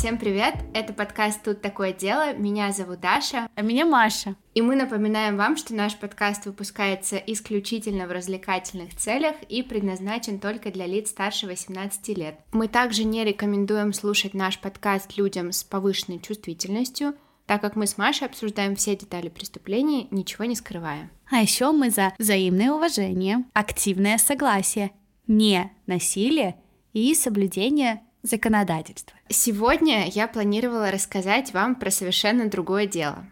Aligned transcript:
Всем 0.00 0.16
привет! 0.16 0.54
Это 0.72 0.94
подкаст 0.94 1.42
«Тут 1.42 1.60
такое 1.60 1.92
дело». 1.92 2.32
Меня 2.32 2.72
зовут 2.72 3.00
Даша. 3.00 3.50
А 3.54 3.60
меня 3.60 3.84
Маша. 3.84 4.34
И 4.54 4.62
мы 4.62 4.74
напоминаем 4.74 5.36
вам, 5.36 5.58
что 5.58 5.74
наш 5.74 5.94
подкаст 5.94 6.46
выпускается 6.46 7.18
исключительно 7.18 8.06
в 8.06 8.10
развлекательных 8.10 8.96
целях 8.96 9.36
и 9.50 9.62
предназначен 9.62 10.40
только 10.40 10.70
для 10.70 10.86
лиц 10.86 11.10
старше 11.10 11.46
18 11.46 12.16
лет. 12.16 12.40
Мы 12.52 12.68
также 12.68 13.04
не 13.04 13.26
рекомендуем 13.26 13.92
слушать 13.92 14.32
наш 14.32 14.58
подкаст 14.58 15.18
людям 15.18 15.52
с 15.52 15.64
повышенной 15.64 16.18
чувствительностью, 16.18 17.12
так 17.44 17.60
как 17.60 17.76
мы 17.76 17.86
с 17.86 17.98
Машей 17.98 18.26
обсуждаем 18.26 18.76
все 18.76 18.96
детали 18.96 19.28
преступления, 19.28 20.06
ничего 20.10 20.46
не 20.46 20.54
скрывая. 20.54 21.10
А 21.30 21.42
еще 21.42 21.72
мы 21.72 21.90
за 21.90 22.14
взаимное 22.18 22.72
уважение, 22.72 23.44
активное 23.52 24.16
согласие, 24.16 24.92
не 25.26 25.70
насилие 25.86 26.56
и 26.94 27.14
соблюдение 27.14 28.00
законодательства. 28.22 29.16
Сегодня 29.28 30.08
я 30.08 30.28
планировала 30.28 30.90
рассказать 30.90 31.52
вам 31.52 31.74
про 31.74 31.90
совершенно 31.90 32.48
другое 32.48 32.86
дело. 32.86 33.26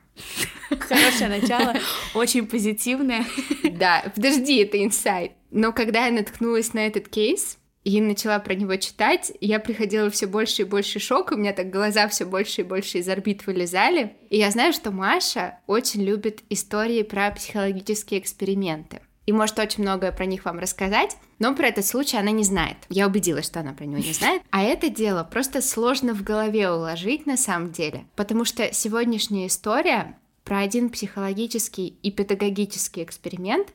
Хорошее 0.70 1.28
начало, 1.40 1.74
очень 2.14 2.46
позитивное. 2.46 3.24
Да, 3.72 4.10
подожди, 4.14 4.58
это 4.58 4.82
инсайт. 4.82 5.32
Но 5.50 5.72
когда 5.72 6.06
я 6.06 6.12
наткнулась 6.12 6.74
на 6.74 6.86
этот 6.86 7.08
кейс, 7.08 7.58
и 7.84 8.02
начала 8.02 8.38
про 8.38 8.54
него 8.54 8.76
читать, 8.76 9.32
я 9.40 9.58
приходила 9.58 10.10
все 10.10 10.26
больше 10.26 10.62
и 10.62 10.64
больше 10.66 10.98
шок, 10.98 11.32
у 11.32 11.36
меня 11.36 11.54
так 11.54 11.70
глаза 11.70 12.06
все 12.08 12.26
больше 12.26 12.60
и 12.60 12.64
больше 12.64 12.98
из 12.98 13.08
орбит 13.08 13.46
вылезали. 13.46 14.14
И 14.28 14.36
я 14.36 14.50
знаю, 14.50 14.74
что 14.74 14.90
Маша 14.90 15.60
очень 15.66 16.02
любит 16.04 16.42
истории 16.50 17.02
про 17.02 17.30
психологические 17.30 18.20
эксперименты 18.20 19.00
и 19.28 19.32
может 19.32 19.58
очень 19.58 19.82
многое 19.82 20.10
про 20.10 20.24
них 20.24 20.46
вам 20.46 20.58
рассказать, 20.58 21.18
но 21.38 21.54
про 21.54 21.68
этот 21.68 21.84
случай 21.84 22.16
она 22.16 22.30
не 22.30 22.44
знает. 22.44 22.78
Я 22.88 23.06
убедилась, 23.06 23.44
что 23.44 23.60
она 23.60 23.74
про 23.74 23.84
него 23.84 24.02
не 24.02 24.14
знает. 24.14 24.40
А 24.48 24.62
это 24.62 24.88
дело 24.88 25.22
просто 25.22 25.60
сложно 25.60 26.14
в 26.14 26.22
голове 26.22 26.70
уложить 26.70 27.26
на 27.26 27.36
самом 27.36 27.70
деле, 27.70 28.06
потому 28.16 28.46
что 28.46 28.72
сегодняшняя 28.72 29.48
история 29.48 30.18
про 30.44 30.60
один 30.60 30.88
психологический 30.88 31.88
и 31.88 32.10
педагогический 32.10 33.02
эксперимент, 33.02 33.74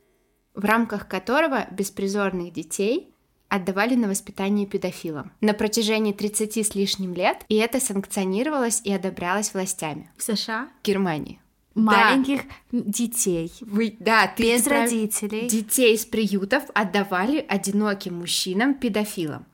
в 0.55 0.65
рамках 0.65 1.07
которого 1.07 1.67
беспризорных 1.69 2.51
детей 2.51 3.13
отдавали 3.47 3.93
на 3.93 4.07
воспитание 4.07 4.65
педофилам 4.65 5.33
на 5.39 5.53
протяжении 5.53 6.13
30 6.13 6.65
с 6.65 6.73
лишним 6.73 7.13
лет, 7.13 7.45
и 7.47 7.57
это 7.57 7.79
санкционировалось 7.79 8.81
и 8.83 8.91
одобрялось 8.91 9.53
властями. 9.53 10.09
В 10.17 10.23
США? 10.23 10.69
В 10.81 10.87
Германии 10.87 11.42
маленьких 11.75 12.41
да. 12.71 12.79
детей. 12.85 13.51
Вы, 13.61 13.95
да, 13.99 14.27
ты 14.27 14.43
без 14.43 14.63
прав... 14.63 14.83
родителей. 14.83 15.47
Детей 15.47 15.95
из 15.95 16.05
приютов 16.05 16.63
отдавали 16.73 17.45
одиноким 17.47 18.19
мужчинам, 18.19 18.73
педофилам, 18.73 19.45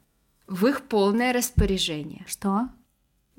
в 0.47 0.65
их 0.67 0.83
полное 0.83 1.33
распоряжение. 1.33 2.25
Что? 2.27 2.69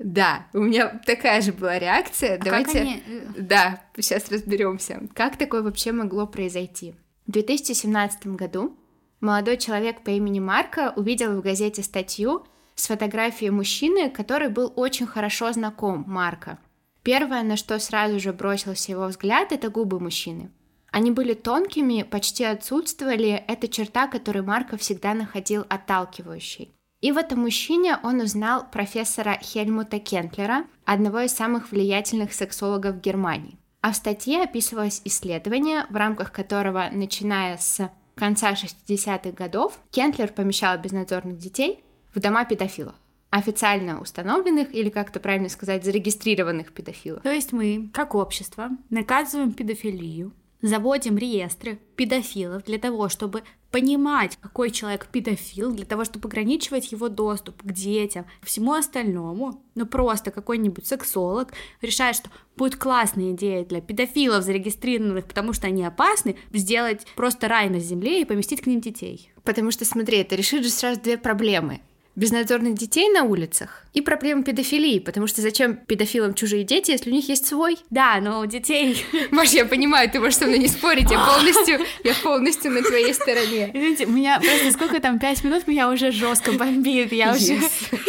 Да, 0.03 0.47
у 0.53 0.59
меня 0.59 0.99
такая 1.05 1.41
же 1.41 1.53
была 1.53 1.77
реакция. 1.77 2.35
А 2.35 2.43
Давайте, 2.43 2.79
они... 2.79 3.03
Э, 3.05 3.27
да, 3.37 3.83
сейчас 3.95 4.31
разберемся, 4.31 5.01
как 5.13 5.37
такое 5.37 5.61
вообще 5.61 5.91
могло 5.91 6.25
произойти. 6.25 6.95
В 7.27 7.31
2017 7.31 8.27
году 8.27 8.75
молодой 9.19 9.57
человек 9.57 10.03
по 10.03 10.09
имени 10.09 10.39
Марка 10.39 10.91
увидел 10.95 11.35
в 11.35 11.41
газете 11.41 11.83
статью 11.83 12.45
с 12.73 12.87
фотографией 12.87 13.51
мужчины, 13.51 14.09
который 14.09 14.49
был 14.49 14.73
очень 14.75 15.05
хорошо 15.05 15.51
знаком 15.51 16.03
Марка. 16.07 16.57
Первое, 17.03 17.43
на 17.43 17.57
что 17.57 17.79
сразу 17.79 18.19
же 18.19 18.31
бросился 18.31 18.91
его 18.91 19.05
взгляд, 19.07 19.51
это 19.51 19.69
губы 19.69 19.99
мужчины. 19.99 20.51
Они 20.91 21.09
были 21.09 21.33
тонкими, 21.33 22.03
почти 22.03 22.43
отсутствовали, 22.43 23.43
это 23.47 23.67
черта, 23.67 24.07
которую 24.07 24.45
Марко 24.45 24.77
всегда 24.77 25.13
находил 25.13 25.65
отталкивающей. 25.69 26.75
И 26.99 27.11
в 27.11 27.17
этом 27.17 27.39
мужчине 27.39 27.97
он 28.03 28.19
узнал 28.19 28.69
профессора 28.69 29.39
Хельмута 29.41 29.99
Кентлера, 29.99 30.65
одного 30.85 31.21
из 31.21 31.31
самых 31.31 31.71
влиятельных 31.71 32.33
сексологов 32.33 33.01
Германии. 33.01 33.57
А 33.81 33.93
в 33.93 33.95
статье 33.95 34.43
описывалось 34.43 35.01
исследование, 35.05 35.87
в 35.89 35.95
рамках 35.95 36.31
которого, 36.31 36.89
начиная 36.91 37.57
с 37.57 37.89
конца 38.13 38.51
60-х 38.51 39.31
годов, 39.31 39.79
Кентлер 39.89 40.27
помещал 40.27 40.77
безнадзорных 40.77 41.39
детей 41.39 41.83
в 42.13 42.19
дома 42.19 42.45
педофилов 42.45 42.93
официально 43.31 43.99
установленных 43.99 44.75
или, 44.75 44.89
как-то 44.89 45.19
правильно 45.19 45.49
сказать, 45.49 45.83
зарегистрированных 45.83 46.73
педофилов. 46.73 47.23
То 47.23 47.31
есть 47.31 47.53
мы, 47.53 47.89
как 47.93 48.13
общество, 48.13 48.69
наказываем 48.89 49.53
педофилию, 49.53 50.33
заводим 50.61 51.17
реестры 51.17 51.79
педофилов 51.95 52.65
для 52.65 52.77
того, 52.77 53.09
чтобы 53.09 53.43
понимать, 53.71 54.37
какой 54.41 54.69
человек 54.69 55.07
педофил, 55.07 55.71
для 55.71 55.85
того, 55.85 56.03
чтобы 56.03 56.27
ограничивать 56.27 56.91
его 56.91 57.07
доступ 57.07 57.63
к 57.63 57.71
детям, 57.71 58.25
к 58.41 58.45
всему 58.45 58.73
остальному. 58.73 59.63
Но 59.75 59.85
просто 59.85 60.29
какой-нибудь 60.29 60.85
сексолог 60.85 61.53
решает, 61.81 62.17
что 62.17 62.29
будет 62.57 62.75
классная 62.75 63.31
идея 63.31 63.63
для 63.63 63.79
педофилов 63.79 64.43
зарегистрированных, 64.43 65.25
потому 65.25 65.53
что 65.53 65.67
они 65.67 65.85
опасны, 65.85 66.35
сделать 66.51 67.07
просто 67.15 67.47
рай 67.47 67.69
на 67.69 67.79
земле 67.79 68.21
и 68.21 68.25
поместить 68.25 68.61
к 68.61 68.67
ним 68.67 68.81
детей. 68.81 69.31
Потому 69.43 69.71
что, 69.71 69.85
смотри, 69.85 70.17
это 70.17 70.35
решит 70.35 70.63
же 70.65 70.69
сразу 70.69 70.99
две 70.99 71.17
проблемы 71.17 71.79
безнадзорных 72.15 72.75
детей 72.75 73.09
на 73.09 73.23
улицах 73.23 73.85
и 73.93 74.01
проблема 74.01 74.43
педофилии, 74.43 74.99
потому 74.99 75.27
что 75.27 75.41
зачем 75.41 75.75
педофилам 75.75 76.33
чужие 76.33 76.63
дети, 76.63 76.91
если 76.91 77.09
у 77.09 77.13
них 77.13 77.27
есть 77.29 77.45
свой? 77.45 77.77
Да, 77.89 78.19
но 78.21 78.39
у 78.41 78.45
детей... 78.45 79.05
Маш, 79.31 79.51
я 79.51 79.65
понимаю, 79.65 80.09
ты 80.09 80.19
можешь 80.19 80.37
со 80.37 80.45
мной 80.45 80.59
не 80.59 80.67
спорить, 80.67 81.11
я 81.11 81.19
полностью, 81.25 81.79
я 82.03 82.13
полностью 82.21 82.71
на 82.71 82.81
твоей 82.81 83.13
стороне. 83.13 83.71
Извините, 83.73 84.05
у 84.05 84.11
меня 84.11 84.39
просто 84.39 84.71
сколько 84.71 84.99
там, 84.99 85.19
пять 85.19 85.43
минут, 85.43 85.67
меня 85.67 85.89
уже 85.89 86.11
жестко 86.11 86.51
бомбит, 86.53 87.11
я 87.11 87.33
уже... 87.33 87.59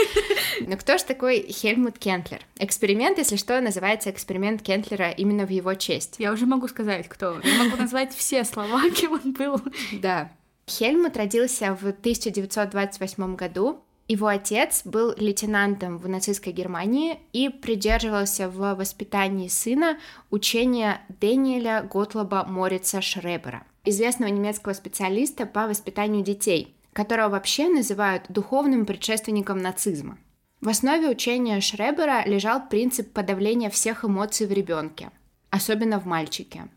Но 0.61 0.77
кто 0.77 0.99
же 0.99 1.05
такой 1.05 1.47
Хельмут 1.49 1.99
Кентлер? 1.99 2.41
Эксперимент, 2.59 3.19
если 3.19 3.37
что, 3.37 3.61
называется 3.61 4.11
эксперимент 4.11 4.63
Кентлера 4.63 5.11
именно 5.11 5.47
в 5.47 5.51
его 5.51 5.75
честь. 5.75 6.17
Я 6.19 6.33
уже 6.33 6.47
могу 6.47 6.69
сказать, 6.69 7.09
кто. 7.09 7.41
Я 7.43 7.65
могу 7.65 7.77
назвать 7.77 8.15
все 8.15 8.45
слова, 8.45 8.83
кем 8.95 9.13
он 9.13 9.33
был. 9.33 9.61
Да. 9.93 10.31
Хельмут 10.69 11.17
родился 11.17 11.75
в 11.75 11.89
1928 11.89 13.35
году 13.35 13.83
его 14.13 14.27
отец 14.27 14.83
был 14.85 15.15
лейтенантом 15.17 15.97
в 15.97 16.07
нацистской 16.07 16.53
Германии 16.53 17.19
и 17.33 17.49
придерживался 17.49 18.49
в 18.49 18.75
воспитании 18.75 19.49
сына 19.49 19.99
учения 20.31 21.01
Дэниеля 21.09 21.83
Готлоба 21.91 22.45
Морица 22.45 23.01
Шребера, 23.01 23.65
известного 23.85 24.31
немецкого 24.31 24.75
специалиста 24.75 25.47
по 25.47 25.67
воспитанию 25.67 26.23
детей, 26.23 26.77
которого 26.93 27.31
вообще 27.31 27.69
называют 27.69 28.25
духовным 28.29 28.85
предшественником 28.85 29.59
нацизма. 29.59 30.19
В 30.61 30.69
основе 30.69 31.09
учения 31.09 31.61
Шребера 31.61 32.23
лежал 32.27 32.69
принцип 32.69 33.13
подавления 33.13 33.71
всех 33.71 34.05
эмоций 34.05 34.47
в 34.47 34.53
ребенке, 34.53 35.11
особенно 35.49 35.99
в 35.99 36.05
мальчике, 36.05 36.69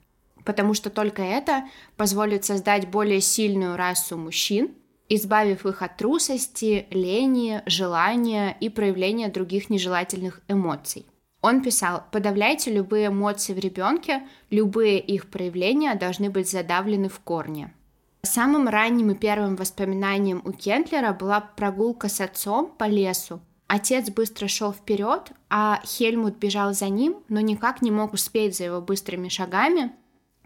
потому 0.45 0.73
что 0.73 0.89
только 0.89 1.21
это 1.21 1.65
позволит 1.97 2.45
создать 2.45 2.87
более 2.87 3.19
сильную 3.19 3.75
расу 3.75 4.17
мужчин, 4.17 4.71
избавив 5.09 5.65
их 5.65 5.81
от 5.81 5.97
трусости, 5.97 6.87
лени, 6.89 7.61
желания 7.65 8.55
и 8.59 8.69
проявления 8.69 9.29
других 9.29 9.69
нежелательных 9.69 10.41
эмоций. 10.47 11.05
Он 11.41 11.61
писал, 11.61 12.03
подавляйте 12.11 12.73
любые 12.73 13.07
эмоции 13.07 13.53
в 13.53 13.59
ребенке, 13.59 14.27
любые 14.49 14.99
их 14.99 15.29
проявления 15.29 15.93
должны 15.93 16.29
быть 16.31 16.49
задавлены 16.49 17.07
в 17.07 17.19
корне. 17.19 17.71
Самым 18.23 18.67
ранним 18.67 19.11
и 19.11 19.15
первым 19.15 19.55
воспоминанием 19.55 20.41
у 20.43 20.51
Кентлера 20.51 21.13
была 21.13 21.41
прогулка 21.41 22.09
с 22.09 22.19
отцом 22.19 22.73
по 22.75 22.85
лесу. 22.85 23.39
Отец 23.67 24.09
быстро 24.09 24.47
шел 24.47 24.73
вперед, 24.73 25.31
а 25.49 25.81
Хельмут 25.85 26.37
бежал 26.37 26.73
за 26.73 26.89
ним, 26.89 27.17
но 27.29 27.39
никак 27.39 27.81
не 27.83 27.91
мог 27.91 28.13
успеть 28.13 28.57
за 28.57 28.63
его 28.65 28.81
быстрыми 28.81 29.29
шагами, 29.29 29.91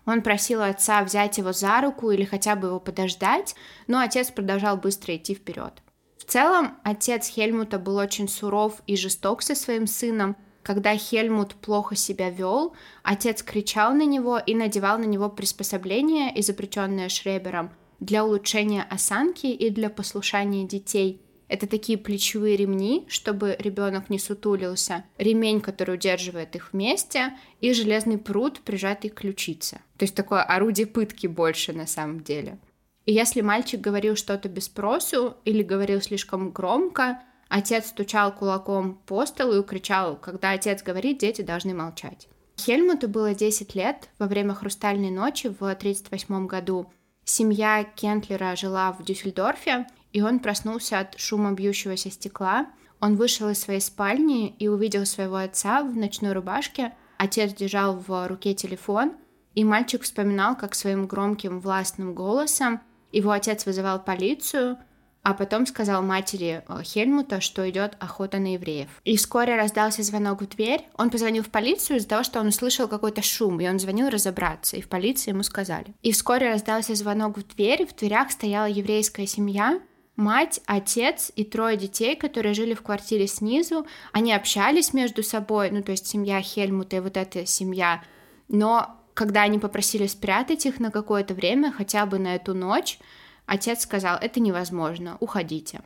он 0.10 0.22
просил 0.22 0.62
отца 0.62 1.04
взять 1.04 1.38
его 1.38 1.54
за 1.54 1.82
руку 1.82 2.12
или 2.12 2.24
хотя 2.24 2.56
бы 2.56 2.68
его 2.68 2.80
подождать, 2.80 3.56
но 3.88 4.00
отец 4.00 4.32
продолжал 4.32 4.78
быстро 4.78 5.16
идти 5.16 5.36
вперед. 5.36 5.74
В 6.18 6.24
целом, 6.26 6.78
отец 6.84 7.28
Хельмута 7.28 7.80
был 7.80 7.98
очень 7.98 8.28
суров 8.28 8.82
и 8.88 8.96
жесток 8.96 9.42
со 9.42 9.56
своим 9.56 9.88
сыном. 9.88 10.36
Когда 10.64 10.96
Хельмут 10.96 11.56
плохо 11.56 11.96
себя 11.96 12.30
вел, 12.30 12.76
отец 13.04 13.42
кричал 13.44 13.94
на 13.94 14.06
него 14.06 14.38
и 14.38 14.54
надевал 14.54 15.00
на 15.00 15.06
него 15.06 15.30
приспособления, 15.30 16.32
изобретенные 16.40 17.10
Шребером, 17.10 17.72
для 18.00 18.26
улучшения 18.26 18.86
осанки 18.90 19.48
и 19.48 19.70
для 19.70 19.90
послушания 19.90 20.66
детей– 20.66 21.22
это 21.50 21.68
такие 21.68 21.98
плечевые 21.98 22.56
ремни, 22.56 23.06
чтобы 23.10 23.58
ребенок 23.60 24.10
не 24.10 24.20
сутулился, 24.20 25.04
ремень, 25.18 25.62
который 25.62 25.96
удерживает 25.96 26.56
их 26.56 26.72
вместе, 26.72 27.34
и 27.60 27.74
железный 27.74 28.20
пруд, 28.20 28.62
прижатый 28.62 29.10
к 29.10 29.16
ключице. 29.16 29.82
То 29.98 30.04
есть 30.04 30.16
такое 30.16 30.44
орудие 30.44 30.86
пытки 30.88 31.28
больше 31.28 31.74
на 31.74 31.88
самом 31.88 32.22
деле. 32.24 32.60
И 33.06 33.12
если 33.12 33.42
мальчик 33.42 33.82
говорил 33.82 34.16
что-то 34.16 34.48
без 34.48 34.66
спросу 34.66 35.38
или 35.44 35.64
говорил 35.64 36.00
слишком 36.02 36.52
громко, 36.52 37.20
отец 37.48 37.88
стучал 37.88 38.32
кулаком 38.32 39.02
по 39.08 39.26
столу 39.26 39.62
и 39.62 39.66
кричал, 39.66 40.16
когда 40.16 40.52
отец 40.52 40.84
говорит, 40.84 41.18
дети 41.18 41.42
должны 41.42 41.74
молчать. 41.74 42.28
Хельмуту 42.60 43.08
было 43.08 43.34
10 43.34 43.74
лет 43.74 44.10
во 44.20 44.28
время 44.28 44.54
«Хрустальной 44.54 45.10
ночи» 45.10 45.48
в 45.48 45.64
1938 45.64 46.46
году. 46.46 46.92
Семья 47.24 47.84
Кентлера 47.96 48.56
жила 48.56 48.92
в 48.92 49.04
Дюссельдорфе, 49.04 49.88
и 50.14 50.22
он 50.22 50.40
проснулся 50.40 51.00
от 51.00 51.20
шума 51.20 51.52
бьющегося 51.54 52.12
стекла. 52.12 52.68
он 53.00 53.16
вышел 53.16 53.50
из 53.50 53.60
своей 53.60 53.82
спальни 53.82 54.50
и 54.60 54.68
увидел 54.68 55.06
своего 55.06 55.38
отца 55.38 55.84
в 55.84 55.96
ночной 55.96 56.34
рубашке. 56.34 56.94
Отец 57.18 57.54
держал 57.54 57.98
в 57.98 58.28
руке 58.28 58.54
телефон, 58.54 59.14
и 59.56 59.64
мальчик 59.64 60.04
вспоминал, 60.04 60.56
как 60.56 60.76
своим 60.76 61.08
громким 61.08 61.60
властным 61.60 62.14
голосом 62.14 62.82
его 63.12 63.32
отец 63.32 63.66
вызывал 63.66 64.00
полицию, 64.04 64.78
а 65.22 65.34
потом 65.34 65.66
сказал 65.66 66.02
матери 66.02 66.64
э, 66.68 66.82
Хельмута, 66.84 67.42
что 67.42 67.70
идет 67.70 67.98
охота 68.00 68.40
на 68.40 68.54
евреев. 68.54 68.90
И 69.04 69.18
вскоре 69.18 69.56
раздался 69.56 70.02
звонок 70.02 70.42
в 70.42 70.48
дверь. 70.48 70.88
Он 70.96 71.10
позвонил 71.10 71.44
в 71.44 71.50
полицию 71.50 71.98
из-за 71.98 72.08
того, 72.08 72.24
что 72.24 72.40
он 72.40 72.48
услышал 72.48 72.88
какой-то 72.88 73.22
шум, 73.22 73.60
и 73.60 73.68
он 73.68 73.80
звонил 73.80 74.10
разобраться, 74.10 74.78
и 74.78 74.82
в 74.82 74.88
полиции 74.88 75.32
ему 75.32 75.44
сказали. 75.44 75.94
И 76.02 76.12
вскоре 76.12 76.50
раздался 76.50 76.96
звонок 76.96 77.38
в 77.38 77.48
дверь, 77.56 77.86
в 77.86 77.96
дверях 77.96 78.32
стояла 78.32 78.68
еврейская 78.68 79.28
семья, 79.28 79.80
мать, 80.20 80.62
отец 80.68 81.32
и 81.36 81.44
трое 81.44 81.78
детей, 81.78 82.16
которые 82.16 82.54
жили 82.54 82.76
в 82.76 82.84
квартире 82.84 83.26
снизу. 83.26 83.88
Они 84.12 84.34
общались 84.34 84.94
между 84.94 85.24
собой, 85.24 85.72
ну 85.72 85.82
то 85.82 85.92
есть 85.92 86.06
семья 86.06 86.42
Хельмута 86.42 86.98
и 86.98 87.00
вот 87.00 87.18
эта 87.18 87.48
семья, 87.48 88.04
но 88.48 88.96
когда 89.14 89.42
они 89.42 89.60
попросили 89.60 90.08
спрятать 90.08 90.66
их 90.66 90.80
на 90.80 90.92
какое-то 90.92 91.34
время, 91.34 91.72
хотя 91.72 92.06
бы 92.06 92.20
на 92.20 92.36
эту 92.36 92.54
ночь, 92.54 93.00
отец 93.46 93.82
сказал, 93.82 94.18
это 94.18 94.40
невозможно, 94.40 95.18
уходите. 95.20 95.82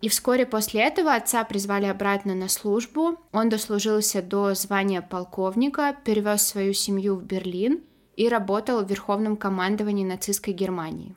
И 0.00 0.08
вскоре 0.08 0.46
после 0.46 0.82
этого 0.82 1.14
отца 1.14 1.42
призвали 1.42 1.86
обратно 1.86 2.34
на 2.34 2.48
службу. 2.48 3.18
Он 3.32 3.48
дослужился 3.48 4.22
до 4.22 4.54
звания 4.54 5.02
полковника, 5.02 5.96
перевез 6.04 6.42
свою 6.42 6.72
семью 6.72 7.16
в 7.16 7.24
Берлин 7.24 7.80
и 8.14 8.28
работал 8.28 8.84
в 8.84 8.88
Верховном 8.88 9.36
командовании 9.36 10.04
нацистской 10.04 10.54
Германии. 10.54 11.16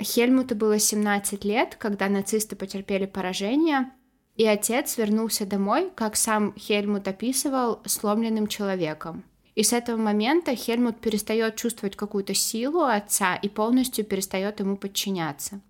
Хельмуту 0.00 0.56
было 0.56 0.78
17 0.78 1.44
лет, 1.44 1.76
когда 1.76 2.08
нацисты 2.08 2.56
потерпели 2.56 3.06
поражение, 3.06 3.90
и 4.36 4.44
отец 4.46 4.98
вернулся 4.98 5.46
домой, 5.46 5.90
как 5.94 6.16
сам 6.16 6.54
Хельмут 6.56 7.06
описывал, 7.06 7.80
сломленным 7.84 8.48
человеком. 8.48 9.24
И 9.54 9.62
с 9.62 9.72
этого 9.72 9.96
момента 9.96 10.56
Хельмут 10.56 11.00
перестает 11.00 11.54
чувствовать 11.54 11.94
какую-то 11.94 12.34
силу 12.34 12.82
отца 12.82 13.36
и 13.36 13.48
полностью 13.48 14.04
перестает 14.04 14.58
ему 14.58 14.76
подчиняться. 14.76 15.60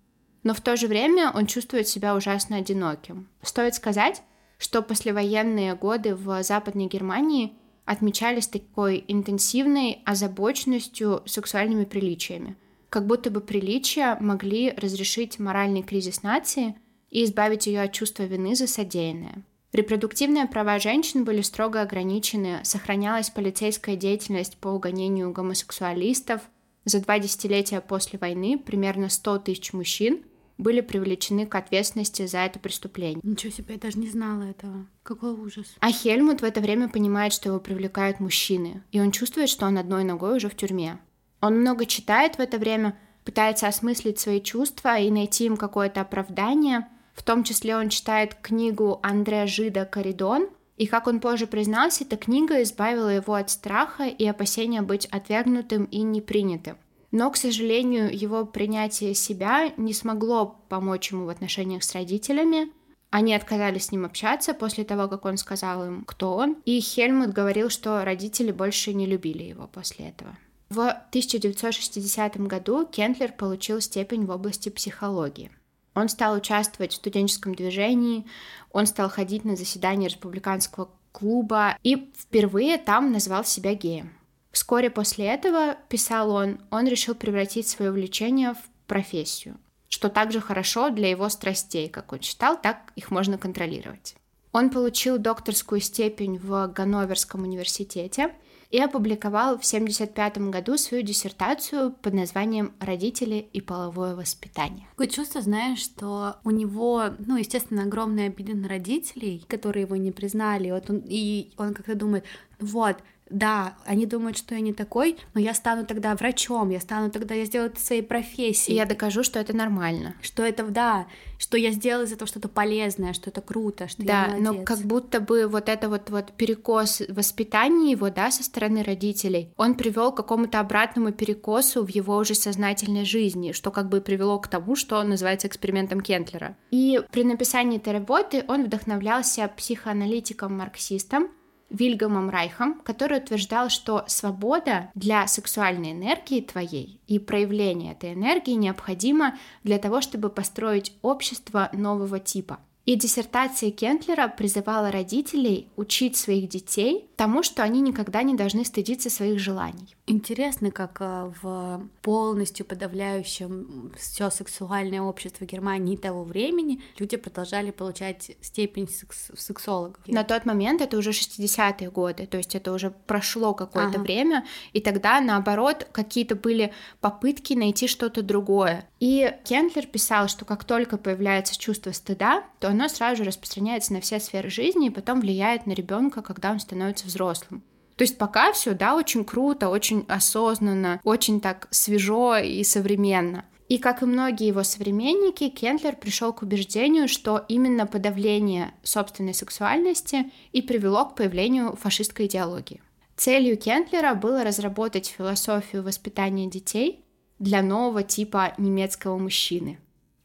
Но 0.41 0.55
в 0.55 0.61
то 0.61 0.75
же 0.75 0.87
время 0.87 1.31
он 1.31 1.45
чувствует 1.45 1.87
себя 1.87 2.15
ужасно 2.15 2.57
одиноким. 2.57 3.29
Стоит 3.43 3.75
сказать, 3.75 4.23
что 4.57 4.81
послевоенные 4.81 5.75
годы 5.75 6.15
в 6.15 6.41
Западной 6.43 6.87
Германии 6.87 7.53
отмечались 7.85 8.47
такой 8.47 9.03
интенсивной 9.07 10.01
озабоченностью 10.05 11.21
сексуальными 11.25 11.85
приличиями. 11.85 12.55
Как 12.89 13.05
будто 13.05 13.29
бы 13.31 13.41
приличия 13.41 14.17
могли 14.19 14.71
разрешить 14.71 15.39
моральный 15.39 15.83
кризис 15.83 16.23
нации 16.23 16.75
и 17.09 17.23
избавить 17.23 17.67
ее 17.67 17.81
от 17.81 17.93
чувства 17.93 18.23
вины 18.23 18.55
за 18.55 18.67
содеянное. 18.67 19.43
Репродуктивные 19.75 20.47
права 20.47 20.79
женщин 20.79 21.25
были 21.25 21.41
строго 21.41 21.81
ограничены, 21.81 22.61
сохранялась 22.63 23.29
полицейская 23.29 23.97
деятельность 23.97 24.55
по 24.57 24.69
угонению 24.69 25.33
гомосексуалистов. 25.33 26.41
За 26.85 27.01
два 27.01 27.19
десятилетия 27.19 27.81
после 27.81 28.17
войны 28.17 28.57
примерно 28.57 29.09
100 29.09 29.39
тысяч 29.39 29.73
мужчин 29.73 30.23
были 30.57 30.81
привлечены 30.81 31.45
к 31.45 31.55
ответственности 31.55 32.25
за 32.25 32.37
это 32.39 32.59
преступление. 32.59 33.19
Ничего 33.23 33.51
себе, 33.51 33.73
я 33.73 33.79
даже 33.79 33.99
не 33.99 34.07
знала 34.07 34.43
этого. 34.43 34.87
Какой 35.03 35.31
ужас. 35.31 35.75
А 35.79 35.91
Хельмут 35.91 36.41
в 36.41 36.45
это 36.45 36.61
время 36.61 36.87
понимает, 36.87 37.33
что 37.33 37.49
его 37.49 37.59
привлекают 37.59 38.19
мужчины, 38.19 38.81
и 38.91 39.01
он 39.01 39.11
чувствует, 39.11 39.49
что 39.49 39.65
он 39.65 39.77
одной 39.77 40.03
ногой 40.03 40.37
уже 40.37 40.47
в 40.47 40.55
тюрьме. 40.55 40.99
Он 41.45 41.59
много 41.59 41.85
читает 41.85 42.35
в 42.35 42.39
это 42.39 42.57
время, 42.57 42.97
пытается 43.23 43.67
осмыслить 43.67 44.19
свои 44.19 44.41
чувства 44.41 44.97
и 44.97 45.09
найти 45.11 45.45
им 45.45 45.55
какое-то 45.57 46.01
оправдание– 46.01 46.87
в 47.15 47.23
том 47.23 47.43
числе 47.43 47.77
он 47.77 47.89
читает 47.89 48.35
книгу 48.35 48.99
Андреа 49.01 49.47
Жида 49.47 49.85
«Коридон», 49.85 50.49
и, 50.77 50.87
как 50.87 51.07
он 51.07 51.21
позже 51.21 51.47
признался, 51.47 52.03
эта 52.03 52.17
книга 52.17 52.61
избавила 52.61 53.07
его 53.07 53.33
от 53.35 53.49
страха 53.49 54.03
и 54.03 54.25
опасения 54.25 54.81
быть 54.81 55.05
отвергнутым 55.05 55.85
и 55.85 56.01
непринятым. 56.01 56.75
Но, 57.11 57.31
к 57.31 57.37
сожалению, 57.37 58.13
его 58.13 58.45
принятие 58.45 59.13
себя 59.13 59.71
не 59.77 59.93
смогло 59.93 60.59
помочь 60.67 61.11
ему 61.11 61.27
в 61.27 61.29
отношениях 61.29 61.81
с 61.81 61.93
родителями. 61.93 62.73
Они 63.09 63.33
отказались 63.33 63.85
с 63.85 63.91
ним 63.93 64.03
общаться 64.03 64.53
после 64.53 64.83
того, 64.83 65.07
как 65.07 65.23
он 65.23 65.37
сказал 65.37 65.85
им, 65.85 66.03
кто 66.03 66.35
он. 66.35 66.57
И 66.65 66.81
Хельмут 66.81 67.31
говорил, 67.31 67.69
что 67.69 68.03
родители 68.03 68.51
больше 68.51 68.93
не 68.93 69.05
любили 69.05 69.43
его 69.43 69.67
после 69.67 70.09
этого. 70.09 70.35
В 70.69 70.79
1960 70.79 72.37
году 72.37 72.87
Кентлер 72.87 73.31
получил 73.31 73.81
степень 73.81 74.25
в 74.25 74.31
области 74.31 74.69
психологии. 74.69 75.51
Он 75.93 76.09
стал 76.09 76.35
участвовать 76.35 76.91
в 76.91 76.95
студенческом 76.95 77.55
движении, 77.55 78.25
он 78.71 78.85
стал 78.85 79.09
ходить 79.09 79.45
на 79.45 79.55
заседания 79.55 80.07
республиканского 80.07 80.89
клуба 81.11 81.77
и 81.83 82.11
впервые 82.17 82.77
там 82.77 83.11
назвал 83.11 83.45
себя 83.45 83.73
геем. 83.73 84.13
Вскоре 84.51 84.89
после 84.89 85.25
этого, 85.27 85.77
писал 85.89 86.31
он, 86.31 86.59
он 86.71 86.87
решил 86.87 87.15
превратить 87.15 87.67
свое 87.67 87.91
увлечение 87.91 88.53
в 88.53 88.87
профессию, 88.87 89.57
что 89.87 90.09
также 90.09 90.41
хорошо 90.41 90.89
для 90.89 91.09
его 91.09 91.29
страстей, 91.29 91.87
как 91.89 92.11
он 92.11 92.21
считал, 92.21 92.59
так 92.59 92.91
их 92.95 93.11
можно 93.11 93.37
контролировать. 93.37 94.15
Он 94.51 94.69
получил 94.69 95.17
докторскую 95.17 95.81
степень 95.81 96.37
в 96.37 96.67
Ганноверском 96.67 97.43
университете 97.43 98.33
и 98.71 98.79
опубликовал 98.79 99.57
в 99.57 99.65
1975 99.65 100.37
году 100.49 100.77
свою 100.77 101.03
диссертацию 101.03 101.91
под 101.91 102.13
названием 102.13 102.73
«Родители 102.79 103.47
и 103.53 103.61
половое 103.61 104.15
воспитание». 104.15 104.87
Такое 104.91 105.07
чувство, 105.07 105.41
знаешь, 105.41 105.79
что 105.79 106.37
у 106.43 106.51
него, 106.51 107.05
ну, 107.19 107.37
естественно, 107.37 107.83
огромная 107.83 108.27
обида 108.27 108.55
на 108.55 108.67
родителей, 108.67 109.45
которые 109.47 109.83
его 109.83 109.95
не 109.95 110.11
признали, 110.11 110.71
вот 110.71 110.89
он, 110.89 111.03
и 111.05 111.51
он 111.57 111.73
как-то 111.73 111.95
думает, 111.95 112.25
вот, 112.59 112.97
да, 113.29 113.75
они 113.85 114.05
думают, 114.05 114.37
что 114.37 114.53
я 114.53 114.61
не 114.61 114.73
такой, 114.73 115.17
но 115.33 115.41
я 115.41 115.53
стану 115.53 115.85
тогда 115.85 116.15
врачом, 116.15 116.69
я 116.69 116.79
стану 116.79 117.09
тогда, 117.09 117.33
я 117.33 117.45
сделаю 117.45 117.71
это 117.71 117.79
своей 117.79 118.03
профессией. 118.03 118.75
И 118.75 118.77
я 118.77 118.85
докажу, 118.85 119.23
что 119.23 119.39
это 119.39 119.55
нормально. 119.55 120.15
Что 120.21 120.43
это, 120.43 120.63
да, 120.65 121.07
что 121.39 121.57
я 121.57 121.71
сделаю 121.71 122.05
из 122.05 122.11
этого 122.11 122.27
что-то 122.27 122.49
полезное, 122.49 123.13
что 123.13 123.29
это 123.29 123.41
круто, 123.41 123.87
что 123.87 124.03
да, 124.03 124.25
я 124.25 124.27
молодец. 124.27 124.59
но 124.59 124.63
как 124.63 124.79
будто 124.79 125.19
бы 125.19 125.47
вот 125.47 125.69
это 125.69 125.89
вот, 125.89 126.09
вот 126.09 126.33
перекос 126.33 127.01
воспитания 127.09 127.91
его, 127.91 128.09
да, 128.09 128.29
со 128.29 128.43
стороны 128.43 128.83
родителей, 128.83 129.51
он 129.57 129.73
привел 129.75 130.11
к 130.11 130.17
какому-то 130.17 130.59
обратному 130.59 131.11
перекосу 131.11 131.83
в 131.83 131.89
его 131.89 132.17
уже 132.17 132.35
сознательной 132.35 133.05
жизни, 133.05 133.53
что 133.53 133.71
как 133.71 133.89
бы 133.89 134.01
привело 134.01 134.39
к 134.39 134.47
тому, 134.47 134.75
что 134.75 135.01
называется 135.03 135.47
экспериментом 135.47 136.01
Кентлера. 136.01 136.57
И 136.69 137.01
при 137.11 137.23
написании 137.23 137.77
этой 137.77 137.93
работы 137.93 138.45
он 138.47 138.65
вдохновлялся 138.65 139.49
психоаналитиком-марксистом, 139.57 141.29
Вильгамом 141.69 142.29
Райхом, 142.29 142.79
который 142.81 143.17
утверждал, 143.19 143.69
что 143.69 144.03
свобода 144.07 144.91
для 144.95 145.27
сексуальной 145.27 145.91
энергии 145.91 146.41
твоей 146.41 146.99
и 147.07 147.19
проявление 147.19 147.93
этой 147.93 148.13
энергии 148.13 148.51
необходимо 148.51 149.37
для 149.63 149.77
того, 149.79 150.01
чтобы 150.01 150.29
построить 150.29 150.95
общество 151.01 151.69
нового 151.73 152.19
типа. 152.19 152.59
И 152.85 152.95
диссертация 152.95 153.71
Кентлера 153.71 154.27
призывала 154.27 154.91
родителей 154.91 155.67
учить 155.75 156.17
своих 156.17 156.49
детей 156.49 157.09
тому, 157.15 157.41
что 157.41 157.63
они 157.63 157.81
никогда 157.81 158.21
не 158.21 158.35
должны 158.35 158.63
стыдиться 158.63 159.09
своих 159.09 159.39
желаний. 159.39 159.95
Интересно, 160.05 160.69
как 160.69 160.97
э, 160.99 161.31
в 161.41 161.81
полностью 162.03 162.63
подавляющем 162.63 163.91
все 163.97 164.29
сексуальное 164.29 165.01
общество 165.01 165.45
Германии 165.45 165.95
того 165.95 166.23
времени 166.23 166.83
люди 166.99 167.17
продолжали 167.17 167.71
получать 167.71 168.31
степень 168.41 168.87
секс 168.87 169.31
сексологов. 169.35 170.07
На 170.07 170.23
тот 170.23 170.45
момент 170.45 170.81
это 170.81 170.97
уже 170.97 171.09
60-е 171.09 171.89
годы, 171.89 172.27
то 172.27 172.37
есть 172.37 172.53
это 172.53 172.71
уже 172.71 172.91
прошло 172.91 173.55
какое-то 173.55 173.97
ага. 173.97 174.03
время, 174.03 174.45
и 174.73 174.79
тогда, 174.81 175.19
наоборот, 175.21 175.87
какие-то 175.91 176.35
были 176.35 176.71
попытки 177.01 177.53
найти 177.53 177.87
что-то 177.87 178.21
другое. 178.21 178.87
И 179.05 179.31
Кентлер 179.43 179.85
писал, 179.85 180.27
что 180.27 180.45
как 180.45 180.63
только 180.63 180.97
появляется 180.97 181.55
чувство 181.59 181.91
стыда, 181.91 182.43
то 182.59 182.69
оно 182.69 182.87
сразу 182.87 183.17
же 183.17 183.25
распространяется 183.25 183.93
на 183.93 184.01
все 184.01 184.19
сферы 184.19 184.49
жизни 184.49 184.87
и 184.87 184.89
потом 184.89 185.21
влияет 185.21 185.67
на 185.67 185.73
ребенка, 185.73 186.23
когда 186.23 186.49
он 186.49 186.59
становится 186.59 187.05
взрослым. 187.05 187.61
То 187.97 188.03
есть 188.03 188.17
пока 188.17 188.51
все, 188.51 188.73
да, 188.73 188.95
очень 188.95 189.23
круто, 189.23 189.69
очень 189.69 190.05
осознанно, 190.07 190.99
очень 191.03 191.39
так 191.39 191.67
свежо 191.69 192.37
и 192.37 192.63
современно. 192.63 193.45
И 193.69 193.77
как 193.77 194.01
и 194.01 194.07
многие 194.07 194.47
его 194.47 194.63
современники, 194.63 195.49
Кентлер 195.49 195.95
пришел 195.95 196.33
к 196.33 196.41
убеждению, 196.41 197.07
что 197.07 197.45
именно 197.47 197.85
подавление 197.85 198.73
собственной 198.81 199.35
сексуальности 199.35 200.31
и 200.51 200.63
привело 200.63 201.05
к 201.05 201.15
появлению 201.15 201.75
фашистской 201.75 202.25
идеологии. 202.25 202.81
Целью 203.17 203.55
Кентлера 203.55 204.15
было 204.15 204.43
разработать 204.43 205.13
философию 205.15 205.83
воспитания 205.83 206.47
детей 206.47 207.04
для 207.39 207.61
нового 207.61 208.03
типа 208.03 208.53
немецкого 208.57 209.17
мужчины. 209.17 209.79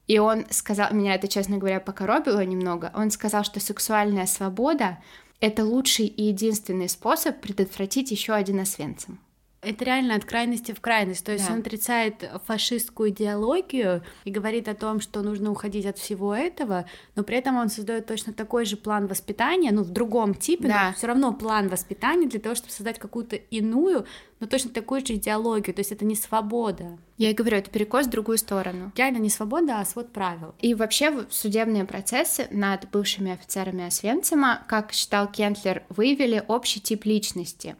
И 0.06 0.18
он 0.18 0.44
сказал, 0.50 0.92
меня 0.92 1.14
это, 1.14 1.28
честно 1.28 1.58
говоря, 1.58 1.78
покоробило 1.78 2.44
немного, 2.44 2.90
он 2.94 3.10
сказал, 3.10 3.44
что 3.44 3.60
сексуальная 3.60 4.26
свобода— 4.26 4.98
это 5.40 5.64
лучший 5.64 6.06
и 6.06 6.24
единственный 6.24 6.88
способ 6.88 7.40
предотвратить 7.40 8.10
еще 8.10 8.32
один 8.32 8.60
Освенцим. 8.60 9.20
Это 9.62 9.84
реально 9.84 10.14
от 10.14 10.24
крайности 10.24 10.72
в 10.72 10.80
крайность. 10.80 11.24
То 11.24 11.32
есть 11.32 11.46
Да. 11.46 11.52
он 11.52 11.60
отрицает 11.60 12.24
фашистскую 12.46 13.10
идеологию 13.10 14.02
и 14.24 14.30
говорит 14.30 14.68
о 14.68 14.74
том, 14.74 15.00
что 15.00 15.20
нужно 15.22 15.50
уходить 15.50 15.84
от 15.84 15.98
всего 15.98 16.34
этого, 16.34 16.86
но 17.14 17.22
при 17.24 17.36
этом 17.36 17.56
он 17.56 17.68
создает 17.68 18.06
точно 18.06 18.32
такой 18.32 18.64
же 18.64 18.76
план 18.78 19.06
воспитания, 19.06 19.70
ну, 19.70 19.82
в 19.82 19.90
другом 19.90 20.34
типе, 20.34 20.68
Да. 20.68 20.86
но 20.88 20.92
все 20.96 21.06
равно 21.08 21.34
план 21.34 21.68
воспитания 21.68 22.26
для 22.26 22.40
того, 22.40 22.54
чтобы 22.54 22.72
создать 22.72 22.98
какую-то 22.98 23.36
иную, 23.36 24.06
но 24.40 24.46
точно 24.46 24.70
такую 24.70 25.04
же 25.06 25.14
идеологию. 25.16 25.74
То 25.74 25.80
есть 25.80 25.92
это 25.92 26.06
не 26.06 26.16
свобода. 26.16 26.98
Я 27.18 27.30
и 27.30 27.34
говорю, 27.34 27.58
это 27.58 27.70
перекос 27.70 28.06
в 28.06 28.10
другую 28.10 28.38
сторону. 28.38 28.92
Реально 28.96 29.18
не 29.18 29.28
свобода, 29.28 29.80
а 29.80 29.84
свод 29.84 30.10
правил. 30.10 30.54
И 30.60 30.72
вообще 30.72 31.26
судебные 31.28 31.84
процессы 31.84 32.46
над 32.50 32.88
бывшими 32.90 33.32
офицерами 33.32 33.86
Освенцима, 33.86 34.62
как 34.68 34.92
считал 34.92 35.30
Кентлер, 35.30 35.82
выявили 35.90 36.42
общий 36.48 36.80
тип 36.80 37.04
личности. 37.04 37.76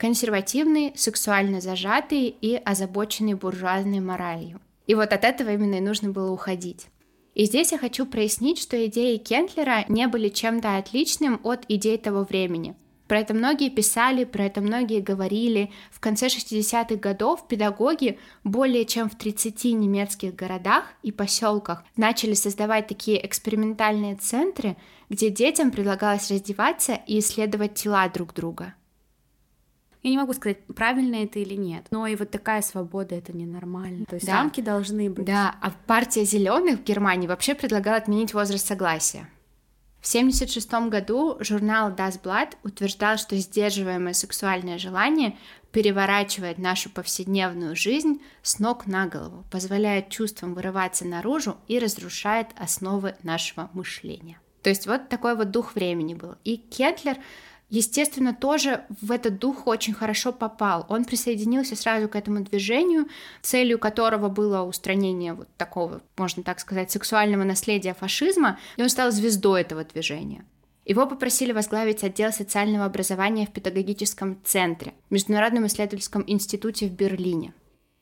Консервативный, 0.00 0.94
сексуально 0.96 1.60
зажатый 1.60 2.28
и 2.28 2.54
озабоченный 2.54 3.34
буржуазной 3.34 4.00
моралью. 4.00 4.58
И 4.86 4.94
вот 4.94 5.12
от 5.12 5.24
этого 5.24 5.50
именно 5.50 5.74
и 5.74 5.80
нужно 5.80 6.08
было 6.08 6.30
уходить. 6.30 6.86
И 7.34 7.44
здесь 7.44 7.72
я 7.72 7.76
хочу 7.76 8.06
прояснить, 8.06 8.58
что 8.58 8.82
идеи 8.86 9.18
Кентлера 9.18 9.84
не 9.88 10.08
были 10.08 10.30
чем-то 10.30 10.78
отличным 10.78 11.38
от 11.44 11.66
идей 11.68 11.98
того 11.98 12.24
времени. 12.24 12.74
Про 13.08 13.18
это 13.20 13.34
многие 13.34 13.68
писали, 13.68 14.24
про 14.24 14.46
это 14.46 14.62
многие 14.62 15.02
говорили. 15.02 15.70
В 15.90 16.00
конце 16.00 16.28
60-х 16.28 16.94
годов 16.94 17.46
педагоги 17.46 18.18
более 18.42 18.86
чем 18.86 19.10
в 19.10 19.18
30 19.18 19.64
немецких 19.64 20.34
городах 20.34 20.84
и 21.02 21.12
поселках 21.12 21.84
начали 21.98 22.32
создавать 22.32 22.86
такие 22.86 23.26
экспериментальные 23.26 24.16
центры, 24.16 24.78
где 25.10 25.28
детям 25.28 25.70
предлагалось 25.70 26.30
раздеваться 26.30 26.98
и 27.06 27.18
исследовать 27.18 27.74
тела 27.74 28.08
друг 28.08 28.32
друга. 28.32 28.72
Я 30.02 30.10
не 30.10 30.16
могу 30.16 30.32
сказать, 30.32 30.64
правильно 30.74 31.16
это 31.16 31.38
или 31.40 31.54
нет, 31.54 31.86
но 31.90 32.06
и 32.06 32.16
вот 32.16 32.30
такая 32.30 32.62
свобода 32.62 33.14
это 33.14 33.36
ненормально. 33.36 34.06
То 34.06 34.14
есть 34.14 34.26
Да. 34.26 34.34
рамки 34.34 34.60
должны 34.62 35.10
быть. 35.10 35.26
Да, 35.26 35.54
а 35.60 35.70
партия 35.86 36.24
зеленых 36.24 36.80
в 36.80 36.84
Германии 36.84 37.26
вообще 37.28 37.54
предлагала 37.54 37.98
отменить 37.98 38.32
возраст 38.32 38.66
согласия. 38.66 39.28
В 40.00 40.06
1976 40.06 40.88
году 40.88 41.36
журнал 41.40 41.90
Das 41.90 42.18
Blatt 42.22 42.54
утверждал, 42.64 43.18
что 43.18 43.36
сдерживаемое 43.36 44.14
сексуальное 44.14 44.78
желание 44.78 45.36
переворачивает 45.72 46.56
нашу 46.56 46.88
повседневную 46.88 47.76
жизнь 47.76 48.22
с 48.42 48.58
ног 48.58 48.86
на 48.86 49.06
голову, 49.06 49.44
позволяет 49.50 50.08
чувствам 50.08 50.54
вырываться 50.54 51.04
наружу 51.04 51.58
и 51.68 51.78
разрушает 51.78 52.48
основы 52.56 53.14
нашего 53.22 53.68
мышления. 53.74 54.40
То 54.62 54.70
есть 54.70 54.86
вот 54.86 55.08
такой 55.10 55.36
вот 55.36 55.50
дух 55.50 55.74
времени 55.74 56.14
был. 56.14 56.34
И 56.44 56.56
Кетлер, 56.56 57.16
естественно, 57.70 58.34
тоже 58.34 58.84
в 59.00 59.10
этот 59.10 59.38
дух 59.38 59.66
очень 59.66 59.94
хорошо 59.94 60.32
попал. 60.32 60.84
Он 60.88 61.04
присоединился 61.04 61.76
сразу 61.76 62.08
к 62.08 62.16
этому 62.16 62.40
движению, 62.40 63.06
целью 63.40 63.78
которого 63.78 64.28
было 64.28 64.62
устранение 64.62 65.32
вот 65.32 65.48
такого, 65.56 66.02
можно 66.16 66.42
так 66.42 66.60
сказать, 66.60 66.90
сексуального 66.90 67.44
наследия 67.44 67.94
фашизма, 67.94 68.58
и 68.76 68.82
он 68.82 68.88
стал 68.88 69.10
звездой 69.10 69.62
этого 69.62 69.84
движения. 69.84 70.44
Его 70.84 71.06
попросили 71.06 71.52
возглавить 71.52 72.02
отдел 72.02 72.32
социального 72.32 72.84
образования 72.84 73.46
в 73.46 73.52
педагогическом 73.52 74.38
центре, 74.44 74.92
Международном 75.08 75.66
исследовательском 75.66 76.24
институте 76.26 76.88
в 76.88 76.92
Берлине. 76.92 77.52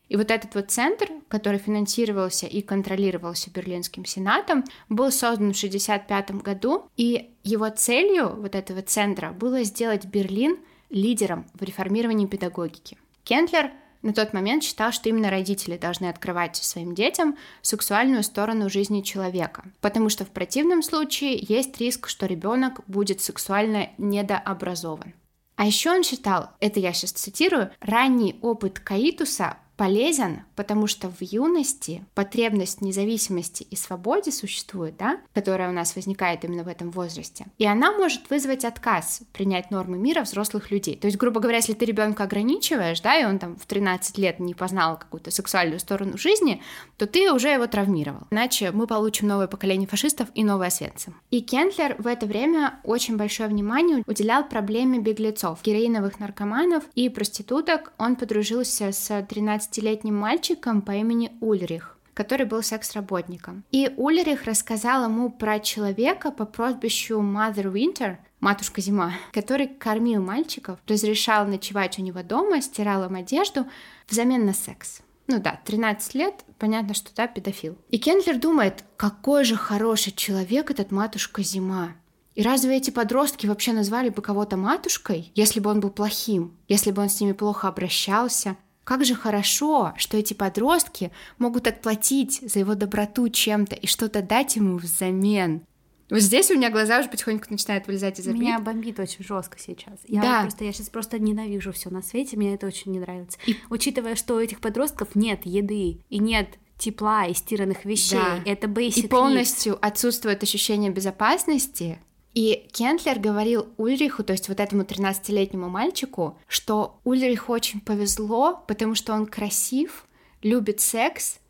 И 0.08 0.16
вот 0.16 0.30
этот 0.30 0.54
вот 0.54 0.70
центр, 0.70 1.08
который 1.28 1.58
финансировался 1.58 2.46
и 2.46 2.62
контролировался 2.62 3.50
Берлинским 3.50 4.04
сенатом, 4.04 4.64
был 4.88 5.10
создан 5.10 5.52
в 5.52 5.58
1965 5.58 6.42
году, 6.42 6.88
и 6.96 7.30
его 7.44 7.68
целью 7.68 8.34
вот 8.36 8.54
этого 8.54 8.82
центра 8.82 9.32
было 9.32 9.62
сделать 9.64 10.06
Берлин 10.06 10.58
лидером 10.90 11.46
в 11.54 11.62
реформировании 11.62 12.26
педагогики. 12.26 12.96
Кентлер 13.24 13.70
на 14.00 14.14
тот 14.14 14.32
момент 14.32 14.62
считал, 14.62 14.92
что 14.92 15.08
именно 15.08 15.28
родители 15.28 15.76
должны 15.76 16.06
открывать 16.06 16.56
своим 16.56 16.94
детям 16.94 17.36
сексуальную 17.62 18.22
сторону 18.22 18.70
жизни 18.70 19.02
человека, 19.02 19.64
потому 19.80 20.08
что 20.08 20.24
в 20.24 20.30
противном 20.30 20.82
случае 20.82 21.36
есть 21.36 21.78
риск, 21.78 22.08
что 22.08 22.26
ребенок 22.26 22.80
будет 22.86 23.20
сексуально 23.20 23.90
недообразован. 23.98 25.14
А 25.56 25.66
еще 25.66 25.90
он 25.90 26.04
считал, 26.04 26.50
это 26.60 26.78
я 26.78 26.92
сейчас 26.92 27.10
цитирую, 27.10 27.72
ранний 27.80 28.38
опыт 28.42 28.78
каитуса 28.78 29.58
полезен, 29.78 30.42
потому 30.56 30.88
что 30.88 31.08
в 31.08 31.22
юности 31.22 32.04
потребность 32.14 32.82
независимости 32.82 33.62
и 33.62 33.76
свободе 33.76 34.32
существует, 34.32 34.96
да, 34.98 35.20
которая 35.32 35.70
у 35.70 35.72
нас 35.72 35.94
возникает 35.94 36.44
именно 36.44 36.64
в 36.64 36.68
этом 36.68 36.90
возрасте. 36.90 37.46
И 37.58 37.64
она 37.64 37.92
может 37.92 38.28
вызвать 38.28 38.64
отказ 38.64 39.22
принять 39.32 39.70
нормы 39.70 39.96
мира 39.96 40.22
взрослых 40.22 40.72
людей. 40.72 40.96
То 40.96 41.06
есть, 41.06 41.16
грубо 41.16 41.40
говоря, 41.40 41.58
если 41.58 41.74
ты 41.74 41.84
ребенка 41.84 42.24
ограничиваешь, 42.24 43.00
да, 43.00 43.20
и 43.20 43.24
он 43.24 43.38
там 43.38 43.56
в 43.56 43.66
13 43.66 44.18
лет 44.18 44.40
не 44.40 44.52
познал 44.52 44.98
какую-то 44.98 45.30
сексуальную 45.30 45.78
сторону 45.78 46.18
жизни, 46.18 46.60
то 46.96 47.06
ты 47.06 47.32
уже 47.32 47.48
его 47.48 47.68
травмировал. 47.68 48.26
Иначе 48.32 48.72
мы 48.72 48.88
получим 48.88 49.28
новое 49.28 49.46
поколение 49.46 49.86
фашистов 49.86 50.28
и 50.34 50.42
новый 50.42 50.66
Освенцим. 50.66 51.14
И 51.30 51.40
Кентлер 51.40 51.94
в 51.98 52.08
это 52.08 52.26
время 52.26 52.80
очень 52.82 53.16
большое 53.16 53.48
внимание 53.48 54.02
уделял 54.06 54.42
проблеме 54.42 54.98
беглецов, 54.98 55.62
героиновых 55.62 56.18
наркоманов 56.18 56.82
и 56.96 57.08
проституток. 57.08 57.92
Он 57.96 58.16
подружился 58.16 58.90
с 58.90 59.22
13-летним 59.68 60.14
мальчиком 60.14 60.82
по 60.82 60.92
имени 60.92 61.32
Ульрих 61.40 61.94
который 62.14 62.46
был 62.46 62.64
секс-работником. 62.64 63.62
И 63.70 63.92
Ульрих 63.96 64.42
рассказал 64.42 65.04
ему 65.04 65.30
про 65.30 65.60
человека 65.60 66.32
по 66.32 66.46
прозвищу 66.46 67.20
Mother 67.20 67.72
Winter, 67.72 68.16
матушка 68.40 68.80
зима, 68.80 69.12
который 69.32 69.68
кормил 69.68 70.20
мальчиков, 70.20 70.80
разрешал 70.88 71.46
ночевать 71.46 71.96
у 71.96 72.02
него 72.02 72.24
дома, 72.24 72.60
стирал 72.60 73.04
им 73.04 73.14
одежду 73.14 73.68
взамен 74.08 74.44
на 74.44 74.52
секс. 74.52 75.00
Ну 75.28 75.38
да, 75.38 75.60
13 75.64 76.14
лет, 76.16 76.34
понятно, 76.58 76.92
что 76.92 77.14
да, 77.14 77.28
педофил. 77.28 77.78
И 77.88 77.98
Кендлер 77.98 78.36
думает, 78.40 78.82
какой 78.96 79.44
же 79.44 79.54
хороший 79.54 80.10
человек 80.10 80.72
этот 80.72 80.90
матушка 80.90 81.44
зима. 81.44 81.92
И 82.34 82.42
разве 82.42 82.76
эти 82.78 82.90
подростки 82.90 83.46
вообще 83.46 83.72
назвали 83.72 84.08
бы 84.08 84.22
кого-то 84.22 84.56
матушкой, 84.56 85.30
если 85.36 85.60
бы 85.60 85.70
он 85.70 85.78
был 85.78 85.90
плохим, 85.90 86.56
если 86.66 86.90
бы 86.90 87.00
он 87.00 87.10
с 87.10 87.20
ними 87.20 87.30
плохо 87.30 87.68
обращался? 87.68 88.56
Как 88.88 89.04
же 89.04 89.14
хорошо, 89.14 89.92
что 89.98 90.16
эти 90.16 90.32
подростки 90.32 91.12
могут 91.36 91.66
отплатить 91.66 92.40
за 92.40 92.60
его 92.60 92.74
доброту 92.74 93.28
чем-то 93.28 93.76
и 93.76 93.86
что-то 93.86 94.22
дать 94.22 94.56
ему 94.56 94.78
взамен. 94.78 95.60
Вот 96.08 96.20
здесь 96.20 96.50
у 96.50 96.54
меня 96.54 96.70
глаза 96.70 97.00
уже 97.00 97.10
потихоньку 97.10 97.44
начинают 97.50 97.86
вылезать 97.86 98.18
из 98.18 98.26
орбит. 98.26 98.40
Меня 98.40 98.58
бомбит 98.60 98.98
очень 98.98 99.22
жестко 99.22 99.58
сейчас. 99.58 99.98
Я 100.06 100.22
Да. 100.22 100.40
просто, 100.40 100.64
я 100.64 100.72
сейчас 100.72 100.88
просто 100.88 101.18
ненавижу 101.18 101.70
все 101.72 101.90
на 101.90 102.00
свете, 102.00 102.38
мне 102.38 102.54
это 102.54 102.66
очень 102.66 102.92
не 102.92 102.98
нравится. 102.98 103.38
Учитывая, 103.68 104.14
что 104.14 104.36
у 104.36 104.38
этих 104.38 104.58
подростков 104.58 105.14
нет 105.14 105.44
еды 105.44 106.00
и 106.08 106.18
нет 106.18 106.48
тепла 106.78 107.26
и 107.26 107.34
стиранных 107.34 107.84
вещей, 107.84 108.16
Да. 108.18 108.40
это 108.46 108.68
basic 108.68 109.00
И 109.04 109.06
полностью 109.08 109.78
отсутствует 109.86 110.42
ощущение 110.42 110.90
безопасности. 110.90 111.98
И 112.38 112.68
Кентлер 112.70 113.18
говорил 113.18 113.66
Ульриху, 113.78 114.22
то 114.22 114.32
есть 114.32 114.48
вот 114.48 114.60
этому 114.60 114.84
13-летнему 114.84 115.68
мальчику, 115.68 116.38
что 116.46 117.00
Ульриху 117.02 117.52
очень 117.52 117.80
повезло, 117.80 118.62
потому 118.68 118.94
что 118.94 119.12
он 119.12 119.26
красив, 119.26 120.06
любит 120.42 120.80
секс 120.80 121.40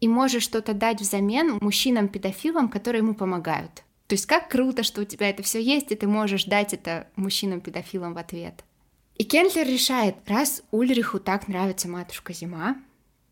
и 0.00 0.06
может 0.06 0.42
что-то 0.42 0.74
дать 0.74 1.00
взамен 1.00 1.56
мужчинам-педофилам, 1.62 2.68
которые 2.68 3.00
ему 3.00 3.14
помогают. 3.14 3.84
То 4.06 4.16
есть 4.16 4.26
как 4.26 4.50
круто, 4.50 4.82
что 4.82 5.00
у 5.00 5.04
тебя 5.06 5.30
это 5.30 5.42
все 5.42 5.62
есть, 5.62 5.90
и 5.92 5.94
ты 5.94 6.06
можешь 6.06 6.44
дать 6.44 6.74
это 6.74 7.08
мужчинам-педофилам 7.16 8.12
в 8.12 8.18
ответ. 8.18 8.64
И 9.16 9.24
Кентлер 9.24 9.66
решает, 9.66 10.16
раз 10.26 10.62
Ульриху 10.72 11.20
так 11.20 11.48
нравится 11.48 11.88
матушка 11.88 12.34
Зима, 12.34 12.76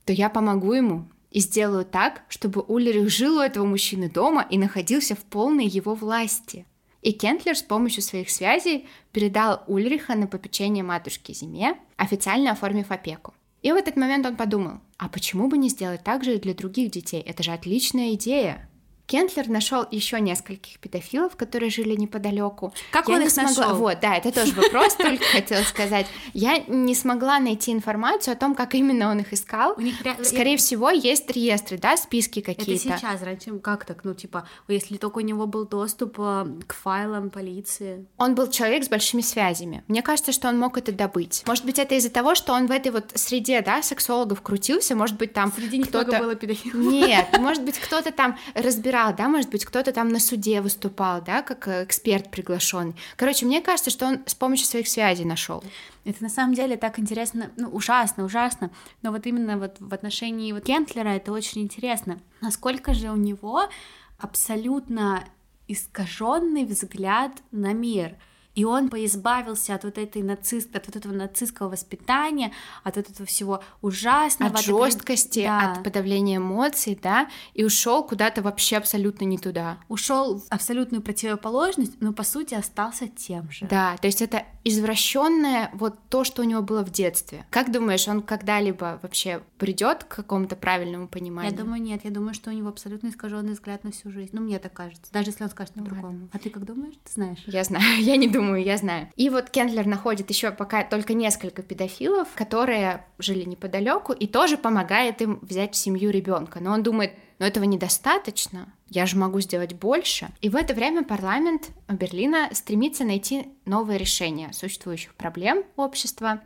то 0.07 0.15
я 0.15 0.31
помогу 0.31 0.73
ему 0.73 1.05
и 1.31 1.41
сделаю 1.41 1.85
так, 1.85 2.23
чтобы 2.31 2.63
Ульрих 2.63 3.11
жил 3.11 3.37
у 3.37 3.43
этого 3.43 3.67
мужчины 3.67 4.09
дома 4.09 4.47
и 4.49 4.57
находился 4.57 5.15
в 5.15 5.25
полной 5.25 5.67
его 5.67 5.95
власти. 5.95 6.65
И 7.03 7.13
Кентлер 7.13 7.57
с 7.57 7.63
помощью 7.63 8.03
своих 8.03 8.31
связей 8.31 8.87
передал 9.11 9.63
Ульриха 9.67 10.15
на 10.15 10.27
попечение 10.27 10.85
матушке 10.85 11.35
Зиме, 11.35 11.77
официально 11.97 12.53
оформив 12.53 12.91
опеку. 12.91 13.35
И 13.61 13.71
в 13.71 13.77
этот 13.77 13.97
момент 13.97 14.25
он 14.25 14.37
подумал, 14.37 14.81
а 14.99 15.09
почему 15.09 15.49
бы 15.49 15.59
не 15.59 15.69
сделать 15.69 16.03
так 16.03 16.25
же 16.25 16.35
и 16.35 16.41
для 16.41 16.55
других 16.55 16.91
детей? 16.91 17.21
Это 17.21 17.43
же 17.43 17.53
отличная 17.53 18.15
идея. 18.15 18.69
Кентлер 19.07 19.49
нашел 19.49 19.85
еще 19.91 20.21
нескольких 20.21 20.79
педофилов, 20.79 21.37
которые 21.37 21.71
жили 21.71 21.95
неподалеку. 21.95 22.73
Как 22.91 23.09
Я 23.09 23.15
он 23.15 23.21
не 23.21 23.27
их 23.27 23.33
смогла... 23.33 23.51
нашел? 23.67 23.77
Вот, 23.77 24.01
да, 24.01 24.17
это 24.17 24.33
тоже 24.33 24.53
вопрос, 24.53 24.95
только 24.95 25.25
хотела 25.25 25.63
сказать. 25.65 26.07
Я 26.33 26.59
не 26.59 26.95
смогла 26.95 27.39
найти 27.39 27.73
информацию 27.73 28.33
о 28.33 28.37
том, 28.37 28.55
как 28.55 28.75
именно 28.75 29.11
он 29.11 29.19
их 29.21 29.33
искал. 29.33 29.75
У 29.77 29.81
них 29.81 30.01
ре- 30.03 30.25
Скорее 30.25 30.57
всего, 30.57 30.91
есть 30.91 31.31
реестры, 31.31 31.79
да, 31.79 31.97
списки 31.97 32.41
Это 32.41 32.55
какие-то. 32.55 32.97
сейчас, 32.97 33.23
раньше 33.23 33.59
как 33.59 33.85
так, 33.85 34.05
ну 34.05 34.15
типа, 34.15 34.49
если 34.69 34.97
только 34.97 35.19
у 35.19 35.21
него 35.21 35.47
был 35.47 35.67
доступ 35.67 36.17
э, 36.19 36.47
к 36.67 36.75
файлам 36.75 37.31
полиции. 37.31 38.07
Он 38.17 38.35
был 38.35 38.49
человек 38.49 38.85
с 38.85 38.89
большими 38.89 39.21
связями. 39.21 39.85
Мне 39.89 40.03
кажется, 40.03 40.33
что 40.33 40.49
он 40.49 40.59
мог 40.59 40.79
это 40.79 40.93
добыть. 40.93 41.43
Может 41.47 41.65
быть, 41.65 41.79
это 41.79 41.95
из-за 41.97 42.11
того, 42.11 42.35
что 42.35 42.53
он 42.53 42.67
в 42.67 42.71
этой 42.71 42.93
вот 42.93 43.13
среде, 43.15 43.61
да, 43.61 43.83
сексологов 43.83 44.41
крутился, 44.43 44.95
может 44.95 45.17
быть, 45.19 45.33
там 45.33 45.53
Среди 45.53 45.79
них 45.79 45.89
кто-то... 45.89 46.19
было 46.19 46.35
педофилов. 46.35 46.75
Нет, 46.75 47.27
может 47.39 47.63
быть, 47.65 47.79
кто-то 47.79 48.11
там 48.13 48.39
собирал, 48.93 49.15
да, 49.15 49.29
может 49.29 49.51
быть, 49.51 49.65
кто-то 49.65 49.93
там 49.93 50.09
на 50.09 50.21
суде 50.21 50.61
выступал, 50.61 51.23
да, 51.23 51.43
как 51.43 51.67
э, 51.67 51.85
эксперт 51.85 52.31
приглашенный. 52.31 52.95
Короче, 53.17 53.47
мне 53.47 53.63
кажется, 53.63 53.91
что 53.91 54.07
он 54.07 54.21
с 54.27 54.35
помощью 54.35 54.67
своих 54.67 54.87
связей 54.87 55.25
нашел. 55.25 55.65
Это 56.05 56.23
на 56.23 56.29
самом 56.29 56.55
деле 56.55 56.77
так 56.77 56.99
интересно, 56.99 57.51
ну, 57.57 57.69
ужасно, 57.69 58.25
ужасно, 58.25 58.71
но 59.03 59.11
вот 59.11 59.27
именно 59.27 59.57
вот 59.57 59.77
в 59.81 59.95
отношении 59.95 60.53
вот 60.53 60.65
Кентлера 60.65 61.09
это 61.09 61.33
очень 61.33 61.63
интересно. 61.63 62.19
Насколько 62.43 62.93
же 62.93 63.09
у 63.09 63.17
него 63.17 63.63
абсолютно 64.19 65.25
искаженный 65.69 66.65
взгляд 66.65 67.33
на 67.51 67.73
мир— 67.73 68.17
и 68.55 68.65
он 68.65 68.89
поизбавился 68.89 69.75
от 69.75 69.85
вот 69.85 69.99
этой 69.99 70.23
нацист, 70.23 70.75
от 70.77 70.87
вот 70.87 70.97
этого 70.97 71.13
нацистского 71.13 71.71
воспитания, 71.71 72.53
от 72.85 72.97
вот 72.97 73.09
этого 73.09 73.27
всего 73.27 73.63
ужасного. 73.81 74.53
От 74.53 74.65
жесткости, 74.65 75.45
да. 75.45 75.73
от 75.73 75.85
подавления 75.85 76.37
эмоций, 76.37 76.99
да, 77.01 77.29
и 77.55 77.65
ушел 77.65 78.05
куда-то 78.05 78.43
вообще 78.43 78.77
абсолютно 78.77 79.25
не 79.25 79.39
туда. 79.39 79.79
Ушел 79.89 80.41
в 80.41 80.45
абсолютную 80.51 81.03
противоположность, 81.03 82.01
но 82.01 82.13
по 82.13 82.25
сути 82.25 82.55
остался 82.55 83.09
тем 83.09 83.51
же. 83.51 83.67
Да, 83.67 83.97
то 83.97 84.07
есть 84.07 84.21
это 84.21 84.45
извращенное 84.65 85.71
вот 85.73 85.99
то, 86.09 86.25
что 86.25 86.43
у 86.43 86.45
него 86.45 86.63
было 86.63 86.85
в 86.85 86.91
детстве. 86.91 87.47
Как 87.51 87.73
думаешь, 87.73 88.07
он 88.07 88.23
когда-либо 88.23 89.01
вообще 89.03 89.43
придет 89.59 90.05
к 90.05 90.17
какому-то 90.17 90.57
правильному 90.57 91.09
пониманию? 91.09 91.53
Я 91.53 91.59
думаю, 91.59 91.83
нет. 91.83 92.03
Я 92.05 92.11
думаю, 92.11 92.35
что 92.35 92.51
у 92.51 92.53
него 92.53 92.69
абсолютно 92.69 93.09
искаженный 93.09 93.53
взгляд 93.53 93.85
на 93.85 93.91
всю 93.91 94.11
жизнь. 94.11 94.31
Ну, 94.33 94.43
мне 94.43 94.59
так 94.59 94.73
кажется. 94.73 95.13
Даже 95.13 95.31
если 95.31 95.45
он 95.45 95.51
скажет 95.51 95.75
ну, 95.75 95.85
по-другому. 95.85 96.29
А 96.33 96.39
ты 96.39 96.51
как 96.51 96.65
думаешь? 96.65 96.95
Ты 97.05 97.13
знаешь? 97.13 97.43
Я 97.47 97.65
знаю. 97.65 97.85
Я 98.03 98.17
не 98.17 98.29
думаю 98.29 98.42
думаю, 98.43 98.65
я 98.65 98.77
знаю. 98.77 99.09
И 99.17 99.31
вот 99.31 99.51
Кендлер 99.51 99.87
находит 99.87 100.31
еще 100.31 100.51
пока 100.51 100.85
только 100.85 101.15
несколько 101.15 101.63
педофилов, 101.63 102.29
которые 102.35 103.05
жили 103.19 103.45
неподалеку, 103.45 104.13
и 104.13 104.27
тоже 104.27 104.57
помогает 104.57 105.23
им 105.23 105.39
взять 105.43 105.75
в 105.75 105.77
семью 105.79 106.11
ребенка. 106.11 106.61
Но 106.61 106.73
он 106.73 106.83
думает, 106.83 107.13
но 107.39 107.47
этого 107.47 107.65
недостаточно, 107.65 108.73
я 108.89 109.07
же 109.07 109.17
могу 109.17 109.41
сделать 109.41 109.75
больше. 109.75 110.29
И 110.41 110.49
в 110.49 110.57
это 110.57 110.75
время 110.75 111.05
парламент 111.05 111.71
Берлина 111.89 112.49
стремится 112.53 113.05
найти 113.05 113.47
новое 113.65 113.97
решение 113.97 114.53
существующих 114.53 115.15
проблем 115.15 115.65
общества 115.77 116.43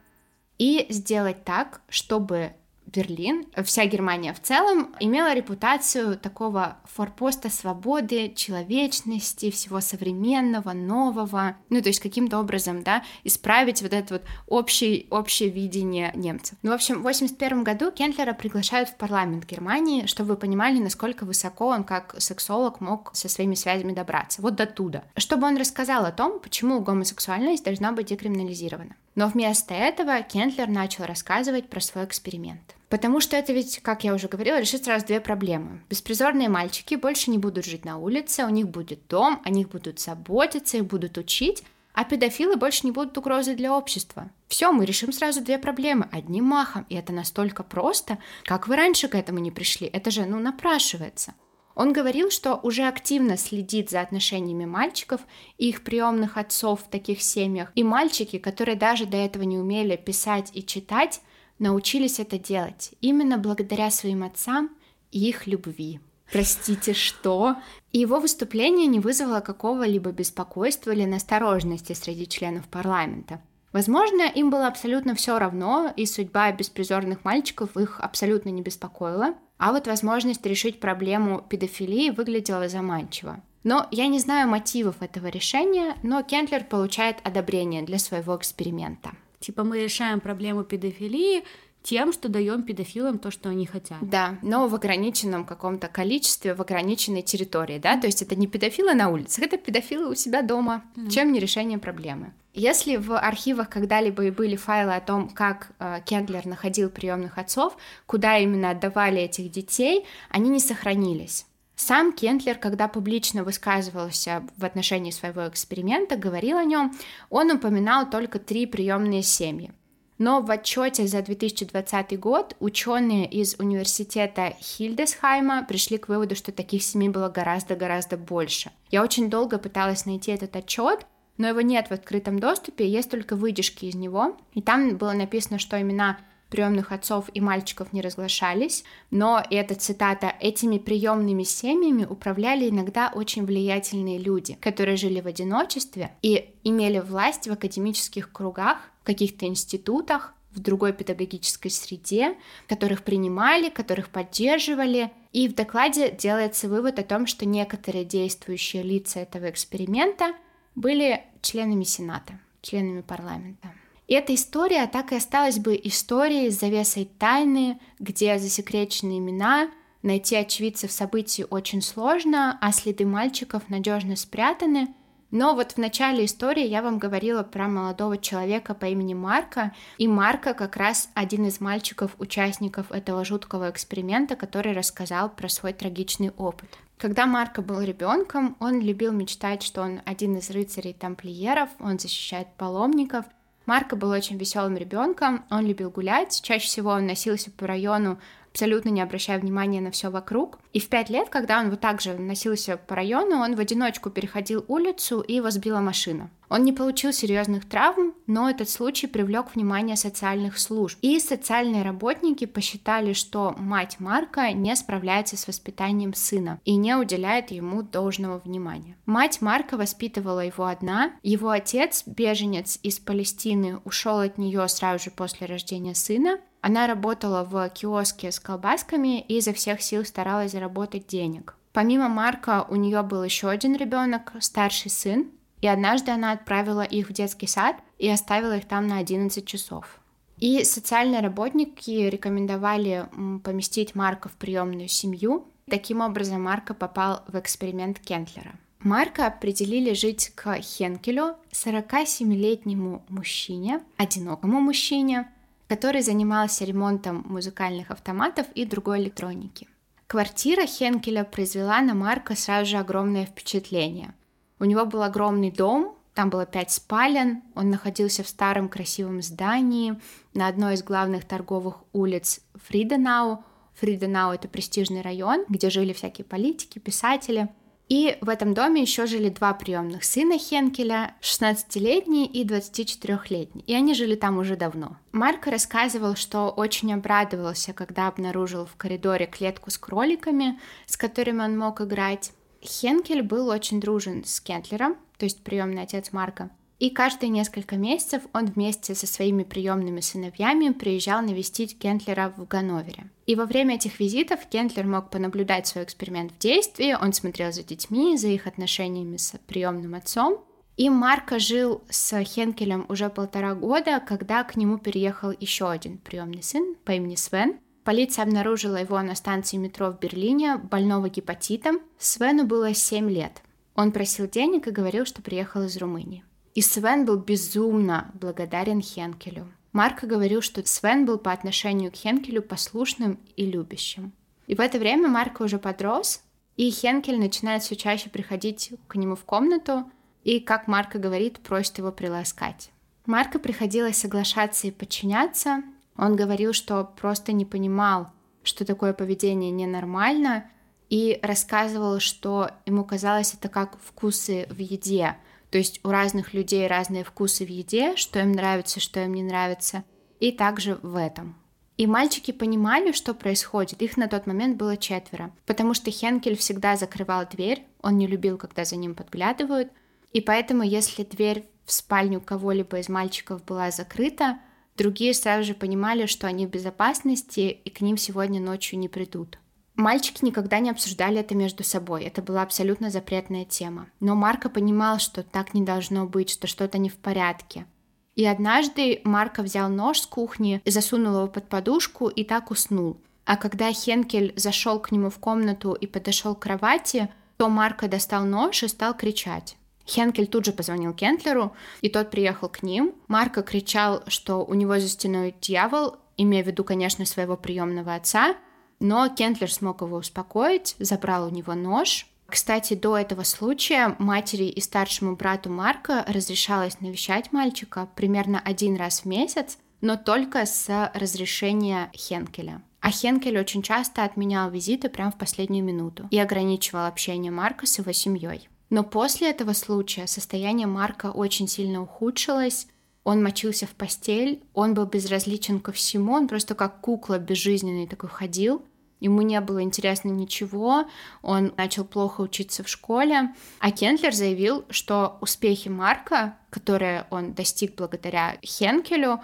и 0.58 0.86
сделать 0.88 1.44
так, 1.44 1.80
чтобы 1.88 2.52
Берлин, 2.86 3.46
вся 3.64 3.86
Германия 3.86 4.32
в 4.32 4.40
целом, 4.40 4.94
имела 5.00 5.34
репутацию 5.34 6.16
такого 6.18 6.78
форпоста 6.84 7.50
свободы, 7.50 8.32
человечности, 8.34 9.50
всего 9.50 9.80
современного, 9.80 10.72
нового. 10.72 11.56
Ну, 11.68 11.82
то 11.82 11.88
есть 11.88 12.00
каким-то 12.00 12.38
образом, 12.38 12.82
да, 12.82 13.02
исправить 13.24 13.82
вот 13.82 13.92
это 13.92 14.14
вот 14.14 14.22
общее, 14.46 15.06
общее 15.10 15.50
видение 15.50 16.12
немцев. 16.14 16.56
Ну, 16.62 16.70
в 16.70 16.74
общем, 16.74 17.00
в 17.00 17.02
81 17.02 17.64
году 17.64 17.90
Кентлера 17.90 18.32
приглашают 18.32 18.88
в 18.88 18.96
парламент 18.96 19.46
Германии, 19.46 20.06
чтобы 20.06 20.30
вы 20.30 20.36
понимали, 20.36 20.78
насколько 20.78 21.24
высоко 21.24 21.66
он 21.68 21.84
как 21.84 22.14
сексолог 22.18 22.80
мог 22.80 23.10
со 23.14 23.28
своими 23.28 23.54
связями 23.54 23.92
добраться. 23.92 24.42
Вот 24.42 24.54
до 24.54 24.66
туда. 24.66 25.04
Чтобы 25.16 25.46
он 25.46 25.56
рассказал 25.56 26.04
о 26.04 26.12
том, 26.12 26.40
почему 26.40 26.80
гомосексуальность 26.80 27.64
должна 27.64 27.92
быть 27.92 28.06
декриминализирована. 28.06 28.94
Но 29.16 29.28
вместо 29.28 29.74
этого 29.74 30.22
Кентлер 30.22 30.68
начал 30.68 31.04
рассказывать 31.04 31.68
про 31.68 31.80
свой 31.80 32.04
эксперимент. 32.04 32.76
Потому 32.90 33.20
что 33.20 33.34
это 33.34 33.52
ведь, 33.52 33.80
как 33.82 34.04
я 34.04 34.14
уже 34.14 34.28
говорила, 34.28 34.60
решит 34.60 34.84
сразу 34.84 35.06
две 35.06 35.20
проблемы. 35.20 35.80
Беспризорные 35.90 36.48
мальчики 36.48 36.94
больше 36.94 37.30
не 37.30 37.38
будут 37.38 37.64
жить 37.64 37.84
на 37.84 37.98
улице, 37.98 38.44
у 38.44 38.50
них 38.50 38.68
будет 38.68 39.08
дом, 39.08 39.40
о 39.44 39.50
них 39.50 39.70
будут 39.70 39.98
заботиться, 39.98 40.76
их 40.76 40.84
будут 40.84 41.18
учить, 41.18 41.64
а 41.94 42.04
педофилы 42.04 42.56
больше 42.56 42.82
не 42.84 42.92
будут 42.92 43.16
угрозой 43.16 43.56
для 43.56 43.74
общества. 43.74 44.30
Все, 44.48 44.70
мы 44.70 44.84
решим 44.84 45.12
сразу 45.12 45.40
две 45.40 45.58
проблемы 45.58 46.08
одним 46.12 46.44
махом, 46.44 46.84
и 46.90 46.94
это 46.94 47.12
настолько 47.12 47.62
просто, 47.62 48.18
как 48.44 48.68
вы 48.68 48.76
раньше 48.76 49.08
к 49.08 49.14
этому 49.14 49.38
не 49.38 49.50
пришли, 49.50 49.86
это 49.86 50.10
же, 50.10 50.26
ну, 50.26 50.38
напрашивается. 50.38 51.34
Он 51.76 51.92
говорил, 51.92 52.30
что 52.30 52.58
уже 52.62 52.88
активно 52.88 53.36
следит 53.36 53.90
за 53.90 54.00
отношениями 54.00 54.64
мальчиков 54.64 55.20
и 55.58 55.68
их 55.68 55.84
приемных 55.84 56.38
отцов 56.38 56.80
в 56.80 56.88
таких 56.88 57.20
семьях, 57.20 57.70
и 57.74 57.84
мальчики, 57.84 58.38
которые 58.38 58.76
даже 58.76 59.04
до 59.04 59.18
этого 59.18 59.42
не 59.42 59.58
умели 59.58 59.94
писать 59.96 60.50
и 60.54 60.64
читать, 60.64 61.20
научились 61.58 62.18
это 62.18 62.38
делать 62.38 62.94
именно 63.02 63.36
благодаря 63.36 63.90
своим 63.90 64.24
отцам 64.24 64.70
и 65.12 65.28
их 65.28 65.46
любви. 65.46 66.00
Простите, 66.32 66.94
что? 66.94 67.56
И 67.92 67.98
его 67.98 68.20
выступление 68.20 68.86
не 68.86 68.98
вызвало 68.98 69.40
какого-либо 69.40 70.12
беспокойства 70.12 70.92
или 70.92 71.04
настороженности 71.04 71.92
среди 71.92 72.26
членов 72.26 72.66
парламента. 72.68 73.42
Возможно, 73.72 74.22
им 74.22 74.50
было 74.50 74.68
абсолютно 74.68 75.14
все 75.14 75.38
равно, 75.38 75.92
и 75.96 76.06
судьба 76.06 76.52
беспризорных 76.52 77.24
мальчиков 77.24 77.76
их 77.76 78.00
абсолютно 78.00 78.48
не 78.50 78.62
беспокоила, 78.62 79.34
а 79.58 79.72
вот 79.72 79.86
возможность 79.86 80.44
решить 80.46 80.80
проблему 80.80 81.44
педофилии 81.48 82.10
выглядела 82.10 82.68
заманчиво. 82.68 83.42
Но 83.64 83.88
я 83.90 84.06
не 84.06 84.20
знаю 84.20 84.48
мотивов 84.48 85.02
этого 85.02 85.26
решения, 85.26 85.96
но 86.02 86.22
Кентлер 86.22 86.64
получает 86.64 87.16
одобрение 87.24 87.82
для 87.82 87.98
своего 87.98 88.36
эксперимента. 88.36 89.10
Типа 89.46 89.62
мы 89.62 89.84
решаем 89.84 90.18
проблему 90.18 90.64
педофилии 90.64 91.44
тем, 91.84 92.12
что 92.12 92.28
даем 92.28 92.64
педофилам 92.64 93.20
то, 93.20 93.30
что 93.30 93.48
они 93.48 93.64
хотят. 93.64 93.98
Да, 94.00 94.40
но 94.42 94.66
в 94.66 94.74
ограниченном 94.74 95.44
каком-то 95.44 95.86
количестве, 95.86 96.52
в 96.52 96.60
ограниченной 96.60 97.22
территории, 97.22 97.78
да, 97.78 97.96
то 97.96 98.08
есть 98.08 98.22
это 98.22 98.34
не 98.34 98.48
педофилы 98.48 98.94
на 98.94 99.08
улицах, 99.08 99.44
это 99.44 99.56
педофилы 99.56 100.10
у 100.10 100.16
себя 100.16 100.42
дома, 100.42 100.82
mm-hmm. 100.96 101.10
чем 101.10 101.30
не 101.30 101.38
решение 101.38 101.78
проблемы. 101.78 102.32
Если 102.54 102.96
в 102.96 103.16
архивах 103.16 103.68
когда-либо 103.68 104.24
и 104.24 104.32
были 104.32 104.56
файлы 104.56 104.96
о 104.96 105.00
том, 105.00 105.28
как 105.28 105.70
э, 105.78 106.00
Кендлер 106.04 106.44
находил 106.44 106.90
приемных 106.90 107.38
отцов, 107.38 107.76
куда 108.06 108.38
именно 108.38 108.70
отдавали 108.70 109.20
этих 109.20 109.52
детей, 109.52 110.06
они 110.28 110.50
не 110.50 110.58
сохранились. 110.58 111.46
Сам 111.76 112.14
Кентлер, 112.14 112.56
когда 112.56 112.88
публично 112.88 113.44
высказывался 113.44 114.42
в 114.56 114.64
отношении 114.64 115.10
своего 115.10 115.46
эксперимента, 115.46 116.16
говорил 116.16 116.56
о 116.56 116.64
нем, 116.64 116.96
он 117.28 117.50
упоминал 117.50 118.08
только 118.08 118.38
три 118.38 118.64
приемные 118.64 119.22
семьи. 119.22 119.72
Но 120.18 120.40
в 120.40 120.50
отчете 120.50 121.06
за 121.06 121.20
2020 121.20 122.18
год 122.18 122.56
ученые 122.58 123.28
из 123.28 123.56
университета 123.58 124.54
Хильдесхайма 124.58 125.64
пришли 125.64 125.98
к 125.98 126.08
выводу, 126.08 126.34
что 126.34 126.50
таких 126.50 126.82
семей 126.82 127.10
было 127.10 127.28
гораздо-гораздо 127.28 128.16
больше. 128.16 128.70
Я 128.90 129.02
очень 129.02 129.28
долго 129.28 129.58
пыталась 129.58 130.06
найти 130.06 130.32
этот 130.32 130.56
отчет, 130.56 131.06
но 131.36 131.48
его 131.48 131.60
нет 131.60 131.88
в 131.88 131.92
открытом 131.92 132.38
доступе, 132.38 132.88
есть 132.88 133.10
только 133.10 133.36
выдержки 133.36 133.84
из 133.84 133.94
него. 133.94 134.38
И 134.54 134.62
там 134.62 134.96
было 134.96 135.12
написано, 135.12 135.58
что 135.58 135.78
имена 135.78 136.16
приемных 136.48 136.92
отцов 136.92 137.26
и 137.34 137.40
мальчиков 137.40 137.92
не 137.92 138.00
разглашались, 138.00 138.84
но, 139.10 139.42
эта 139.50 139.74
цитата, 139.74 140.34
этими 140.40 140.78
приемными 140.78 141.42
семьями 141.42 142.04
управляли 142.04 142.68
иногда 142.68 143.10
очень 143.14 143.44
влиятельные 143.44 144.18
люди, 144.18 144.54
которые 144.60 144.96
жили 144.96 145.20
в 145.20 145.26
одиночестве 145.26 146.12
и 146.22 146.54
имели 146.64 147.00
власть 147.00 147.48
в 147.48 147.52
академических 147.52 148.30
кругах, 148.32 148.78
в 149.02 149.06
каких-то 149.06 149.46
институтах, 149.46 150.34
в 150.52 150.60
другой 150.60 150.92
педагогической 150.92 151.70
среде, 151.70 152.34
которых 152.66 153.04
принимали, 153.04 153.68
которых 153.68 154.08
поддерживали. 154.08 155.12
И 155.32 155.48
в 155.48 155.54
докладе 155.54 156.10
делается 156.10 156.68
вывод 156.68 156.98
о 156.98 157.02
том, 157.02 157.26
что 157.26 157.44
некоторые 157.44 158.04
действующие 158.04 158.82
лица 158.82 159.20
этого 159.20 159.50
эксперимента 159.50 160.34
были 160.74 161.22
членами 161.42 161.84
Сената, 161.84 162.40
членами 162.62 163.02
парламента. 163.02 163.70
И 164.06 164.14
эта 164.14 164.34
история 164.34 164.86
так 164.86 165.12
и 165.12 165.16
осталась 165.16 165.58
бы 165.58 165.78
историей 165.82 166.50
с 166.50 166.60
завесой 166.60 167.10
тайны, 167.18 167.80
где 167.98 168.38
засекречены 168.38 169.18
имена, 169.18 169.68
найти 170.02 170.36
очевидцев 170.36 170.92
событий 170.92 171.44
очень 171.44 171.82
сложно, 171.82 172.56
а 172.60 172.70
следы 172.70 173.04
мальчиков 173.04 173.68
надежно 173.68 174.14
спрятаны. 174.14 174.94
Но 175.32 175.56
вот 175.56 175.72
в 175.72 175.78
начале 175.78 176.24
истории 176.24 176.64
я 176.64 176.82
вам 176.82 176.98
говорила 177.00 177.42
про 177.42 177.66
молодого 177.66 178.16
человека 178.16 178.74
по 178.74 178.84
имени 178.84 179.12
Марка, 179.12 179.74
и 179.98 180.06
Марка 180.06 180.54
как 180.54 180.76
раз 180.76 181.10
один 181.14 181.46
из 181.46 181.60
мальчиков-участников 181.60 182.92
этого 182.92 183.24
жуткого 183.24 183.68
эксперимента, 183.70 184.36
который 184.36 184.72
рассказал 184.72 185.28
про 185.28 185.48
свой 185.48 185.72
трагичный 185.72 186.30
опыт. 186.36 186.78
Когда 186.96 187.26
Марко 187.26 187.60
был 187.60 187.80
ребенком, 187.80 188.56
он 188.60 188.80
любил 188.80 189.12
мечтать, 189.12 189.64
что 189.64 189.82
он 189.82 190.00
один 190.06 190.36
из 190.36 190.48
рыцарей 190.50 190.94
тамплиеров, 190.94 191.70
он 191.80 191.98
защищает 191.98 192.46
паломников, 192.56 193.26
Марко 193.66 193.96
был 193.96 194.10
очень 194.10 194.38
веселым 194.38 194.76
ребенком, 194.76 195.44
он 195.50 195.66
любил 195.66 195.90
гулять, 195.90 196.40
чаще 196.42 196.66
всего 196.66 196.90
он 196.90 197.06
носился 197.06 197.50
по 197.50 197.66
району 197.66 198.18
абсолютно 198.56 198.88
не 198.88 199.02
обращая 199.02 199.38
внимания 199.38 199.82
на 199.82 199.90
все 199.90 200.10
вокруг. 200.10 200.58
И 200.72 200.80
в 200.80 200.88
пять 200.88 201.10
лет, 201.10 201.28
когда 201.28 201.60
он 201.60 201.68
вот 201.68 201.80
так 201.80 202.00
же 202.00 202.14
носился 202.14 202.78
по 202.78 202.94
району, 202.96 203.36
он 203.42 203.54
в 203.54 203.60
одиночку 203.60 204.08
переходил 204.08 204.64
улицу 204.66 205.20
и 205.20 205.34
его 205.34 205.50
сбила 205.50 205.80
машина. 205.80 206.30
Он 206.48 206.64
не 206.64 206.72
получил 206.72 207.12
серьезных 207.12 207.68
травм, 207.68 208.14
но 208.26 208.48
этот 208.48 208.70
случай 208.70 209.06
привлек 209.06 209.54
внимание 209.54 209.96
социальных 209.96 210.58
служб. 210.58 210.98
И 211.02 211.18
социальные 211.18 211.82
работники 211.82 212.44
посчитали, 212.44 213.12
что 213.12 213.54
мать 213.58 213.96
Марка 213.98 214.52
не 214.52 214.74
справляется 214.76 215.36
с 215.36 215.46
воспитанием 215.46 216.14
сына 216.14 216.60
и 216.64 216.76
не 216.76 216.94
уделяет 216.96 217.50
ему 217.50 217.82
должного 217.82 218.38
внимания. 218.38 218.96
Мать 219.06 219.40
Марка 219.40 219.76
воспитывала 219.76 220.40
его 220.40 220.66
одна. 220.66 221.12
Его 221.22 221.50
отец, 221.50 222.04
беженец 222.06 222.78
из 222.82 222.98
Палестины, 222.98 223.80
ушел 223.84 224.18
от 224.18 224.38
нее 224.38 224.66
сразу 224.68 225.04
же 225.04 225.10
после 225.10 225.46
рождения 225.46 225.94
сына. 225.94 226.38
Она 226.60 226.86
работала 226.86 227.44
в 227.44 227.68
киоске 227.70 228.32
с 228.32 228.40
колбасками 228.40 229.20
и 229.20 229.38
изо 229.38 229.52
всех 229.52 229.82
сил 229.82 230.04
старалась 230.04 230.52
заработать 230.52 231.06
денег. 231.06 231.56
Помимо 231.72 232.08
Марка 232.08 232.66
у 232.70 232.74
нее 232.74 233.02
был 233.02 233.22
еще 233.22 233.50
один 233.50 233.76
ребенок, 233.76 234.32
старший 234.40 234.90
сын, 234.90 235.30
и 235.60 235.66
однажды 235.66 236.10
она 236.10 236.32
отправила 236.32 236.82
их 236.82 237.08
в 237.08 237.12
детский 237.12 237.46
сад 237.46 237.76
и 237.98 238.08
оставила 238.08 238.56
их 238.56 238.66
там 238.66 238.86
на 238.86 238.98
11 238.98 239.46
часов. 239.46 240.00
И 240.38 240.64
социальные 240.64 241.20
работники 241.20 241.90
рекомендовали 241.90 243.06
поместить 243.42 243.94
Марка 243.94 244.28
в 244.28 244.32
приемную 244.32 244.88
семью. 244.88 245.46
Таким 245.68 246.00
образом, 246.00 246.42
Марка 246.42 246.74
попал 246.74 247.22
в 247.26 247.38
эксперимент 247.38 247.98
Кентлера. 248.00 248.54
Марка 248.80 249.26
определили 249.26 249.94
жить 249.94 250.32
к 250.34 250.60
Хенкелю, 250.60 251.36
47-летнему 251.52 253.02
мужчине, 253.08 253.80
одинокому 253.96 254.60
мужчине, 254.60 255.28
который 255.66 256.02
занимался 256.02 256.64
ремонтом 256.64 257.24
музыкальных 257.26 257.90
автоматов 257.90 258.46
и 258.54 258.64
другой 258.64 259.00
электроники. 259.00 259.66
Квартира 260.06 260.66
Хенкеля 260.66 261.24
произвела 261.24 261.80
на 261.80 261.94
Марка 261.94 262.36
сразу 262.36 262.70
же 262.70 262.76
огромное 262.76 263.26
впечатление. 263.26 264.14
У 264.58 264.64
него 264.64 264.84
был 264.86 265.02
огромный 265.02 265.50
дом, 265.50 265.96
там 266.14 266.30
было 266.30 266.46
пять 266.46 266.70
спален, 266.70 267.42
он 267.54 267.70
находился 267.70 268.22
в 268.22 268.28
старом 268.28 268.68
красивом 268.68 269.20
здании 269.20 270.00
на 270.32 270.48
одной 270.48 270.74
из 270.74 270.82
главных 270.82 271.26
торговых 271.26 271.76
улиц 271.92 272.40
Фриденау. 272.54 273.44
Фриденау— 273.74 274.32
это 274.34 274.48
престижный 274.48 275.02
район, 275.02 275.44
где 275.48 275.68
жили 275.68 275.92
всякие 275.92 276.24
политики, 276.24 276.78
писатели— 276.78 277.48
и 277.88 278.18
в 278.20 278.28
этом 278.28 278.52
доме 278.52 278.82
еще 278.82 279.06
жили 279.06 279.28
два 279.28 279.54
приемных 279.54 280.02
сына 280.02 280.38
Хенкеля, 280.38 281.14
16-летний 281.20 282.26
и 282.26 282.44
24-летний. 282.44 283.62
И 283.66 283.74
они 283.74 283.94
жили 283.94 284.16
там 284.16 284.38
уже 284.38 284.56
давно. 284.56 284.96
Марк 285.12 285.46
рассказывал, 285.46 286.16
что 286.16 286.48
очень 286.48 286.92
обрадовался, 286.92 287.72
когда 287.72 288.08
обнаружил 288.08 288.66
в 288.66 288.74
коридоре 288.74 289.26
клетку 289.26 289.70
с 289.70 289.78
кроликами, 289.78 290.58
с 290.86 290.96
которыми 290.96 291.42
он 291.42 291.56
мог 291.56 291.80
играть. 291.80 292.32
Хенкель 292.68 293.22
был 293.22 293.48
очень 293.48 293.80
дружен 293.80 294.24
с 294.24 294.40
Кентлером, 294.40 294.96
то 295.18 295.24
есть 295.24 295.42
приемный 295.42 295.82
отец 295.82 296.12
Марка. 296.12 296.50
И 296.78 296.90
каждые 296.90 297.30
несколько 297.30 297.76
месяцев 297.76 298.22
он 298.34 298.46
вместе 298.46 298.94
со 298.94 299.06
своими 299.06 299.44
приемными 299.44 300.00
сыновьями 300.00 300.74
приезжал 300.74 301.22
навестить 301.22 301.78
Кентлера 301.78 302.34
в 302.36 302.46
Ганновере. 302.46 303.08
И 303.24 303.34
во 303.34 303.46
время 303.46 303.76
этих 303.76 303.98
визитов 303.98 304.46
Кентлер 304.46 304.86
мог 304.86 305.08
понаблюдать 305.08 305.66
свой 305.66 305.84
эксперимент 305.84 306.32
в 306.32 306.38
действии, 306.38 306.94
он 307.00 307.14
смотрел 307.14 307.50
за 307.50 307.62
детьми, 307.62 308.18
за 308.18 308.28
их 308.28 308.46
отношениями 308.46 309.16
с 309.16 309.34
приемным 309.46 309.94
отцом. 309.94 310.44
И 310.76 310.90
Марко 310.90 311.38
жил 311.38 311.82
с 311.88 312.22
Хенкелем 312.22 312.84
уже 312.90 313.08
полтора 313.08 313.54
года, 313.54 313.98
когда 314.06 314.44
к 314.44 314.56
нему 314.56 314.76
переехал 314.76 315.32
еще 315.40 315.70
один 315.70 315.96
приемный 315.96 316.42
сын 316.42 316.76
по 316.84 316.92
имени 316.92 317.14
Свен. 317.14 317.58
Полиция 317.86 318.24
обнаружила 318.24 318.78
его 318.78 319.00
на 319.00 319.14
станции 319.14 319.58
метро 319.58 319.92
в 319.92 320.00
Берлине, 320.00 320.56
больного 320.56 321.08
гепатитом. 321.08 321.78
Свену 321.98 322.44
было 322.44 322.74
7 322.74 323.08
лет. 323.08 323.42
Он 323.76 323.92
просил 323.92 324.28
денег 324.28 324.66
и 324.66 324.72
говорил, 324.72 325.06
что 325.06 325.22
приехал 325.22 325.62
из 325.62 325.76
Румынии. 325.76 326.24
И 326.56 326.62
Свен 326.62 327.04
был 327.04 327.16
безумно 327.16 328.10
благодарен 328.14 328.82
Хенкелю. 328.82 329.46
Марко 329.72 330.08
говорил, 330.08 330.42
что 330.42 330.66
Свен 330.66 331.06
был 331.06 331.16
по 331.16 331.30
отношению 331.30 331.92
к 331.92 331.94
Хенкелю 331.94 332.42
послушным 332.42 333.20
и 333.36 333.46
любящим. 333.46 334.12
И 334.48 334.56
в 334.56 334.60
это 334.60 334.80
время 334.80 335.06
Марко 335.06 335.42
уже 335.42 335.60
подрос, 335.60 336.24
и 336.56 336.68
Хенкель 336.72 337.20
начинает 337.20 337.62
все 337.62 337.76
чаще 337.76 338.10
приходить 338.10 338.72
к 338.88 338.96
нему 338.96 339.14
в 339.14 339.22
комнату 339.22 339.88
и, 340.24 340.40
как 340.40 340.66
Марко 340.66 340.98
говорит, 340.98 341.38
просит 341.38 341.78
его 341.78 341.92
приласкать. 341.92 342.70
Марко 343.04 343.38
приходилось 343.38 343.98
соглашаться 343.98 344.66
и 344.66 344.72
подчиняться. 344.72 345.62
Он 345.98 346.16
говорил, 346.16 346.52
что 346.52 346.84
просто 346.84 347.32
не 347.32 347.44
понимал, 347.44 348.08
что 348.42 348.64
такое 348.64 348.92
поведение 348.92 349.50
ненормально, 349.50 350.50
и 350.88 351.18
рассказывал, 351.22 351.98
что 351.98 352.50
ему 352.64 352.84
казалось 352.84 353.34
это 353.34 353.48
как 353.48 353.76
вкусы 353.82 354.46
в 354.50 354.58
еде, 354.58 355.16
то 355.50 355.58
есть 355.58 355.80
у 355.84 355.88
разных 355.88 356.34
людей 356.34 356.66
разные 356.66 357.04
вкусы 357.04 357.44
в 357.44 357.48
еде, 357.48 357.96
что 357.96 358.20
им 358.20 358.32
нравится, 358.32 358.80
что 358.80 359.02
им 359.02 359.14
не 359.14 359.22
нравится, 359.22 359.84
и 360.20 360.32
также 360.32 360.78
в 360.82 360.96
этом. 360.96 361.36
И 361.76 361.86
мальчики 361.86 362.30
понимали, 362.30 362.92
что 362.92 363.12
происходит. 363.12 363.82
Их 363.82 363.96
на 363.96 364.08
тот 364.08 364.26
момент 364.26 364.56
было 364.56 364.78
четверо. 364.78 365.30
Потому 365.44 365.74
что 365.74 365.90
Хенкель 365.90 366.36
всегда 366.36 366.76
закрывал 366.76 367.26
дверь. 367.26 367.66
Он 367.82 367.98
не 367.98 368.06
любил, 368.06 368.38
когда 368.38 368.64
за 368.64 368.76
ним 368.76 368.94
подглядывают. 368.94 369.70
И 370.14 370.22
поэтому, 370.22 370.62
если 370.62 371.04
дверь 371.04 371.46
в 371.66 371.72
спальню 371.72 372.22
кого-либо 372.22 372.78
из 372.78 372.88
мальчиков 372.88 373.44
была 373.44 373.70
закрыта, 373.70 374.38
другие 374.76 375.14
сразу 375.14 375.44
же 375.44 375.54
понимали, 375.54 376.06
что 376.06 376.26
они 376.26 376.46
в 376.46 376.50
безопасности 376.50 377.40
и 377.64 377.70
к 377.70 377.80
ним 377.80 377.96
сегодня 377.96 378.40
ночью 378.40 378.78
не 378.78 378.88
придут. 378.88 379.38
Мальчики 379.74 380.24
никогда 380.24 380.58
не 380.58 380.70
обсуждали 380.70 381.18
это 381.18 381.34
между 381.34 381.62
собой, 381.62 382.04
это 382.04 382.22
была 382.22 382.42
абсолютно 382.42 382.90
запретная 382.90 383.44
тема. 383.44 383.88
Но 384.00 384.14
Марко 384.14 384.48
понимал, 384.48 384.98
что 384.98 385.22
так 385.22 385.52
не 385.52 385.62
должно 385.62 386.06
быть, 386.06 386.30
что 386.30 386.46
что-то 386.46 386.78
не 386.78 386.88
в 386.88 386.96
порядке. 386.96 387.66
И 388.14 388.24
однажды 388.24 389.02
Марко 389.04 389.42
взял 389.42 389.68
нож 389.68 390.00
с 390.00 390.06
кухни, 390.06 390.62
засунул 390.64 391.16
его 391.16 391.26
под 391.28 391.50
подушку 391.50 392.08
и 392.08 392.24
так 392.24 392.50
уснул. 392.50 392.98
А 393.26 393.36
когда 393.36 393.70
Хенкель 393.70 394.32
зашел 394.36 394.80
к 394.80 394.92
нему 394.92 395.10
в 395.10 395.18
комнату 395.18 395.74
и 395.74 395.86
подошел 395.86 396.34
к 396.34 396.40
кровати, 396.40 397.10
то 397.36 397.50
Марко 397.50 397.86
достал 397.88 398.24
нож 398.24 398.62
и 398.62 398.68
стал 398.68 398.96
кричать. 398.96 399.58
Хенкель 399.86 400.26
тут 400.26 400.44
же 400.44 400.52
позвонил 400.52 400.92
Кентлеру, 400.92 401.54
и 401.80 401.88
тот 401.88 402.10
приехал 402.10 402.48
к 402.48 402.62
ним. 402.62 402.94
Марко 403.08 403.42
кричал, 403.42 404.02
что 404.08 404.44
у 404.44 404.54
него 404.54 404.78
за 404.78 404.88
стеной 404.88 405.34
дьявол, 405.40 405.96
имея 406.16 406.42
в 406.42 406.46
виду, 406.46 406.64
конечно, 406.64 407.04
своего 407.04 407.36
приемного 407.36 407.94
отца, 407.94 408.36
но 408.80 409.08
Кентлер 409.08 409.52
смог 409.52 409.80
его 409.82 409.96
успокоить, 409.96 410.76
забрал 410.78 411.26
у 411.26 411.30
него 411.30 411.54
нож. 411.54 412.06
Кстати, 412.26 412.74
до 412.74 412.96
этого 412.96 413.22
случая 413.22 413.94
матери 413.98 414.44
и 414.44 414.60
старшему 414.60 415.14
брату 415.14 415.48
Марка 415.48 416.04
разрешалось 416.08 416.80
навещать 416.80 417.32
мальчика 417.32 417.88
примерно 417.94 418.40
один 418.40 418.76
раз 418.76 419.00
в 419.00 419.04
месяц, 419.04 419.58
но 419.80 419.96
только 419.96 420.44
с 420.44 420.90
разрешения 420.94 421.90
Хенкеля. 421.94 422.62
А 422.80 422.90
Хенкель 422.90 423.38
очень 423.38 423.62
часто 423.62 424.04
отменял 424.04 424.50
визиты 424.50 424.88
прямо 424.88 425.12
в 425.12 425.18
последнюю 425.18 425.64
минуту 425.64 426.08
и 426.10 426.18
ограничивал 426.18 426.86
общение 426.86 427.32
Марка 427.32 427.66
с 427.66 427.78
его 427.78 427.92
семьей. 427.92 428.48
Но 428.70 428.82
после 428.82 429.30
этого 429.30 429.52
случая 429.52 430.06
состояние 430.06 430.66
Марка 430.66 431.10
очень 431.10 431.48
сильно 431.48 431.82
ухудшилось, 431.82 432.66
он 433.04 433.22
мочился 433.22 433.66
в 433.66 433.70
постель, 433.76 434.42
он 434.52 434.74
был 434.74 434.84
безразличен 434.84 435.60
ко 435.60 435.70
всему, 435.70 436.14
он 436.14 436.26
просто 436.26 436.56
как 436.56 436.80
кукла 436.80 437.20
безжизненный 437.20 437.86
такой 437.86 438.08
ходил. 438.08 438.64
Ему 438.98 439.22
не 439.22 439.40
было 439.40 439.62
интересно 439.62 440.08
ничего, 440.08 440.86
он 441.22 441.52
начал 441.56 441.84
плохо 441.84 442.22
учиться 442.22 442.64
в 442.64 442.68
школе. 442.68 443.32
А 443.60 443.70
Кентлер 443.70 444.12
заявил, 444.12 444.64
что 444.70 445.18
успехи 445.20 445.68
Марка, 445.68 446.36
которые 446.50 447.06
он 447.10 447.32
достиг 447.32 447.76
благодаря 447.76 448.38
Хенкелю, 448.42 449.20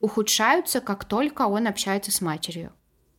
ухудшаются, 0.00 0.80
как 0.80 1.04
только 1.04 1.42
он 1.42 1.66
общается 1.66 2.12
с 2.12 2.22
матерью. 2.22 2.72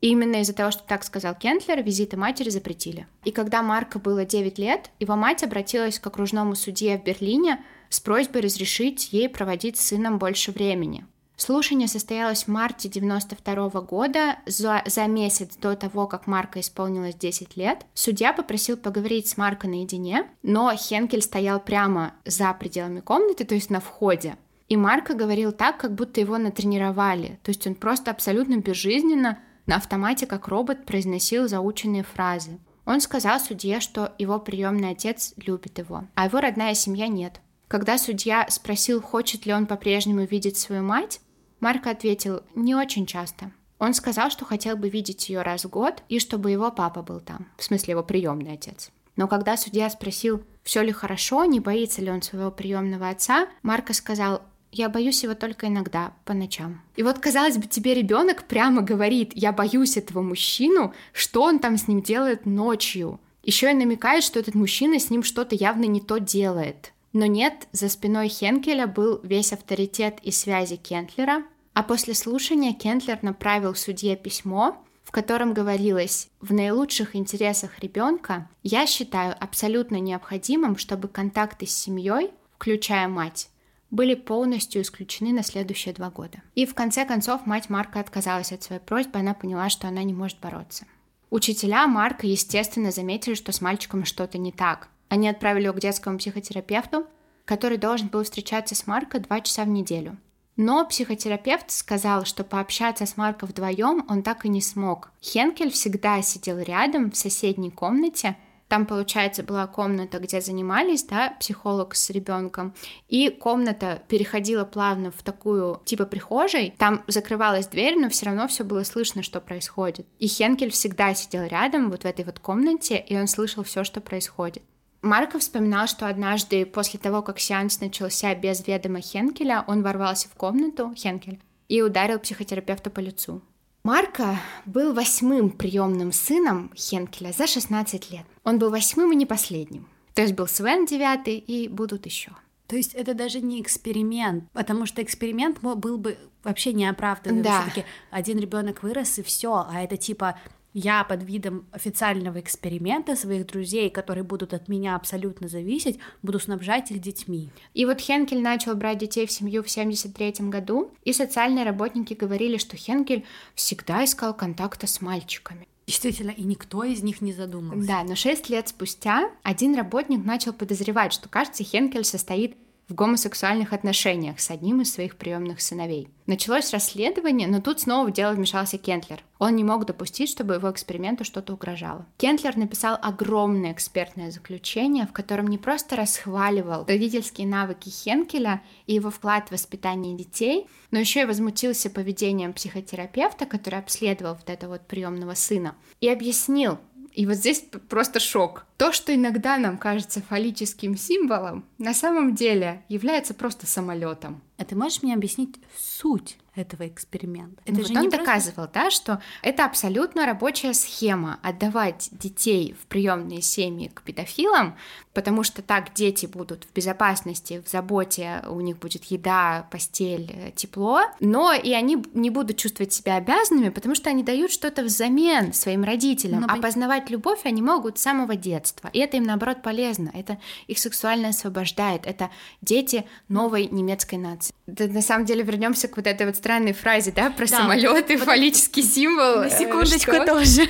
Именно 0.08 0.38
из-за 0.38 0.54
того, 0.54 0.72
что 0.72 0.84
так 0.84 1.04
сказал 1.04 1.36
Кентлер, 1.36 1.84
визиты 1.84 2.16
матери 2.16 2.50
запретили. 2.50 3.08
И 3.26 3.32
когда 3.32 3.62
Марка 3.62 4.00
было 4.00 4.24
9 4.24 4.58
лет, 4.58 4.90
его 5.02 5.18
мать 5.18 5.44
обратилась 5.44 6.00
к 6.00 6.08
окружному 6.08 6.56
судье 6.56 6.98
в 6.98 7.04
Берлине 7.04 7.62
с 7.90 8.00
просьбой 8.00 8.40
разрешить 8.40 9.12
ей 9.12 9.28
проводить 9.28 9.76
с 9.76 9.88
сыном 9.88 10.18
больше 10.18 10.54
времени. 10.54 11.06
Слушание 11.36 11.90
состоялось 11.90 12.46
в 12.46 12.48
марте 12.48 12.88
92 12.88 13.82
года, 13.82 14.38
за, 14.46 14.82
за 14.86 15.08
месяц 15.08 15.58
до 15.58 15.76
того, 15.76 16.08
как 16.08 16.26
Марка 16.26 16.62
исполнилось 16.62 17.16
10 17.16 17.58
лет. 17.58 17.86
Судья 17.94 18.32
попросил 18.32 18.78
поговорить 18.78 19.28
с 19.28 19.36
Марко 19.36 19.68
наедине, 19.68 20.30
но 20.42 20.74
Хенкель 20.74 21.22
стоял 21.22 21.60
прямо 21.60 22.14
за 22.24 22.54
пределами 22.54 23.02
комнаты, 23.02 23.44
то 23.44 23.56
есть 23.56 23.70
на 23.70 23.82
входе. 23.82 24.38
И 24.70 24.78
Марко 24.78 25.16
говорил 25.16 25.52
так, 25.52 25.78
как 25.78 25.96
будто 25.96 26.22
его 26.22 26.38
натренировали, 26.38 27.40
то 27.44 27.50
есть 27.50 27.68
он 27.68 27.76
просто 27.76 28.12
абсолютно 28.12 28.56
безжизненно 28.56 29.40
на 29.68 29.76
автомате, 29.76 30.26
как 30.26 30.48
робот, 30.48 30.86
произносил 30.86 31.48
заученные 31.48 32.04
фразы. 32.04 32.60
Он 32.86 33.02
сказал 33.02 33.40
судье, 33.40 33.80
что 33.80 34.14
его 34.18 34.40
приемный 34.40 34.92
отец 34.92 35.34
любит 35.38 35.78
его, 35.78 36.08
а 36.16 36.26
его 36.26 36.40
родная 36.40 36.74
семья 36.74 37.08
нет. 37.08 37.42
Когда 37.68 37.98
судья 37.98 38.48
спросил, 38.50 39.02
хочет 39.02 39.46
ли 39.46 39.54
он 39.54 39.68
по-прежнему 39.68 40.26
видеть 40.26 40.58
свою 40.58 40.84
мать, 40.84 41.20
Марк 41.60 41.88
ответил 41.88 42.44
«не 42.56 42.76
очень 42.76 43.06
часто». 43.06 43.52
Он 43.78 43.94
сказал, 43.94 44.32
что 44.32 44.46
хотел 44.46 44.76
бы 44.76 44.90
видеть 44.90 45.30
ее 45.30 45.42
раз 45.42 45.66
в 45.66 45.70
год 45.70 46.02
и 46.10 46.20
чтобы 46.20 46.50
его 46.50 46.72
папа 46.72 47.04
был 47.04 47.20
там, 47.20 47.48
в 47.58 47.64
смысле 47.64 47.92
его 47.92 48.04
приемный 48.04 48.54
отец. 48.54 48.90
Но 49.16 49.28
когда 49.28 49.58
судья 49.58 49.90
спросил, 49.90 50.44
все 50.64 50.82
ли 50.82 50.92
хорошо, 50.92 51.44
не 51.46 51.60
боится 51.60 52.02
ли 52.02 52.10
он 52.10 52.22
своего 52.22 52.52
приемного 52.52 53.10
отца, 53.10 53.48
Марко 53.64 53.94
сказал, 53.94 54.44
я 54.72 54.90
боюсь 54.90 55.24
его 55.24 55.34
только 55.34 55.68
иногда, 55.68 56.14
по 56.26 56.34
ночам. 56.34 56.82
И 56.96 57.04
вот, 57.04 57.20
казалось 57.20 57.58
бы, 57.58 57.68
тебе 57.68 57.94
ребенок 57.94 58.44
прямо 58.44 58.82
говорит, 58.82 59.32
я 59.34 59.52
боюсь 59.52 59.98
этого 59.98 60.22
мужчину, 60.22 60.94
что 61.14 61.44
он 61.44 61.60
там 61.60 61.78
с 61.78 61.88
ним 61.88 62.02
делает 62.02 62.46
ночью. 62.46 63.20
Еще 63.44 63.72
и 63.72 63.76
намекает, 63.76 64.24
что 64.24 64.40
этот 64.40 64.56
мужчина 64.56 65.00
с 65.00 65.10
ним 65.10 65.24
что-то 65.24 65.56
явно 65.56 65.86
не 65.86 66.02
то 66.02 66.18
делает. 66.18 66.92
Но 67.14 67.26
нет, 67.26 67.68
за 67.72 67.90
спиной 67.90 68.28
Хенкеля 68.28 68.88
был 68.88 69.20
весь 69.24 69.54
авторитет 69.54 70.20
и 70.22 70.32
связи 70.32 70.76
Кентлера, 70.76 71.44
а 71.74 71.84
после 71.84 72.14
слушания 72.14 72.74
Кентлер 72.74 73.20
направил 73.22 73.74
судье 73.74 74.16
письмо, 74.16 74.78
в 75.04 75.12
котором 75.12 75.54
говорилось 75.54 76.28
«В 76.42 76.54
наилучших 76.54 77.16
интересах 77.16 77.80
ребенка 77.80 78.50
я 78.62 78.86
считаю 78.86 79.36
абсолютно 79.40 79.96
необходимым, 79.96 80.76
чтобы 80.76 81.08
контакты 81.08 81.66
с 81.66 81.72
семьей, 81.72 82.32
включая 82.58 83.08
мать, 83.08 83.50
были 83.92 84.16
полностью 84.16 84.82
исключены 84.82 85.32
на 85.32 85.44
следующие 85.44 85.94
два 85.94 86.10
года. 86.10 86.42
И 86.56 86.66
в 86.66 86.74
конце 86.74 87.06
концов 87.06 87.46
мать 87.46 87.70
Марка 87.70 88.00
отказалась 88.00 88.52
от 88.52 88.64
своей 88.64 88.82
просьбы, 88.82 89.20
она 89.20 89.34
поняла, 89.34 89.70
что 89.70 89.88
она 89.88 90.04
не 90.04 90.14
может 90.14 90.40
бороться. 90.40 90.86
Учителя 91.30 91.88
Марка, 91.88 92.26
естественно, 92.26 92.92
заметили, 92.92 93.34
что 93.34 93.52
с 93.52 93.62
мальчиком 93.62 94.06
что-то 94.06 94.38
не 94.38 94.52
так. 94.52 94.90
Они 95.10 95.28
отправили 95.28 95.66
его 95.66 95.74
к 95.74 95.82
детскому 95.82 96.18
психотерапевту, 96.18 97.08
который 97.46 97.78
должен 97.78 98.08
был 98.08 98.24
встречаться 98.24 98.76
с 98.76 98.88
Марко 98.88 99.20
два 99.20 99.42
часа 99.42 99.64
в 99.64 99.70
неделю. 99.70 100.18
Но 100.58 100.86
психотерапевт 100.86 101.70
сказал, 101.70 102.26
что 102.26 102.44
пообщаться 102.44 103.06
с 103.06 103.16
Марко 103.16 103.46
вдвоем 103.46 104.06
он 104.10 104.24
так 104.24 104.44
и 104.44 104.50
не 104.50 104.62
смог. 104.62 105.12
Хенкель 105.22 105.70
всегда 105.70 106.22
сидел 106.24 106.58
рядом 106.60 107.12
в 107.12 107.18
соседней 107.18 107.70
комнате. 107.70 108.36
Там, 108.68 108.86
получается, 108.86 109.44
была 109.44 109.66
комната, 109.66 110.20
где 110.20 110.42
занимались, 110.42 111.04
да, 111.04 111.36
психолог 111.40 111.96
с 111.96 112.10
ребенком, 112.10 112.74
и 113.08 113.30
комната 113.30 114.02
переходила 114.08 114.66
плавно 114.66 115.12
в 115.12 115.24
такую 115.24 115.82
типа 115.86 116.06
прихожей. 116.06 116.74
Там 116.78 117.04
закрывалась 117.08 117.68
дверь, 117.68 117.98
но 117.98 118.10
все 118.10 118.26
равно 118.26 118.48
все 118.48 118.66
было 118.66 118.84
слышно, 118.84 119.24
что 119.24 119.40
происходит. 119.40 120.06
И 120.20 120.28
Хенкель 120.28 120.72
всегда 120.72 121.14
сидел 121.14 121.46
рядом, 121.46 121.90
вот 121.90 122.04
в 122.04 122.06
этой 122.06 122.26
вот 122.26 122.40
комнате, 122.40 122.98
и 123.08 123.18
он 123.18 123.28
слышал 123.28 123.64
все, 123.64 123.84
что 123.86 124.02
происходит. 124.02 124.64
Марков 125.02 125.42
вспоминал, 125.42 125.88
что 125.88 126.08
однажды 126.08 126.66
после 126.66 127.00
того, 127.00 127.22
как 127.22 127.40
сеанс 127.40 127.80
начался 127.80 128.36
без 128.36 128.68
ведома 128.68 129.00
Хенкеля, 129.00 129.64
он 129.68 129.82
ворвался 129.84 130.28
в 130.28 130.34
комнату, 130.34 130.94
Хенкель, 130.96 131.40
и 131.70 131.82
ударил 131.82 132.20
психотерапевта 132.20 132.90
по 132.90 133.00
лицу. 133.00 133.42
Марка 133.88 134.38
был 134.66 134.94
восьмым 134.94 135.50
приемным 135.50 136.12
сыном 136.12 136.74
Хенкеля 136.76 137.32
за 137.32 137.48
16 137.48 138.12
лет. 138.12 138.26
Он 138.44 138.60
был 138.60 138.70
восьмым 138.70 139.14
и 139.14 139.16
не 139.16 139.26
последним. 139.26 139.88
То 140.14 140.24
есть 140.24 140.34
был 140.34 140.46
Свен 140.46 140.86
девятый 140.86 141.38
и 141.38 141.70
будут 141.70 142.06
еще. 142.06 142.32
То 142.68 142.76
есть 142.76 142.94
это 142.94 143.14
даже 143.14 143.40
не 143.40 143.62
эксперимент, 143.62 144.44
потому 144.52 144.88
что 144.88 145.02
эксперимент 145.02 145.62
был 145.62 145.98
бы 145.98 146.18
вообще 146.44 146.74
неоправданный. 146.74 147.42
Да. 147.42 147.62
Все-таки 147.62 147.86
один 148.12 148.40
ребенок 148.40 148.84
вырос 148.84 149.20
и 149.20 149.24
все, 149.24 149.66
а 149.70 149.82
это 149.82 149.96
типа 149.96 150.38
я 150.78 151.04
под 151.04 151.24
видом 151.24 151.66
официального 151.72 152.40
эксперимента 152.40 153.16
своих 153.16 153.48
друзей, 153.48 153.90
которые 153.90 154.24
будут 154.24 154.54
от 154.54 154.68
меня 154.68 154.96
абсолютно 154.96 155.48
зависеть, 155.48 155.98
буду 156.22 156.40
снабжать 156.40 156.92
их 156.92 157.02
детьми. 157.02 157.50
И 157.74 157.86
вот 157.86 158.00
Хенкель 158.00 158.42
начал 158.42 158.76
брать 158.76 159.00
детей 159.00 159.26
в 159.26 159.32
семью 159.32 159.64
в 159.64 159.72
73 159.72 160.50
году, 160.50 160.92
и 161.04 161.14
социальные 161.14 161.66
работники 161.66 162.14
говорили, 162.14 162.58
что 162.58 162.78
Хенкель 162.78 163.26
всегда 163.56 164.06
искал 164.06 164.36
контакта 164.36 164.86
с 164.86 165.02
мальчиками. 165.02 165.68
Действительно, 165.88 166.32
и 166.32 166.44
никто 166.44 166.84
из 166.84 167.02
них 167.02 167.22
не 167.22 167.34
задумался. 167.34 167.88
Да, 167.88 168.04
но 168.04 168.16
шесть 168.16 168.50
лет 168.50 168.68
спустя 168.68 169.32
один 169.42 169.74
работник 169.76 170.24
начал 170.24 170.54
подозревать, 170.54 171.12
что, 171.14 171.28
кажется, 171.28 171.64
Хенкель 171.64 172.04
состоит 172.04 172.56
в 172.88 172.94
гомосексуальных 172.94 173.74
отношениях 173.74 174.40
с 174.40 174.50
одним 174.50 174.82
из 174.82 174.94
своих 174.94 175.18
приемных 175.18 175.62
сыновей. 175.62 176.10
Началось 176.26 176.72
расследование, 176.74 177.48
но 177.48 177.62
тут 177.62 177.82
снова 177.82 178.08
в 178.08 178.14
дело 178.14 178.34
вмешался 178.34 178.78
Кентлер. 178.78 179.24
Он 179.40 179.56
не 179.56 179.64
мог 179.64 179.86
допустить, 179.86 180.30
чтобы 180.30 180.56
его 180.56 180.72
эксперименту 180.72 181.24
что-то 181.24 181.54
угрожало. 181.54 182.06
Кентлер 182.18 182.58
написал 182.58 182.98
огромное 183.02 183.72
экспертное 183.72 184.32
заключение, 184.32 185.06
в 185.06 185.14
котором 185.14 185.48
не 185.48 185.58
просто 185.58 185.96
расхваливал 185.96 186.86
родительские 186.86 187.48
навыки 187.48 187.90
Хенкеля 187.90 188.62
и 188.88 188.96
его 188.96 189.10
вклад 189.10 189.48
в 189.48 189.52
воспитание 189.52 190.18
детей, 190.18 190.68
но 190.92 191.00
еще 191.00 191.22
и 191.22 191.26
возмутился 191.26 191.90
поведением 191.90 192.54
психотерапевта, 192.54 193.46
который 193.46 193.80
обследовал 193.80 194.36
вот 194.36 194.50
этого 194.50 194.74
вот 194.74 194.88
приемного 194.88 195.34
сына, 195.34 195.76
и 196.02 196.10
объяснил, 196.10 196.78
и 197.18 197.26
вот 197.26 197.34
здесь 197.34 197.64
просто 197.90 198.20
шок. 198.20 198.68
То, 198.78 198.94
что 198.94 199.14
иногда 199.14 199.58
нам 199.58 199.80
кажется 199.80 200.22
фаллическим 200.22 200.96
символом, 200.96 201.66
на 201.80 201.96
самом 201.96 202.36
деле 202.36 202.84
является 202.90 203.34
просто 203.34 203.66
самолетом. 203.66 204.40
А 204.58 204.66
ты 204.66 204.76
можешь 204.76 205.02
мне 205.02 205.16
объяснить 205.16 205.56
суть 205.76 206.38
этого 206.60 206.88
эксперимента? 206.88 207.62
Это 207.66 207.80
ну, 207.80 207.86
же 207.86 207.94
вот 207.94 207.98
он 207.98 208.10
просто... 208.10 208.18
доказывал, 208.18 208.70
да, 208.74 208.92
что 208.92 209.22
это 209.42 209.66
абсолютно 209.66 210.26
рабочая 210.26 210.74
схема 210.74 211.40
отдавать 211.42 212.10
детей 212.12 212.76
в 212.80 212.86
приемные 212.88 213.42
семьи 213.42 213.90
к 213.94 214.02
педофилам, 214.02 214.78
потому 215.14 215.44
что 215.44 215.62
так 215.62 215.94
дети 215.94 216.26
будут 216.26 216.66
в 216.66 216.74
безопасности, 216.74 217.64
в 217.66 217.70
заботе, 217.70 218.44
у 218.48 218.62
них 218.62 218.78
будет 218.78 219.06
еда, 219.06 219.68
постель, 219.72 220.32
э, 220.32 220.52
тепло, 220.52 221.02
но 221.20 221.54
и 221.54 221.72
они 221.74 222.04
не 222.14 222.30
будут 222.30 222.58
чувствовать 222.58 222.94
себя 222.94 223.16
обязанными, 223.16 223.70
потому 223.70 223.96
что 223.96 224.10
они 224.10 224.24
дают 224.24 224.52
что-то 224.52 224.84
взамен 224.84 225.54
своим 225.54 225.84
родителям, 225.84 226.42
но... 226.42 226.48
а 226.50 226.58
познавать 226.58 227.10
любовь 227.10 227.42
они 227.46 227.62
могут 227.62 227.98
с 227.98 228.02
самого 228.04 228.36
детства, 228.36 228.90
и 228.94 229.00
это 229.00 229.18
им 229.18 229.24
наоборот 229.24 229.64
полезно, 229.64 230.12
это 230.14 230.38
их 230.68 230.78
сексуально 230.80 231.30
освобождает, 231.30 232.06
это 232.06 232.30
дети 232.62 233.06
новой 233.28 233.68
немецкой 233.68 234.16
нации. 234.16 234.54
Да, 234.68 234.86
на 234.88 235.02
самом 235.02 235.26
деле 235.26 235.44
вернемся 235.44 235.88
к 235.88 235.96
вот 235.96 236.08
этой 236.08 236.26
вот 236.26 236.36
странной 236.36 236.74
фразе, 236.74 237.14
да, 237.16 237.30
про 237.30 237.48
да, 237.48 237.58
самолеты, 237.58 238.18
вот 238.18 238.26
фаллический 238.26 238.84
символ. 238.84 239.38
На 239.38 239.46
э, 239.46 239.50
секундочку 239.50 240.12
что? 240.12 240.26
тоже. 240.26 240.64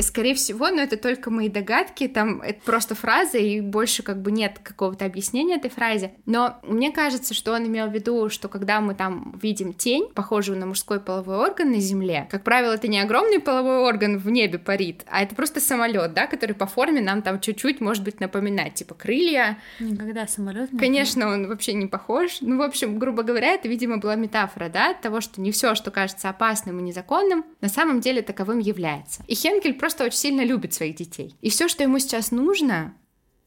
Скорее 0.00 0.34
всего, 0.34 0.70
но 0.70 0.80
это 0.80 0.96
только 0.96 1.30
мои 1.30 1.50
догадки, 1.50 2.08
там 2.08 2.40
это 2.40 2.62
просто 2.64 2.94
фраза, 2.94 3.36
и 3.36 3.60
больше 3.60 4.02
как 4.02 4.22
бы 4.22 4.32
нет 4.32 4.58
какого-то 4.62 5.04
объяснения 5.04 5.56
этой 5.56 5.68
фразе. 5.68 6.12
Но 6.24 6.58
мне 6.62 6.90
кажется, 6.92 7.34
что 7.34 7.52
он 7.52 7.66
имел 7.66 7.88
в 7.88 7.92
виду, 7.92 8.30
что 8.30 8.48
когда 8.48 8.80
мы 8.80 8.94
там 8.94 9.38
видим 9.42 9.74
тень, 9.74 10.08
похожую 10.14 10.58
на 10.58 10.64
мужской 10.64 10.98
половой 10.98 11.36
орган 11.36 11.72
на 11.72 11.78
Земле, 11.78 12.26
как 12.30 12.42
правило, 12.42 12.72
это 12.72 12.88
не 12.88 13.00
огромный 13.00 13.38
половой 13.38 13.80
орган 13.80 14.16
в 14.16 14.30
небе 14.30 14.58
парит, 14.58 15.04
а 15.10 15.22
это 15.22 15.34
просто 15.34 15.60
самолет, 15.60 16.14
да, 16.14 16.26
который 16.26 16.54
по 16.54 16.66
форме 16.66 17.02
нам 17.02 17.20
там 17.20 17.38
чуть-чуть, 17.38 17.82
может 17.82 18.02
быть, 18.02 18.18
напоминать, 18.18 18.72
типа 18.72 18.94
крылья. 18.94 19.58
Никогда 19.78 20.26
самолет. 20.26 20.70
Конечно, 20.78 21.28
он 21.28 21.48
вообще 21.48 21.74
не 21.74 21.86
похож. 21.86 22.38
Ну, 22.40 22.56
в 22.56 22.62
общем, 22.62 22.98
грубо 22.98 23.25
говоря, 23.26 23.48
это, 23.52 23.68
видимо, 23.68 23.98
была 23.98 24.14
метафора, 24.14 24.70
да, 24.70 24.94
того, 24.94 25.20
что 25.20 25.40
не 25.40 25.50
все, 25.50 25.74
что 25.74 25.90
кажется 25.90 26.30
опасным 26.30 26.80
и 26.80 26.82
незаконным, 26.82 27.44
на 27.60 27.68
самом 27.68 28.00
деле 28.00 28.22
таковым 28.22 28.58
является. 28.58 29.22
И 29.26 29.34
Хенкель 29.34 29.74
просто 29.74 30.04
очень 30.04 30.18
сильно 30.18 30.42
любит 30.42 30.72
своих 30.72 30.96
детей. 30.96 31.36
И 31.42 31.50
все, 31.50 31.68
что 31.68 31.82
ему 31.82 31.98
сейчас 31.98 32.30
нужно, 32.30 32.94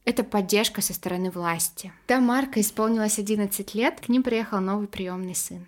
это 0.05 0.23
поддержка 0.23 0.81
со 0.81 0.93
стороны 0.93 1.31
власти. 1.31 1.91
Когда 2.07 2.21
Марка 2.21 2.61
исполнилось 2.61 3.19
11 3.19 3.73
лет, 3.73 3.99
к 4.01 4.09
ним 4.09 4.23
приехал 4.23 4.59
новый 4.59 4.87
приемный 4.87 5.35
сын, 5.35 5.65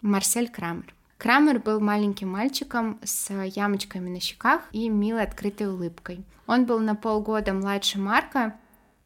Марсель 0.00 0.48
Крамер. 0.48 0.94
Крамер 1.16 1.58
был 1.58 1.80
маленьким 1.80 2.28
мальчиком 2.28 2.98
с 3.02 3.32
ямочками 3.32 4.10
на 4.10 4.20
щеках 4.20 4.62
и 4.72 4.88
милой 4.88 5.22
открытой 5.22 5.68
улыбкой. 5.68 6.24
Он 6.46 6.66
был 6.66 6.80
на 6.80 6.94
полгода 6.94 7.52
младше 7.54 7.98
Марка, 7.98 8.58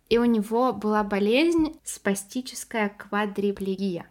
и 0.09 0.19
у 0.19 0.25
него 0.25 0.73
была 0.73 1.05
болезнь 1.05 1.79
спастическая 1.85 2.89
квадриплегия. 2.89 4.07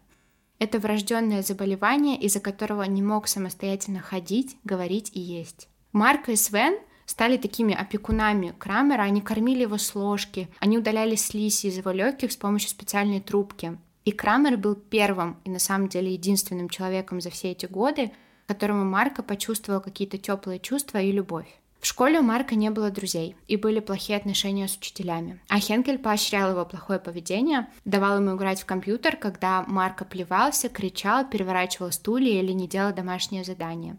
Это 0.59 0.79
врожденное 0.79 1.43
заболевание, 1.43 2.19
из-за 2.19 2.39
которого 2.39 2.83
не 2.83 3.01
мог 3.01 3.27
самостоятельно 3.27 3.99
ходить, 3.99 4.57
говорить 4.63 5.11
и 5.13 5.19
есть. 5.19 5.69
Марк 5.91 6.29
и 6.29 6.35
Свен 6.35 6.79
стали 7.05 7.37
такими 7.37 7.73
опекунами 7.73 8.53
Крамера, 8.57 9.03
они 9.03 9.21
кормили 9.21 9.61
его 9.61 9.77
с 9.77 9.93
ложки, 9.95 10.49
они 10.59 10.77
удаляли 10.77 11.15
слизь 11.15 11.63
из 11.63 11.77
его 11.77 11.91
легких 11.91 12.31
с 12.31 12.37
помощью 12.37 12.69
специальной 12.69 13.21
трубки. 13.21 13.77
И 14.03 14.11
Крамер 14.11 14.57
был 14.57 14.75
первым 14.75 15.37
и 15.43 15.49
на 15.49 15.59
самом 15.59 15.89
деле 15.89 16.13
единственным 16.13 16.69
человеком 16.69 17.21
за 17.21 17.29
все 17.29 17.51
эти 17.51 17.65
годы, 17.65 18.11
которому 18.47 18.85
Марка 18.85 19.21
почувствовал 19.21 19.81
какие-то 19.81 20.17
теплые 20.17 20.59
чувства 20.59 20.99
и 20.99 21.11
любовь. 21.11 21.47
В 21.87 21.89
школе 21.89 22.19
у 22.19 22.21
Марка 22.21 22.55
не 22.55 22.69
было 22.69 22.91
друзей, 22.91 23.37
и 23.47 23.55
были 23.55 23.79
плохие 23.79 24.17
отношения 24.17 24.67
с 24.67 24.75
учителями. 24.75 25.39
А 25.47 25.57
Хенкель 25.57 25.97
поощрял 25.97 26.51
его 26.51 26.65
плохое 26.65 26.99
поведение, 26.99 27.69
давал 27.85 28.17
ему 28.17 28.35
играть 28.35 28.59
в 28.59 28.65
компьютер, 28.65 29.15
когда 29.15 29.63
Марка 29.65 30.03
плевался, 30.03 30.67
кричал, 30.67 31.23
переворачивал 31.29 31.93
стулья 31.93 32.41
или 32.41 32.51
не 32.51 32.67
делал 32.67 32.93
домашнее 32.93 33.45
задание. 33.45 33.95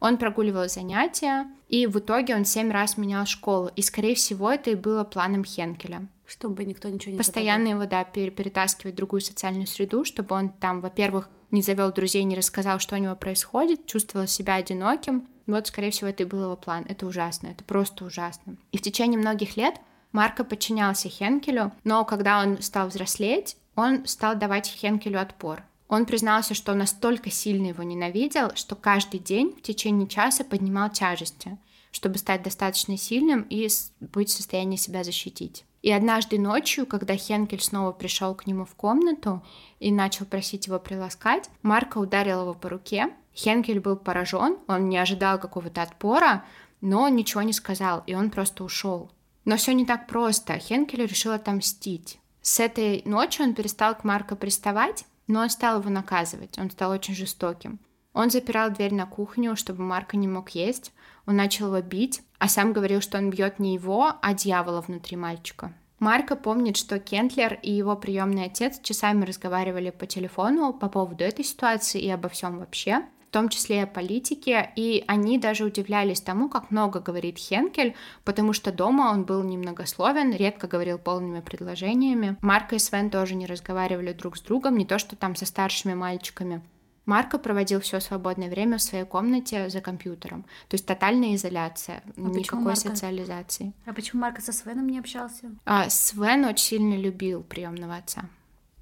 Он 0.00 0.16
прогуливал 0.16 0.70
занятия, 0.70 1.46
и 1.68 1.86
в 1.86 1.98
итоге 1.98 2.34
он 2.34 2.46
семь 2.46 2.70
раз 2.72 2.96
менял 2.96 3.26
школу, 3.26 3.70
и, 3.76 3.82
скорее 3.82 4.14
всего, 4.14 4.50
это 4.50 4.70
и 4.70 4.74
было 4.74 5.04
планом 5.04 5.44
Хенкеля. 5.44 6.08
Чтобы 6.24 6.64
никто 6.64 6.88
ничего 6.88 7.12
не 7.12 7.18
Постоянно 7.18 7.68
его, 7.68 7.84
да, 7.84 8.02
перетаскивать 8.04 8.94
в 8.94 8.96
другую 8.96 9.20
социальную 9.20 9.66
среду, 9.66 10.06
чтобы 10.06 10.34
он 10.34 10.48
там, 10.48 10.80
во-первых, 10.80 11.28
не 11.50 11.62
завел 11.62 11.92
друзей, 11.92 12.24
не 12.24 12.36
рассказал, 12.36 12.78
что 12.78 12.96
у 12.96 12.98
него 12.98 13.16
происходит, 13.16 13.86
чувствовал 13.86 14.26
себя 14.26 14.56
одиноким, 14.56 15.28
вот, 15.46 15.68
скорее 15.68 15.90
всего, 15.90 16.08
это 16.08 16.24
и 16.24 16.26
был 16.26 16.42
его 16.42 16.56
план. 16.56 16.84
Это 16.88 17.06
ужасно, 17.06 17.48
это 17.48 17.62
просто 17.64 18.04
ужасно. 18.04 18.56
И 18.72 18.78
в 18.78 18.82
течение 18.82 19.18
многих 19.18 19.56
лет 19.56 19.76
Марко 20.12 20.44
подчинялся 20.44 21.08
Хенкелю, 21.08 21.72
но 21.84 22.04
когда 22.04 22.40
он 22.40 22.60
стал 22.62 22.88
взрослеть, 22.88 23.56
он 23.74 24.06
стал 24.06 24.36
давать 24.36 24.66
Хенкелю 24.66 25.20
отпор. 25.20 25.62
Он 25.88 26.04
признался, 26.04 26.54
что 26.54 26.74
настолько 26.74 27.30
сильно 27.30 27.68
его 27.68 27.84
ненавидел, 27.84 28.50
что 28.56 28.74
каждый 28.74 29.20
день 29.20 29.54
в 29.56 29.62
течение 29.62 30.08
часа 30.08 30.42
поднимал 30.42 30.90
тяжести, 30.90 31.58
чтобы 31.92 32.18
стать 32.18 32.42
достаточно 32.42 32.98
сильным 32.98 33.42
и 33.42 33.68
быть 34.00 34.30
в 34.30 34.32
состоянии 34.32 34.76
себя 34.76 35.04
защитить. 35.04 35.64
И 35.86 35.92
однажды 35.92 36.36
ночью, 36.36 36.84
когда 36.84 37.14
Хенкель 37.14 37.62
снова 37.62 37.92
пришел 37.92 38.34
к 38.34 38.48
нему 38.48 38.64
в 38.64 38.74
комнату 38.74 39.44
и 39.78 39.92
начал 39.92 40.26
просить 40.26 40.66
его 40.66 40.80
приласкать, 40.80 41.48
Марко 41.62 41.98
ударил 41.98 42.40
его 42.40 42.54
по 42.54 42.68
руке, 42.68 43.14
Хенкель 43.36 43.78
был 43.78 43.94
поражен, 43.94 44.58
он 44.66 44.88
не 44.88 44.98
ожидал 44.98 45.38
какого-то 45.38 45.82
отпора, 45.82 46.44
но 46.80 47.02
он 47.02 47.14
ничего 47.14 47.42
не 47.42 47.52
сказал, 47.52 48.02
и 48.08 48.16
он 48.16 48.30
просто 48.30 48.64
ушел. 48.64 49.12
Но 49.44 49.56
все 49.56 49.74
не 49.74 49.86
так 49.86 50.08
просто. 50.08 50.58
Хенкель 50.58 51.06
решил 51.06 51.30
отомстить. 51.30 52.18
С 52.42 52.58
этой 52.58 53.02
ночи 53.04 53.40
он 53.40 53.54
перестал 53.54 53.94
к 53.94 54.02
Марко 54.02 54.34
приставать, 54.34 55.04
но 55.28 55.38
он 55.42 55.50
стал 55.50 55.78
его 55.78 55.88
наказывать. 55.88 56.58
Он 56.58 56.68
стал 56.68 56.90
очень 56.90 57.14
жестоким. 57.14 57.78
Он 58.12 58.30
запирал 58.30 58.72
дверь 58.72 58.92
на 58.92 59.06
кухню, 59.06 59.54
чтобы 59.54 59.84
Марко 59.84 60.16
не 60.16 60.26
мог 60.26 60.48
есть. 60.50 60.92
Он 61.26 61.36
начал 61.36 61.66
его 61.66 61.80
бить, 61.80 62.22
а 62.38 62.48
сам 62.48 62.72
говорил, 62.72 63.00
что 63.00 63.18
он 63.18 63.30
бьет 63.30 63.58
не 63.58 63.74
его, 63.74 64.14
а 64.20 64.34
дьявола 64.34 64.80
внутри 64.80 65.16
мальчика. 65.16 65.72
Марко 65.98 66.36
помнит, 66.36 66.76
что 66.76 66.98
Кентлер 66.98 67.58
и 67.62 67.72
его 67.72 67.96
приемный 67.96 68.44
отец 68.44 68.80
часами 68.82 69.24
разговаривали 69.24 69.90
по 69.90 70.06
телефону 70.06 70.72
по 70.72 70.88
поводу 70.88 71.24
этой 71.24 71.44
ситуации 71.44 72.00
и 72.00 72.10
обо 72.10 72.28
всем 72.28 72.58
вообще 72.58 73.02
в 73.28 73.32
том 73.32 73.48
числе 73.48 73.78
и 73.78 73.80
о 73.80 73.86
политике, 73.86 74.70
и 74.76 75.04
они 75.08 75.38
даже 75.38 75.64
удивлялись 75.64 76.20
тому, 76.20 76.48
как 76.48 76.70
много 76.70 77.00
говорит 77.00 77.38
Хенкель, 77.38 77.94
потому 78.24 78.52
что 78.52 78.72
дома 78.72 79.10
он 79.10 79.24
был 79.24 79.42
немногословен, 79.42 80.32
редко 80.32 80.68
говорил 80.68 80.98
полными 80.98 81.40
предложениями. 81.40 82.36
Марко 82.40 82.76
и 82.76 82.78
Свен 82.78 83.10
тоже 83.10 83.34
не 83.34 83.46
разговаривали 83.46 84.12
друг 84.12 84.36
с 84.36 84.40
другом, 84.40 84.78
не 84.78 84.86
то 84.86 84.98
что 84.98 85.16
там 85.16 85.34
со 85.34 85.44
старшими 85.44 85.92
мальчиками. 85.92 86.62
Марко 87.06 87.38
проводил 87.38 87.80
все 87.80 88.00
свободное 88.00 88.50
время 88.50 88.78
в 88.78 88.82
своей 88.82 89.04
комнате 89.04 89.70
за 89.70 89.80
компьютером. 89.80 90.42
То 90.68 90.74
есть 90.74 90.86
тотальная 90.86 91.36
изоляция, 91.36 92.02
а 92.16 92.20
никакой 92.20 92.76
социализации. 92.76 93.72
А 93.86 93.92
почему 93.92 94.22
Марко 94.22 94.42
со 94.42 94.52
Свеном 94.52 94.88
не 94.88 94.98
общался? 94.98 95.52
А, 95.64 95.88
Свен 95.88 96.44
очень 96.44 96.64
сильно 96.64 96.94
любил 96.94 97.42
приемного 97.42 97.96
отца. 97.96 98.24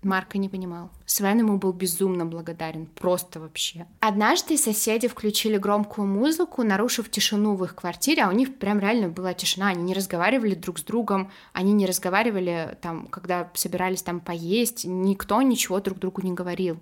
Марка 0.03 0.39
не 0.39 0.49
понимал. 0.49 0.91
Свен 1.07 1.39
ему 1.39 1.59
был 1.59 1.73
безумно 1.73 2.27
благодарен, 2.27 2.87
просто 2.87 3.41
вообще. 3.41 3.87
Однажды 4.01 4.57
соседи 4.59 5.09
включили 5.09 5.57
громкую 5.57 6.07
музыку, 6.07 6.63
нарушив 6.63 7.11
тишину 7.11 7.57
в 7.57 7.65
их 7.65 7.75
квартире, 7.75 8.25
а 8.25 8.29
у 8.29 8.33
них 8.33 8.59
прям 8.59 8.79
реально 8.79 9.09
была 9.09 9.35
тишина, 9.35 9.69
они 9.69 9.83
не 9.83 9.95
разговаривали 9.95 10.55
друг 10.55 10.79
с 10.79 10.83
другом, 10.83 11.31
они 11.53 11.73
не 11.73 11.87
разговаривали 11.87 12.77
там, 12.81 13.07
когда 13.07 13.51
собирались 13.55 14.03
там 14.03 14.21
поесть, 14.21 14.85
никто 14.85 15.41
ничего 15.43 15.81
друг 15.81 15.99
другу 15.99 16.23
не 16.23 16.33
говорил. 16.33 16.79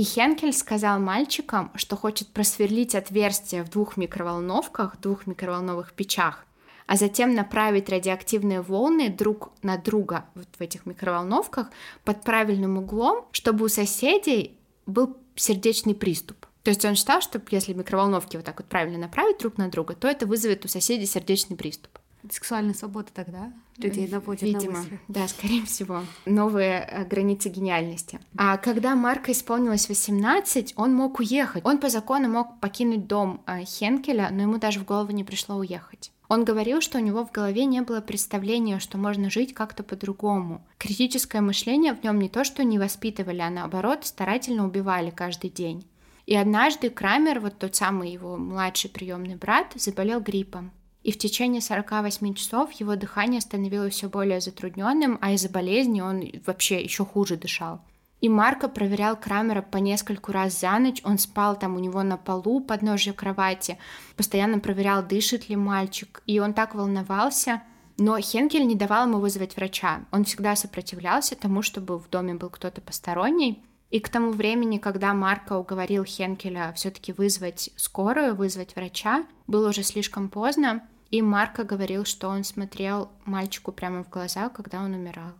И 0.00 0.02
Хенкель 0.02 0.54
сказал 0.54 0.98
мальчикам, 0.98 1.70
что 1.74 1.94
хочет 1.94 2.28
просверлить 2.28 2.94
отверстие 2.94 3.62
в 3.62 3.68
двух 3.68 3.98
микроволновках, 3.98 4.98
двух 4.98 5.26
микроволновых 5.26 5.92
печах, 5.92 6.46
а 6.86 6.96
затем 6.96 7.34
направить 7.34 7.90
радиоактивные 7.90 8.62
волны 8.62 9.10
друг 9.10 9.52
на 9.60 9.76
друга 9.76 10.24
вот 10.34 10.48
в 10.58 10.60
этих 10.62 10.86
микроволновках 10.86 11.66
под 12.02 12.22
правильным 12.22 12.78
углом, 12.78 13.26
чтобы 13.32 13.66
у 13.66 13.68
соседей 13.68 14.56
был 14.86 15.18
сердечный 15.36 15.94
приступ. 15.94 16.46
То 16.62 16.70
есть 16.70 16.82
он 16.86 16.94
считал, 16.94 17.20
что 17.20 17.38
если 17.50 17.74
микроволновки 17.74 18.38
вот 18.38 18.46
так 18.46 18.58
вот 18.58 18.70
правильно 18.70 18.96
направить 18.96 19.36
друг 19.40 19.58
на 19.58 19.68
друга, 19.68 19.94
то 19.94 20.08
это 20.08 20.24
вызовет 20.24 20.64
у 20.64 20.68
соседей 20.68 21.04
сердечный 21.04 21.58
приступ. 21.58 21.98
Сексуальная 22.30 22.72
свобода 22.72 23.08
тогда 23.12 23.52
людей 23.82 24.08
наводит 24.08 24.42
Видимо, 24.42 24.72
на 24.72 24.78
мысли. 24.78 25.00
да, 25.08 25.28
скорее 25.28 25.64
всего. 25.64 26.02
Новые 26.26 26.88
э, 26.90 27.04
границы 27.04 27.48
гениальности. 27.48 28.20
А 28.36 28.56
когда 28.56 28.94
Марка 28.94 29.32
исполнилось 29.32 29.88
18, 29.88 30.74
он 30.76 30.94
мог 30.94 31.18
уехать. 31.20 31.64
Он 31.64 31.78
по 31.78 31.88
закону 31.88 32.28
мог 32.28 32.60
покинуть 32.60 33.06
дом 33.06 33.42
э, 33.46 33.64
Хенкеля, 33.64 34.28
но 34.30 34.42
ему 34.42 34.58
даже 34.58 34.80
в 34.80 34.84
голову 34.84 35.12
не 35.12 35.24
пришло 35.24 35.56
уехать. 35.56 36.12
Он 36.28 36.44
говорил, 36.44 36.80
что 36.80 36.98
у 36.98 37.00
него 37.00 37.26
в 37.26 37.32
голове 37.32 37.64
не 37.64 37.82
было 37.82 38.00
представления, 38.00 38.78
что 38.78 38.98
можно 38.98 39.30
жить 39.30 39.52
как-то 39.52 39.82
по-другому. 39.82 40.64
Критическое 40.78 41.40
мышление 41.40 41.92
в 41.92 42.04
нем 42.04 42.20
не 42.20 42.28
то, 42.28 42.44
что 42.44 42.62
не 42.62 42.78
воспитывали, 42.78 43.40
а 43.40 43.50
наоборот 43.50 44.06
старательно 44.06 44.64
убивали 44.64 45.10
каждый 45.10 45.50
день. 45.50 45.84
И 46.26 46.36
однажды 46.36 46.90
Крамер, 46.90 47.40
вот 47.40 47.58
тот 47.58 47.74
самый 47.74 48.12
его 48.12 48.36
младший 48.36 48.88
приемный 48.90 49.34
брат, 49.34 49.72
заболел 49.74 50.20
гриппом. 50.20 50.70
И 51.02 51.12
в 51.12 51.18
течение 51.18 51.60
48 51.60 52.34
часов 52.34 52.72
его 52.72 52.94
дыхание 52.94 53.40
становилось 53.40 53.94
все 53.94 54.08
более 54.08 54.40
затрудненным, 54.40 55.18
а 55.20 55.32
из-за 55.32 55.48
болезни 55.48 56.00
он 56.00 56.24
вообще 56.46 56.82
еще 56.82 57.04
хуже 57.04 57.36
дышал. 57.36 57.80
И 58.20 58.28
Марко 58.28 58.68
проверял 58.68 59.16
Крамера 59.16 59.62
по 59.62 59.78
нескольку 59.78 60.32
раз 60.32 60.60
за 60.60 60.78
ночь. 60.78 61.00
Он 61.04 61.16
спал 61.16 61.58
там 61.58 61.76
у 61.76 61.78
него 61.78 62.02
на 62.02 62.18
полу 62.18 62.60
под 62.60 62.82
ножью 62.82 63.14
кровати, 63.14 63.78
постоянно 64.16 64.58
проверял, 64.58 65.02
дышит 65.02 65.48
ли 65.48 65.56
мальчик. 65.56 66.22
И 66.26 66.38
он 66.38 66.52
так 66.52 66.74
волновался. 66.74 67.62
Но 67.96 68.18
Хенкель 68.18 68.66
не 68.66 68.74
давал 68.74 69.06
ему 69.06 69.18
вызвать 69.18 69.56
врача. 69.56 70.04
Он 70.10 70.24
всегда 70.24 70.54
сопротивлялся 70.54 71.34
тому, 71.34 71.62
чтобы 71.62 71.98
в 71.98 72.08
доме 72.10 72.34
был 72.34 72.50
кто-то 72.50 72.80
посторонний. 72.80 73.62
И 73.90 74.00
к 74.00 74.08
тому 74.08 74.30
времени, 74.30 74.78
когда 74.78 75.12
Марко 75.14 75.54
уговорил 75.54 76.04
Хенкеля 76.04 76.72
все-таки 76.76 77.12
вызвать 77.12 77.70
скорую, 77.76 78.36
вызвать 78.36 78.76
врача, 78.76 79.26
было 79.46 79.70
уже 79.70 79.82
слишком 79.82 80.28
поздно. 80.28 80.86
И 81.10 81.22
Марко 81.22 81.64
говорил, 81.64 82.04
что 82.04 82.28
он 82.28 82.44
смотрел 82.44 83.10
мальчику 83.24 83.72
прямо 83.72 84.04
в 84.04 84.10
глаза, 84.10 84.48
когда 84.48 84.80
он 84.80 84.94
умирал. 84.94 85.32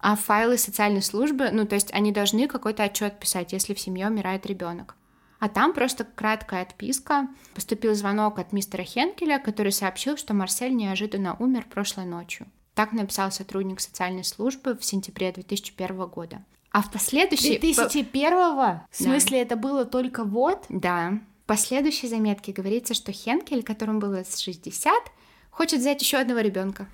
А 0.00 0.16
файлы 0.16 0.58
социальной 0.58 1.02
службы, 1.02 1.50
ну, 1.52 1.66
то 1.66 1.74
есть 1.74 1.92
они 1.92 2.12
должны 2.12 2.46
какой-то 2.46 2.84
отчет 2.84 3.18
писать, 3.18 3.52
если 3.52 3.74
в 3.74 3.80
семье 3.80 4.06
умирает 4.06 4.46
ребенок. 4.46 4.94
А 5.40 5.48
там 5.48 5.72
просто 5.72 6.04
краткая 6.04 6.62
отписка. 6.62 7.28
Поступил 7.54 7.94
звонок 7.94 8.38
от 8.38 8.52
мистера 8.52 8.82
Хенкеля, 8.82 9.38
который 9.38 9.72
сообщил, 9.72 10.16
что 10.16 10.34
Марсель 10.34 10.74
неожиданно 10.74 11.36
умер 11.38 11.66
прошлой 11.70 12.06
ночью. 12.06 12.46
Так 12.74 12.92
написал 12.92 13.30
сотрудник 13.30 13.80
социальной 13.80 14.24
службы 14.24 14.76
в 14.76 14.84
сентябре 14.84 15.32
2001 15.32 15.96
года. 16.06 16.44
А 16.70 16.82
в 16.82 16.90
последующей... 16.90 17.58
2001-го? 17.58 18.82
В 18.90 18.96
смысле, 18.96 19.38
да. 19.38 19.42
это 19.42 19.56
было 19.56 19.84
только 19.84 20.24
вот? 20.24 20.64
Да. 20.68 21.18
Последующей 21.48 22.08
заметке 22.08 22.52
говорится, 22.52 22.92
что 22.92 23.10
Хенкель, 23.10 23.62
которому 23.62 24.00
было 24.00 24.22
60, 24.22 24.92
хочет 25.50 25.80
взять 25.80 26.02
еще 26.02 26.18
одного 26.18 26.40
ребенка. 26.40 26.88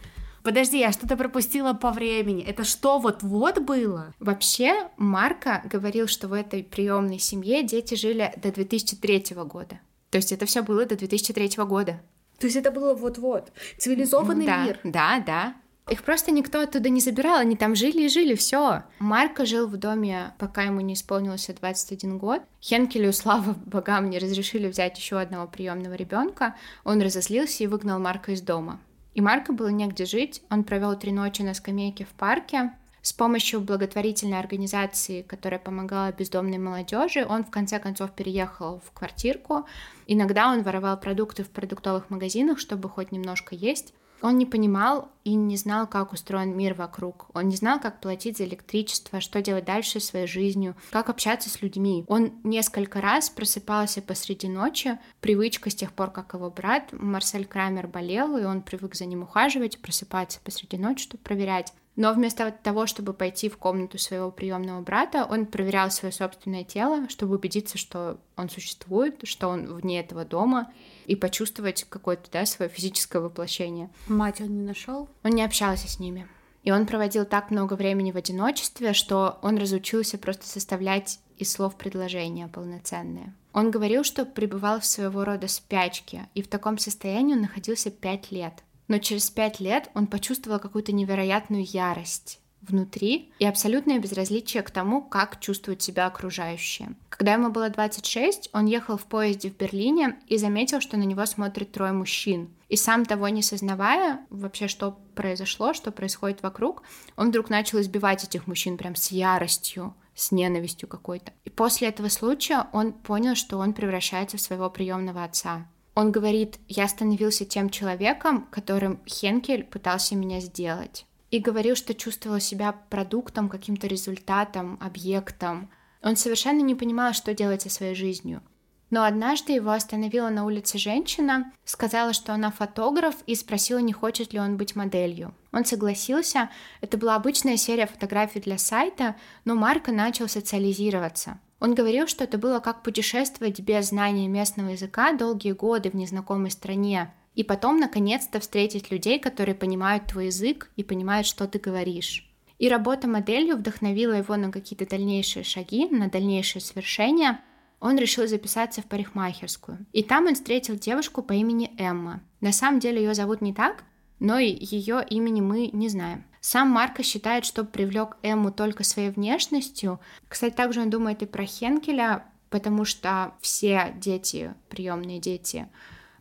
Подожди, 0.44 0.78
я 0.78 0.92
что-то 0.92 1.16
пропустила 1.16 1.72
по 1.72 1.90
времени. 1.90 2.44
Это 2.44 2.62
что, 2.62 3.00
вот-вот 3.00 3.58
было? 3.58 4.14
Вообще, 4.20 4.88
Марка 4.96 5.60
говорил, 5.64 6.06
что 6.06 6.28
в 6.28 6.32
этой 6.32 6.62
приемной 6.62 7.18
семье 7.18 7.64
дети 7.64 7.96
жили 7.96 8.32
до 8.36 8.52
2003 8.52 9.34
года. 9.44 9.80
То 10.10 10.18
есть 10.18 10.30
это 10.30 10.46
все 10.46 10.62
было 10.62 10.86
до 10.86 10.94
2003 10.94 11.64
года. 11.64 12.00
То 12.38 12.46
есть 12.46 12.56
это 12.56 12.70
было 12.70 12.94
вот-вот. 12.94 13.50
Цивилизованный 13.78 14.46
да, 14.46 14.64
мир. 14.64 14.80
Да, 14.84 15.18
да. 15.26 15.56
Их 15.88 16.02
просто 16.02 16.30
никто 16.30 16.60
оттуда 16.60 16.88
не 16.88 17.00
забирал, 17.00 17.36
они 17.36 17.56
там 17.56 17.74
жили 17.74 18.04
и 18.04 18.08
жили, 18.08 18.34
все. 18.34 18.84
Марко 18.98 19.44
жил 19.44 19.66
в 19.66 19.76
доме, 19.76 20.32
пока 20.38 20.62
ему 20.62 20.80
не 20.80 20.94
исполнился 20.94 21.52
21 21.52 22.16
год. 22.16 22.42
Хенкелю, 22.62 23.12
слава 23.12 23.54
богам, 23.66 24.08
не 24.08 24.18
разрешили 24.18 24.68
взять 24.68 24.96
еще 24.96 25.18
одного 25.18 25.46
приемного 25.46 25.94
ребенка. 25.94 26.56
Он 26.84 27.02
разозлился 27.02 27.64
и 27.64 27.66
выгнал 27.66 27.98
Марка 27.98 28.32
из 28.32 28.40
дома. 28.40 28.80
И 29.12 29.20
Марка 29.20 29.52
было 29.52 29.68
негде 29.68 30.06
жить. 30.06 30.42
Он 30.50 30.64
провел 30.64 30.98
три 30.98 31.12
ночи 31.12 31.42
на 31.42 31.52
скамейке 31.52 32.04
в 32.04 32.08
парке. 32.08 32.72
С 33.02 33.12
помощью 33.12 33.60
благотворительной 33.60 34.38
организации, 34.38 35.20
которая 35.20 35.60
помогала 35.60 36.10
бездомной 36.10 36.56
молодежи, 36.56 37.26
он 37.28 37.44
в 37.44 37.50
конце 37.50 37.78
концов 37.78 38.12
переехал 38.12 38.80
в 38.86 38.92
квартирку. 38.92 39.66
Иногда 40.06 40.50
он 40.50 40.62
воровал 40.62 40.98
продукты 40.98 41.44
в 41.44 41.50
продуктовых 41.50 42.08
магазинах, 42.08 42.58
чтобы 42.58 42.88
хоть 42.88 43.12
немножко 43.12 43.54
есть. 43.54 43.92
Он 44.20 44.38
не 44.38 44.46
понимал 44.46 45.10
и 45.24 45.34
не 45.34 45.56
знал, 45.56 45.86
как 45.86 46.12
устроен 46.12 46.56
мир 46.56 46.74
вокруг. 46.74 47.26
Он 47.34 47.48
не 47.48 47.56
знал, 47.56 47.80
как 47.80 48.00
платить 48.00 48.38
за 48.38 48.44
электричество, 48.44 49.20
что 49.20 49.42
делать 49.42 49.64
дальше 49.64 50.00
своей 50.00 50.26
жизнью, 50.26 50.76
как 50.90 51.08
общаться 51.08 51.50
с 51.50 51.60
людьми. 51.62 52.04
Он 52.08 52.32
несколько 52.42 53.00
раз 53.00 53.30
просыпался 53.30 54.02
посреди 54.02 54.48
ночи. 54.48 54.98
Привычка 55.20 55.70
с 55.70 55.74
тех 55.74 55.92
пор, 55.92 56.10
как 56.10 56.34
его 56.34 56.50
брат 56.50 56.88
Марсель 56.92 57.46
Крамер 57.46 57.86
болел, 57.86 58.36
и 58.36 58.44
он 58.44 58.62
привык 58.62 58.94
за 58.94 59.06
ним 59.06 59.22
ухаживать, 59.22 59.78
просыпаться 59.80 60.40
посреди 60.42 60.78
ночи, 60.78 61.04
чтобы 61.04 61.22
проверять. 61.22 61.72
Но 61.96 62.12
вместо 62.12 62.50
того, 62.50 62.86
чтобы 62.86 63.12
пойти 63.12 63.48
в 63.48 63.56
комнату 63.56 63.98
своего 63.98 64.30
приемного 64.30 64.80
брата, 64.80 65.26
он 65.28 65.46
проверял 65.46 65.90
свое 65.90 66.12
собственное 66.12 66.64
тело, 66.64 67.08
чтобы 67.08 67.36
убедиться, 67.36 67.78
что 67.78 68.18
он 68.36 68.50
существует, 68.50 69.20
что 69.24 69.48
он 69.48 69.72
вне 69.72 70.00
этого 70.00 70.24
дома, 70.24 70.72
и 71.06 71.14
почувствовать 71.14 71.84
какое-то 71.88 72.30
да, 72.32 72.46
свое 72.46 72.68
физическое 72.68 73.20
воплощение. 73.20 73.90
Мать 74.08 74.40
он 74.40 74.48
не 74.48 74.66
нашел? 74.66 75.08
Он 75.22 75.30
не 75.30 75.44
общался 75.44 75.88
с 75.88 76.00
ними. 76.00 76.26
И 76.64 76.70
он 76.70 76.86
проводил 76.86 77.26
так 77.26 77.50
много 77.50 77.74
времени 77.74 78.10
в 78.10 78.16
одиночестве, 78.16 78.94
что 78.94 79.38
он 79.42 79.58
разучился 79.58 80.16
просто 80.16 80.46
составлять 80.46 81.20
из 81.36 81.52
слов 81.52 81.76
предложения 81.76 82.48
полноценные. 82.48 83.34
Он 83.52 83.70
говорил, 83.70 84.02
что 84.02 84.24
пребывал 84.24 84.80
в 84.80 84.86
своего 84.86 85.24
рода 85.24 85.46
спячке, 85.46 86.28
и 86.34 86.42
в 86.42 86.48
таком 86.48 86.78
состоянии 86.78 87.34
он 87.34 87.42
находился 87.42 87.90
пять 87.90 88.32
лет. 88.32 88.64
Но 88.88 88.98
через 88.98 89.30
пять 89.30 89.60
лет 89.60 89.90
он 89.94 90.06
почувствовал 90.06 90.58
какую-то 90.58 90.92
невероятную 90.92 91.64
ярость. 91.64 92.40
внутри 92.60 93.30
и 93.38 93.44
абсолютное 93.44 93.98
безразличие 93.98 94.62
к 94.62 94.70
тому, 94.70 95.02
как 95.02 95.38
чувствуют 95.38 95.82
себя 95.82 96.06
окружающие. 96.06 96.94
Когда 97.10 97.34
ему 97.34 97.50
было 97.50 97.68
26, 97.68 98.48
он 98.54 98.64
ехал 98.64 98.96
в 98.96 99.04
поезде 99.04 99.50
в 99.50 99.56
Берлине 99.58 100.16
и 100.28 100.38
заметил, 100.38 100.80
что 100.80 100.96
на 100.96 101.02
него 101.02 101.26
смотрят 101.26 101.72
трое 101.72 101.92
мужчин. 101.92 102.48
И 102.70 102.76
сам 102.76 103.04
того 103.04 103.28
не 103.28 103.42
сознавая 103.42 104.20
вообще, 104.30 104.66
что 104.66 104.98
произошло, 105.14 105.74
что 105.74 105.92
происходит 105.92 106.42
вокруг, 106.42 106.82
он 107.16 107.28
вдруг 107.28 107.50
начал 107.50 107.80
избивать 107.82 108.24
этих 108.24 108.46
мужчин 108.46 108.78
прям 108.78 108.96
с 108.96 109.10
яростью 109.10 109.94
с 110.14 110.30
ненавистью 110.30 110.88
какой-то. 110.88 111.32
И 111.44 111.50
после 111.50 111.88
этого 111.88 112.08
случая 112.08 112.68
он 112.72 112.92
понял, 112.92 113.34
что 113.34 113.58
он 113.58 113.72
превращается 113.72 114.36
в 114.36 114.40
своего 114.40 114.70
приемного 114.70 115.24
отца. 115.24 115.66
Он 115.94 116.10
говорит, 116.10 116.58
я 116.68 116.88
становился 116.88 117.44
тем 117.44 117.70
человеком, 117.70 118.48
которым 118.50 119.00
Хенкель 119.06 119.64
пытался 119.64 120.16
меня 120.16 120.40
сделать. 120.40 121.06
И 121.30 121.38
говорил, 121.38 121.76
что 121.76 121.94
чувствовал 121.94 122.40
себя 122.40 122.72
продуктом, 122.90 123.48
каким-то 123.48 123.86
результатом, 123.86 124.78
объектом. 124.80 125.70
Он 126.02 126.16
совершенно 126.16 126.60
не 126.60 126.74
понимал, 126.74 127.12
что 127.12 127.34
делать 127.34 127.62
со 127.62 127.70
своей 127.70 127.94
жизнью. 127.94 128.42
Но 128.90 129.04
однажды 129.04 129.52
его 129.52 129.70
остановила 129.70 130.28
на 130.28 130.44
улице 130.44 130.78
женщина, 130.78 131.52
сказала, 131.64 132.12
что 132.12 132.32
она 132.32 132.50
фотограф, 132.50 133.16
и 133.26 133.34
спросила, 133.34 133.78
не 133.78 133.92
хочет 133.92 134.32
ли 134.32 134.38
он 134.38 134.56
быть 134.56 134.76
моделью. 134.76 135.34
Он 135.52 135.64
согласился. 135.64 136.50
Это 136.80 136.96
была 136.98 137.16
обычная 137.16 137.56
серия 137.56 137.86
фотографий 137.86 138.40
для 138.40 138.58
сайта, 138.58 139.16
но 139.44 139.54
Марко 139.54 139.90
начал 139.90 140.28
социализироваться. 140.28 141.40
Он 141.64 141.74
говорил, 141.74 142.06
что 142.06 142.24
это 142.24 142.36
было 142.36 142.60
как 142.60 142.82
путешествовать 142.82 143.58
без 143.60 143.88
знания 143.88 144.28
местного 144.28 144.68
языка 144.68 145.14
долгие 145.14 145.52
годы 145.52 145.88
в 145.88 145.94
незнакомой 145.94 146.50
стране, 146.50 147.10
и 147.34 147.42
потом, 147.42 147.80
наконец-то, 147.80 148.38
встретить 148.38 148.90
людей, 148.90 149.18
которые 149.18 149.54
понимают 149.54 150.04
твой 150.04 150.26
язык 150.26 150.70
и 150.76 150.84
понимают, 150.84 151.26
что 151.26 151.48
ты 151.48 151.58
говоришь. 151.58 152.30
И 152.58 152.68
работа 152.68 153.08
моделью 153.08 153.56
вдохновила 153.56 154.12
его 154.12 154.36
на 154.36 154.52
какие-то 154.52 154.86
дальнейшие 154.86 155.42
шаги, 155.42 155.88
на 155.88 156.10
дальнейшие 156.10 156.60
свершения– 156.60 157.40
он 157.80 157.98
решил 157.98 158.26
записаться 158.26 158.80
в 158.80 158.86
парикмахерскую. 158.86 159.84
И 159.92 160.02
там 160.02 160.26
он 160.26 160.34
встретил 160.34 160.76
девушку 160.76 161.22
по 161.22 161.34
имени 161.34 161.70
Эмма. 161.76 162.22
На 162.40 162.50
самом 162.50 162.80
деле 162.80 163.02
ее 163.02 163.12
зовут 163.12 163.42
не 163.42 163.52
так, 163.52 163.84
но 164.20 164.38
ее 164.38 165.04
имени 165.10 165.42
мы 165.42 165.68
не 165.70 165.90
знаем. 165.90 166.24
Сам 166.44 166.68
Марко 166.68 167.02
считает, 167.02 167.46
что 167.46 167.64
привлек 167.64 168.18
Эмму 168.22 168.52
только 168.52 168.84
своей 168.84 169.08
внешностью. 169.08 169.98
Кстати, 170.28 170.52
также 170.52 170.82
он 170.82 170.90
думает 170.90 171.22
и 171.22 171.26
про 171.26 171.46
Хенкеля, 171.46 172.22
потому 172.50 172.84
что 172.84 173.32
все 173.40 173.94
дети, 173.96 174.52
приемные 174.68 175.20
дети, 175.20 175.70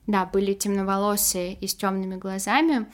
да, 0.07 0.25
были 0.25 0.53
темноволосые 0.53 1.55
и 1.55 1.67
с 1.67 1.75
темными 1.75 2.15
глазами. 2.15 2.87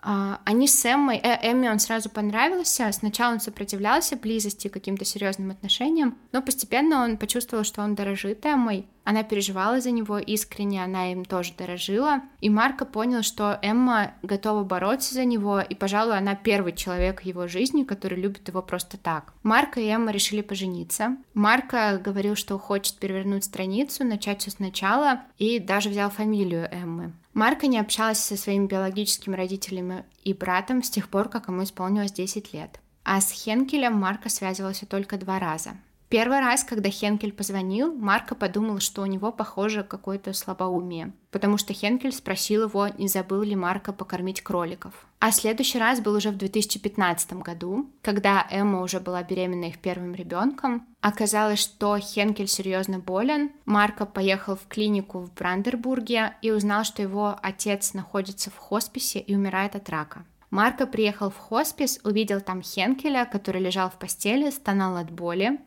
А, 0.00 0.40
они 0.44 0.68
с 0.68 0.84
Эммой, 0.84 1.16
э, 1.16 1.40
Эмме 1.42 1.72
он 1.72 1.80
сразу 1.80 2.08
понравился, 2.08 2.88
сначала 2.92 3.32
он 3.32 3.40
сопротивлялся 3.40 4.14
близости, 4.14 4.68
каким-то 4.68 5.04
серьезным 5.04 5.50
отношениям, 5.50 6.16
но 6.30 6.40
постепенно 6.40 7.02
он 7.02 7.16
почувствовал, 7.16 7.64
что 7.64 7.82
он 7.82 7.96
дорожит 7.96 8.46
Эммой, 8.46 8.86
она 9.10 9.24
переживала 9.24 9.80
за 9.80 9.90
него 9.90 10.18
искренне, 10.18 10.84
она 10.84 11.10
им 11.10 11.24
тоже 11.24 11.52
дорожила, 11.58 12.22
и 12.40 12.48
Марко 12.48 12.84
понял, 12.84 13.22
что 13.22 13.58
Эмма 13.60 14.14
готова 14.22 14.62
бороться 14.62 15.14
за 15.14 15.24
него, 15.24 15.60
и, 15.60 15.74
пожалуй, 15.74 16.16
она 16.16 16.36
первый 16.36 16.72
человек 16.72 17.22
в 17.22 17.24
его 17.24 17.48
жизни, 17.48 17.82
который 17.82 18.20
любит 18.20 18.46
его 18.46 18.62
просто 18.62 18.98
так. 18.98 19.34
Марко 19.42 19.80
и 19.80 19.88
Эмма 19.88 20.12
решили 20.12 20.42
пожениться. 20.42 21.16
Марко 21.34 22.00
говорил, 22.02 22.36
что 22.36 22.56
хочет 22.56 22.98
перевернуть 22.98 23.44
страницу, 23.44 24.04
начать 24.04 24.42
все 24.42 24.52
сначала, 24.52 25.22
и 25.38 25.58
даже 25.58 25.88
взял 25.88 26.08
фамилию 26.08 26.68
Эммы. 26.70 27.12
Марка 27.34 27.66
не 27.66 27.78
общалась 27.80 28.18
со 28.18 28.36
своими 28.36 28.66
биологическими 28.66 29.34
родителями 29.34 30.04
и 30.22 30.34
братом 30.34 30.84
с 30.84 30.90
тех 30.90 31.08
пор, 31.08 31.28
как 31.28 31.48
ему 31.48 31.64
исполнилось 31.64 32.12
10 32.12 32.52
лет. 32.52 32.78
А 33.02 33.20
с 33.20 33.32
Хенкелем 33.32 33.94
Марка 33.94 34.28
связывался 34.28 34.86
только 34.86 35.16
два 35.16 35.40
раза. 35.40 35.70
Первый 36.10 36.40
раз, 36.40 36.64
когда 36.64 36.90
Хенкель 36.90 37.32
позвонил, 37.32 37.94
Марко 37.94 38.34
подумал, 38.34 38.80
что 38.80 39.02
у 39.02 39.06
него, 39.06 39.30
похоже, 39.30 39.84
какое-то 39.84 40.32
слабоумие, 40.32 41.12
потому 41.30 41.56
что 41.56 41.72
Хенкель 41.72 42.10
спросил 42.10 42.64
его, 42.64 42.88
не 42.88 43.06
забыл 43.06 43.42
ли 43.42 43.54
Марко 43.54 43.92
покормить 43.92 44.40
кроликов. 44.40 44.92
А 45.20 45.30
следующий 45.30 45.78
раз 45.78 46.00
был 46.00 46.16
уже 46.16 46.30
в 46.30 46.36
2015 46.36 47.34
году, 47.34 47.88
когда 48.02 48.44
Эмма 48.50 48.82
уже 48.82 48.98
была 48.98 49.22
беременна 49.22 49.66
их 49.66 49.78
первым 49.78 50.16
ребенком. 50.16 50.84
Оказалось, 51.00 51.60
что 51.60 51.96
Хенкель 51.96 52.48
серьезно 52.48 52.98
болен. 52.98 53.52
Марко 53.64 54.04
поехал 54.04 54.56
в 54.56 54.66
клинику 54.66 55.20
в 55.20 55.32
Брандербурге 55.34 56.34
и 56.42 56.50
узнал, 56.50 56.82
что 56.82 57.02
его 57.02 57.38
отец 57.40 57.94
находится 57.94 58.50
в 58.50 58.56
хосписе 58.56 59.20
и 59.20 59.36
умирает 59.36 59.76
от 59.76 59.88
рака. 59.88 60.24
Марко 60.50 60.88
приехал 60.88 61.30
в 61.30 61.36
хоспис, 61.36 62.00
увидел 62.02 62.40
там 62.40 62.62
Хенкеля, 62.62 63.28
который 63.30 63.62
лежал 63.62 63.90
в 63.90 63.94
постели, 63.94 64.50
стонал 64.50 64.96
от 64.96 65.12
боли. 65.12 65.60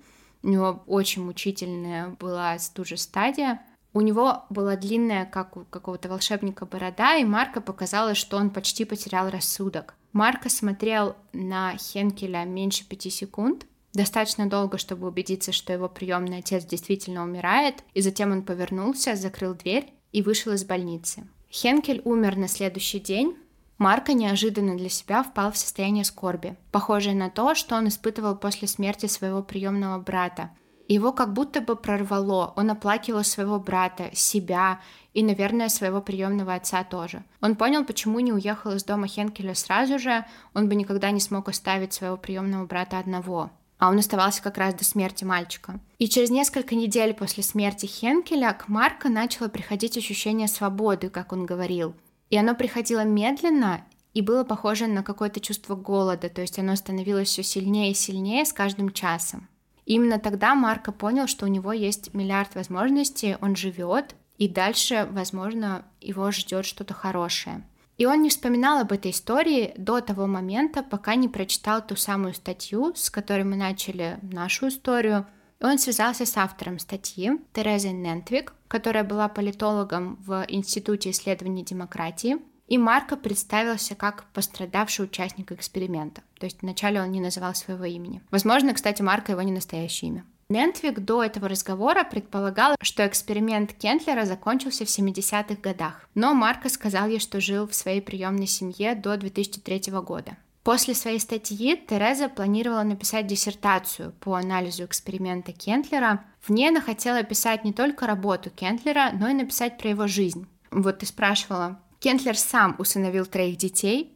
У 0.43 0.49
него 0.49 0.83
очень 0.87 1.23
мучительная 1.23 2.09
была 2.19 2.59
стужа 2.59 2.97
стадия. 2.97 3.61
У 3.93 4.01
него 4.01 4.43
была 4.49 4.75
длинная, 4.75 5.25
как 5.25 5.55
у 5.55 5.65
какого-то 5.65 6.09
волшебника, 6.09 6.65
борода, 6.65 7.15
и 7.15 7.23
Марко 7.23 7.61
показалось, 7.61 8.17
что 8.17 8.37
он 8.37 8.49
почти 8.49 8.85
потерял 8.85 9.29
рассудок. 9.29 9.95
Марко 10.11 10.49
смотрел 10.49 11.15
на 11.31 11.75
Хенкеля 11.77 12.43
меньше 12.43 12.87
пяти 12.87 13.09
секунд, 13.09 13.65
достаточно 13.93 14.49
долго, 14.49 14.77
чтобы 14.77 15.07
убедиться, 15.07 15.51
что 15.51 15.71
его 15.71 15.87
приемный 15.87 16.39
отец 16.39 16.65
действительно 16.65 17.23
умирает, 17.23 17.83
и 17.93 18.01
затем 18.01 18.31
он 18.31 18.43
повернулся, 18.43 19.15
закрыл 19.15 19.53
дверь 19.53 19.93
и 20.11 20.21
вышел 20.21 20.53
из 20.53 20.65
больницы. 20.65 21.27
Хенкель 21.51 22.01
умер 22.03 22.35
на 22.35 22.47
следующий 22.47 22.99
день, 22.99 23.37
Марко 23.77 24.13
неожиданно 24.13 24.77
для 24.77 24.89
себя 24.89 25.23
впал 25.23 25.51
в 25.51 25.57
состояние 25.57 26.03
скорби, 26.03 26.55
похожее 26.71 27.15
на 27.15 27.29
то, 27.29 27.55
что 27.55 27.75
он 27.75 27.87
испытывал 27.87 28.35
после 28.35 28.67
смерти 28.67 29.07
своего 29.07 29.41
приемного 29.41 29.99
брата. 29.99 30.51
Его 30.87 31.11
как 31.11 31.33
будто 31.33 31.61
бы 31.61 31.75
прорвало, 31.75 32.53
он 32.55 32.69
оплакивал 32.69 33.23
своего 33.23 33.59
брата, 33.59 34.09
себя 34.13 34.79
и, 35.13 35.23
наверное, 35.23 35.69
своего 35.69 36.01
приемного 36.01 36.53
отца 36.53 36.83
тоже. 36.83 37.23
Он 37.41 37.55
понял, 37.55 37.85
почему 37.85 38.19
не 38.19 38.33
уехал 38.33 38.73
из 38.73 38.83
дома 38.83 39.07
Хенкеля 39.07 39.55
сразу 39.55 39.97
же, 39.97 40.25
он 40.53 40.67
бы 40.67 40.75
никогда 40.75 41.11
не 41.11 41.19
смог 41.19 41.49
оставить 41.49 41.93
своего 41.93 42.17
приемного 42.17 42.65
брата 42.65 42.99
одного 42.99 43.49
а 43.83 43.89
он 43.89 43.99
оставался 43.99 44.41
как 44.41 44.57
раз 44.57 44.73
до 44.75 44.85
смерти 44.85 45.25
мальчика. 45.25 45.77
И 45.97 46.07
через 46.07 46.29
несколько 46.29 46.73
недель 46.73 47.13
после 47.13 47.43
смерти 47.43 47.85
Хенкеля 47.85 48.53
к 48.53 48.69
Марко 48.69 49.09
начало 49.09 49.49
приходить 49.49 49.97
ощущение 49.97 50.47
свободы, 50.47 51.09
как 51.09 51.33
он 51.33 51.45
говорил. 51.45 51.93
И 52.33 52.35
оно 52.35 52.55
приходило 52.55 53.03
медленно 53.03 53.85
и 54.15 54.23
было 54.23 54.43
похоже 54.43 54.87
на 54.87 55.03
какое-то 55.03 55.39
чувство 55.39 55.75
голода, 55.75 56.29
то 56.29 56.41
есть 56.41 56.57
оно 56.57 56.75
становилось 56.75 57.27
все 57.27 57.43
сильнее 57.43 57.91
и 57.91 57.93
сильнее 57.93 58.43
с 58.43 58.51
каждым 58.51 58.91
часом. 58.91 59.47
И 59.85 59.93
именно 59.93 60.17
тогда 60.17 60.55
Марко 60.55 60.91
понял, 60.91 61.27
что 61.27 61.45
у 61.45 61.47
него 61.47 61.73
есть 61.73 62.11
миллиард 62.15 62.55
возможностей, 62.55 63.37
он 63.39 63.55
живет, 63.55 64.15
и 64.39 64.47
дальше, 64.47 65.07
возможно, 65.11 65.85
его 66.01 66.31
ждет 66.31 66.65
что-то 66.65 66.95
хорошее. 66.95 67.61
И 67.99 68.07
он 68.07 68.23
не 68.23 68.29
вспоминал 68.29 68.79
об 68.79 68.91
этой 68.91 69.11
истории 69.11 69.75
до 69.77 70.01
того 70.01 70.25
момента, 70.25 70.81
пока 70.81 71.13
не 71.13 71.29
прочитал 71.29 71.85
ту 71.85 71.95
самую 71.95 72.33
статью, 72.33 72.93
с 72.95 73.11
которой 73.11 73.43
мы 73.43 73.57
начали 73.57 74.17
нашу 74.23 74.69
историю. 74.69 75.27
Он 75.63 75.79
связался 75.79 76.25
с 76.25 76.35
автором 76.35 76.77
статьи 76.77 77.31
Терезой 77.53 77.93
Нентвик, 77.93 78.53
которая 78.67 79.05
была 79.05 79.29
политологом 79.29 80.17
в 80.25 80.45
Институте 80.49 81.11
исследований 81.11 81.63
демократии, 81.63 82.35
и 82.67 82.77
Марко 82.77 83.15
представился 83.15 83.95
как 83.95 84.25
пострадавший 84.33 85.05
участник 85.05 85.53
эксперимента. 85.53 86.21
То 86.37 86.45
есть 86.45 86.61
вначале 86.61 87.01
он 87.01 87.11
не 87.11 87.21
называл 87.21 87.55
своего 87.55 87.85
имени. 87.85 88.21
Возможно, 88.29 88.73
кстати, 88.73 89.01
Марко 89.01 89.31
его 89.31 89.41
не 89.41 89.53
настоящее 89.53 90.09
имя. 90.09 90.25
Нентвик 90.49 90.99
до 90.99 91.23
этого 91.23 91.47
разговора 91.47 92.03
предполагал, 92.03 92.75
что 92.81 93.07
эксперимент 93.07 93.73
Кентлера 93.73 94.25
закончился 94.25 94.83
в 94.83 94.89
70-х 94.89 95.55
годах, 95.61 96.09
но 96.13 96.33
Марко 96.33 96.67
сказал 96.67 97.07
ей, 97.07 97.19
что 97.19 97.39
жил 97.39 97.67
в 97.67 97.73
своей 97.73 98.01
приемной 98.01 98.47
семье 98.47 98.95
до 98.95 99.15
2003 99.15 99.93
года. 100.01 100.35
После 100.63 100.95
своей 100.95 101.19
статьи 101.19 101.75
Тереза 101.75 102.29
планировала 102.29 102.83
написать 102.83 103.27
диссертацию 103.27 104.13
по 104.21 104.35
анализу 104.35 104.85
эксперимента 104.85 105.51
Кентлера. 105.51 106.23
В 106.39 106.51
ней 106.51 106.69
она 106.69 106.79
хотела 106.79 107.19
описать 107.19 107.65
не 107.65 107.73
только 107.73 108.07
работу 108.07 108.49
Кентлера, 108.49 109.11
но 109.13 109.27
и 109.27 109.33
написать 109.33 109.77
про 109.77 109.89
его 109.89 110.07
жизнь. 110.07 110.47
Вот 110.71 110.99
ты 110.99 111.05
спрашивала. 111.05 111.79
Кентлер 111.99 112.37
сам 112.37 112.75
усыновил 112.79 113.25
троих 113.25 113.57
детей 113.57 114.13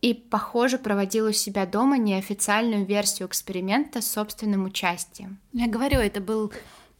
и, 0.00 0.14
похоже, 0.14 0.78
проводил 0.78 1.26
у 1.26 1.32
себя 1.32 1.66
дома 1.66 1.98
неофициальную 1.98 2.86
версию 2.86 3.28
эксперимента 3.28 4.00
с 4.00 4.10
собственным 4.10 4.64
участием. 4.64 5.38
Я 5.52 5.68
говорю, 5.68 5.98
это 5.98 6.22
был 6.22 6.50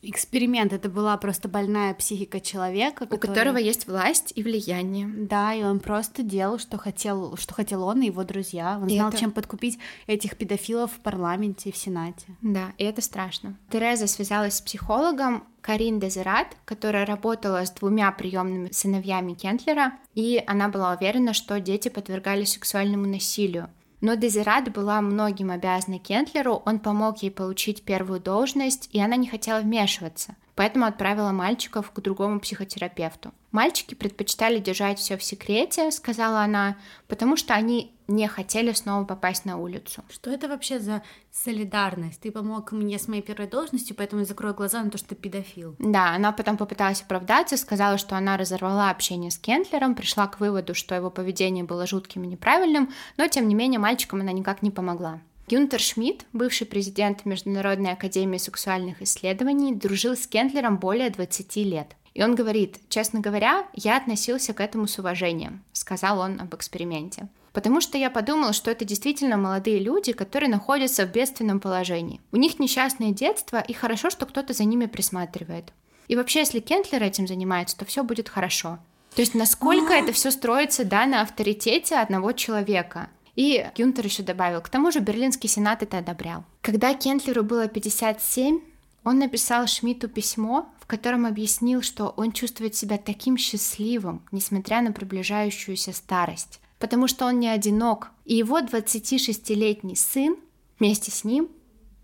эксперимент, 0.03 0.73
это 0.73 0.89
была 0.89 1.17
просто 1.17 1.49
больная 1.49 1.95
психика 1.95 2.41
человека, 2.41 3.07
который... 3.07 3.17
у 3.17 3.21
которого 3.21 3.57
есть 3.59 3.87
власть 3.87 4.33
и 4.35 4.43
влияние. 4.43 5.07
Да, 5.07 5.55
и 5.55 5.63
он 5.63 5.81
просто 5.81 6.23
делал, 6.23 6.59
что 6.59 6.79
хотел, 6.79 7.37
что 7.37 7.55
хотел 7.55 7.83
он 7.85 8.03
и 8.03 8.07
его 8.07 8.25
друзья. 8.25 8.79
Он 8.81 8.89
и 8.89 8.97
знал, 8.97 9.11
это... 9.11 9.19
чем 9.19 9.31
подкупить 9.33 9.79
этих 10.07 10.37
педофилов 10.37 10.93
в 10.93 11.01
парламенте 11.01 11.69
и 11.69 11.73
в 11.73 11.77
Сенате. 11.77 12.27
Да, 12.41 12.73
и 12.79 12.85
это 12.85 13.03
страшно. 13.03 13.57
Тереза 13.71 14.07
связалась 14.07 14.55
с 14.55 14.61
психологом 14.61 15.45
Карин 15.61 16.01
Дезерат, 16.01 16.57
которая 16.65 17.05
работала 17.05 17.65
с 17.65 17.71
двумя 17.71 18.11
приемными 18.13 18.71
сыновьями 18.73 19.35
Кентлера, 19.35 19.93
и 20.15 20.43
она 20.47 20.69
была 20.69 20.95
уверена, 20.95 21.35
что 21.35 21.61
дети 21.61 21.89
подвергались 21.89 22.53
сексуальному 22.53 23.07
насилию. 23.07 23.69
Но 24.01 24.15
Дезират 24.15 24.73
была 24.73 25.01
многим 25.01 25.51
обязана 25.51 25.99
Кентлеру, 25.99 26.63
он 26.65 26.79
помог 26.79 27.23
ей 27.23 27.31
получить 27.31 27.85
первую 27.85 28.21
должность, 28.21 28.89
и 28.93 29.01
она 29.01 29.17
не 29.17 29.29
хотела 29.29 29.61
вмешиваться 29.61 30.37
поэтому 30.61 30.85
отправила 30.85 31.31
мальчиков 31.31 31.91
к 31.91 32.01
другому 32.01 32.39
психотерапевту. 32.39 33.33
Мальчики 33.51 33.95
предпочитали 33.95 34.59
держать 34.59 34.99
все 34.99 35.17
в 35.17 35.23
секрете, 35.23 35.91
сказала 35.91 36.43
она, 36.43 36.77
потому 37.09 37.39
что 37.39 37.55
они 37.55 37.95
не 38.11 38.27
хотели 38.29 38.73
снова 38.73 39.05
попасть 39.05 39.45
на 39.45 39.57
улицу. 39.57 40.05
Что 40.11 40.31
это 40.31 40.49
вообще 40.49 40.81
за 40.81 41.03
солидарность? 41.31 42.21
Ты 42.21 42.31
помог 42.31 42.73
мне 42.73 42.99
с 42.99 43.09
моей 43.09 43.23
первой 43.23 43.47
должностью, 43.47 43.97
поэтому 43.97 44.21
я 44.21 44.27
закрою 44.27 44.55
глаза 44.55 44.83
на 44.83 44.91
то, 44.91 44.99
что 44.99 45.11
ты 45.11 45.15
педофил. 45.15 45.77
Да, 45.79 46.15
она 46.15 46.33
потом 46.33 46.57
попыталась 46.57 47.03
оправдаться, 47.03 47.57
сказала, 47.57 47.99
что 47.99 48.17
она 48.17 48.37
разорвала 48.37 48.91
общение 48.91 49.31
с 49.31 49.39
Кентлером, 49.39 49.95
пришла 49.95 50.27
к 50.27 50.41
выводу, 50.41 50.75
что 50.75 50.95
его 50.95 51.11
поведение 51.11 51.65
было 51.65 51.87
жутким 51.87 52.25
и 52.25 52.27
неправильным, 52.27 52.91
но 53.17 53.29
тем 53.29 53.49
не 53.49 53.55
менее 53.55 53.79
мальчикам 53.79 54.21
она 54.21 54.33
никак 54.33 54.63
не 54.63 54.71
помогла. 54.71 55.21
Гюнтер 55.49 55.81
Шмидт, 55.81 56.27
бывший 56.33 56.67
президент 56.67 57.25
Международной 57.25 57.93
академии 57.93 58.39
сексуальных 58.39 59.03
исследований, 59.03 59.75
дружил 59.75 60.17
с 60.17 60.27
Кентлером 60.27 60.79
более 60.79 61.11
20 61.11 61.57
лет. 61.57 61.97
И 62.15 62.23
он 62.23 62.35
говорит, 62.35 62.79
честно 62.89 63.21
говоря, 63.21 63.67
я 63.75 63.97
относился 63.97 64.53
к 64.53 64.61
этому 64.61 64.87
с 64.87 64.99
уважением, 64.99 65.65
сказал 65.73 66.21
он 66.21 66.41
об 66.41 66.55
эксперименте. 66.55 67.29
Потому 67.53 67.81
что 67.81 67.99
я 67.99 68.11
подумал, 68.11 68.53
что 68.53 68.71
это 68.71 68.85
действительно 68.85 69.37
молодые 69.37 69.79
люди, 69.81 70.13
которые 70.13 70.49
находятся 70.49 71.07
в 71.07 71.13
бедственном 71.13 71.61
положении. 71.61 72.21
У 72.33 72.37
них 72.37 72.59
несчастное 72.59 73.11
детство, 73.11 73.59
и 73.59 73.73
хорошо, 73.73 74.11
что 74.11 74.27
кто-то 74.27 74.53
за 74.53 74.65
ними 74.65 74.87
присматривает. 74.87 75.73
И 76.09 76.17
вообще, 76.17 76.41
если 76.41 76.61
Кентлер 76.61 77.03
этим 77.03 77.27
занимается, 77.27 77.77
то 77.77 77.85
все 77.85 78.03
будет 78.03 78.29
хорошо. 78.29 78.79
То 79.15 79.23
есть 79.23 79.35
насколько 79.35 79.93
это 79.93 80.13
все 80.13 80.31
строится, 80.31 80.85
да, 80.85 81.07
на 81.07 81.23
авторитете 81.23 81.97
одного 81.97 82.33
человека. 82.33 83.09
И 83.37 83.67
Гюнтер 83.77 84.05
еще 84.05 84.23
добавил, 84.23 84.61
к 84.61 84.69
тому 84.69 84.91
же 84.91 85.01
Берлинский 85.01 85.49
сенат 85.49 85.83
это 85.83 85.99
одобрял. 85.99 86.45
Когда 86.63 86.95
Кентлеру 86.95 87.43
было 87.43 87.69
57, 87.69 88.61
он 89.05 89.19
написал 89.19 89.67
Шмидту 89.67 90.09
письмо, 90.09 90.69
в 90.81 90.87
котором 90.87 91.27
объяснил, 91.27 91.83
что 91.83 92.13
он 92.17 92.33
чувствует 92.33 92.75
себя 92.75 92.99
таким 92.99 93.37
счастливым, 93.37 94.23
несмотря 94.31 94.83
на 94.83 94.93
приближающуюся 94.93 95.93
старость, 95.93 96.61
потому 96.81 97.07
что 97.07 97.27
он 97.27 97.39
не 97.39 97.49
одинок, 97.49 98.09
и 98.25 98.35
его 98.35 98.59
26-летний 98.59 99.95
сын 99.95 100.37
вместе 100.81 101.13
с 101.13 101.23
ним 101.23 101.49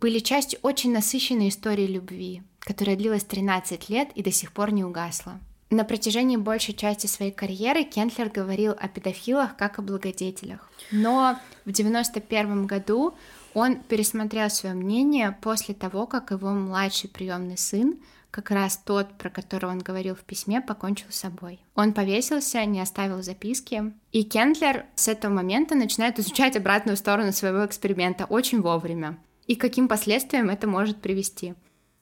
были 0.01 0.21
частью 0.21 0.61
очень 0.63 0.93
насыщенной 0.93 1.49
истории 1.49 1.87
любви, 1.87 2.43
которая 2.61 2.95
длилась 2.95 3.25
13 3.25 3.89
лет 3.89 4.11
и 4.15 4.23
до 4.23 4.31
сих 4.31 4.53
пор 4.53 4.71
не 4.71 4.85
угасла. 4.85 5.41
На 5.71 5.83
протяжении 5.83 6.37
большей 6.37 6.75
части 6.75 7.09
своей 7.09 7.33
карьеры 7.33 7.83
Кентлер 7.83 8.29
говорил 8.29 8.73
о 8.79 8.87
педофилах 8.87 9.57
как 9.57 9.81
о 9.81 9.83
благодетелях. 9.83 10.71
Но 10.93 11.39
в 11.65 11.71
1991 11.71 12.67
году 12.67 13.15
он 13.53 13.77
пересмотрел 13.81 14.49
свое 14.51 14.77
мнение 14.77 15.37
после 15.41 15.75
того, 15.75 16.07
как 16.07 16.31
его 16.31 16.51
младший 16.51 17.11
приемный 17.11 17.59
сын, 17.59 17.99
как 18.31 18.51
раз 18.51 18.77
тот, 18.77 19.17
про 19.19 19.31
которого 19.31 19.71
он 19.71 19.79
говорил 19.79 20.15
в 20.15 20.21
письме, 20.21 20.61
покончил 20.61 21.07
с 21.11 21.17
собой. 21.17 21.61
Он 21.75 21.93
повесился, 21.93 22.65
не 22.65 22.81
оставил 22.81 23.23
записки. 23.23 23.93
И 24.13 24.25
Кентлер 24.25 24.85
с 24.95 25.09
этого 25.09 25.33
момента 25.33 25.75
начинает 25.75 26.19
изучать 26.19 26.57
обратную 26.57 26.97
сторону 26.97 27.33
своего 27.33 27.65
эксперимента 27.65 28.25
очень 28.27 28.61
вовремя. 28.61 29.19
И 29.47 29.55
каким 29.57 29.89
последствиям 29.89 30.51
это 30.51 30.67
может 30.67 31.01
привести. 31.01 31.55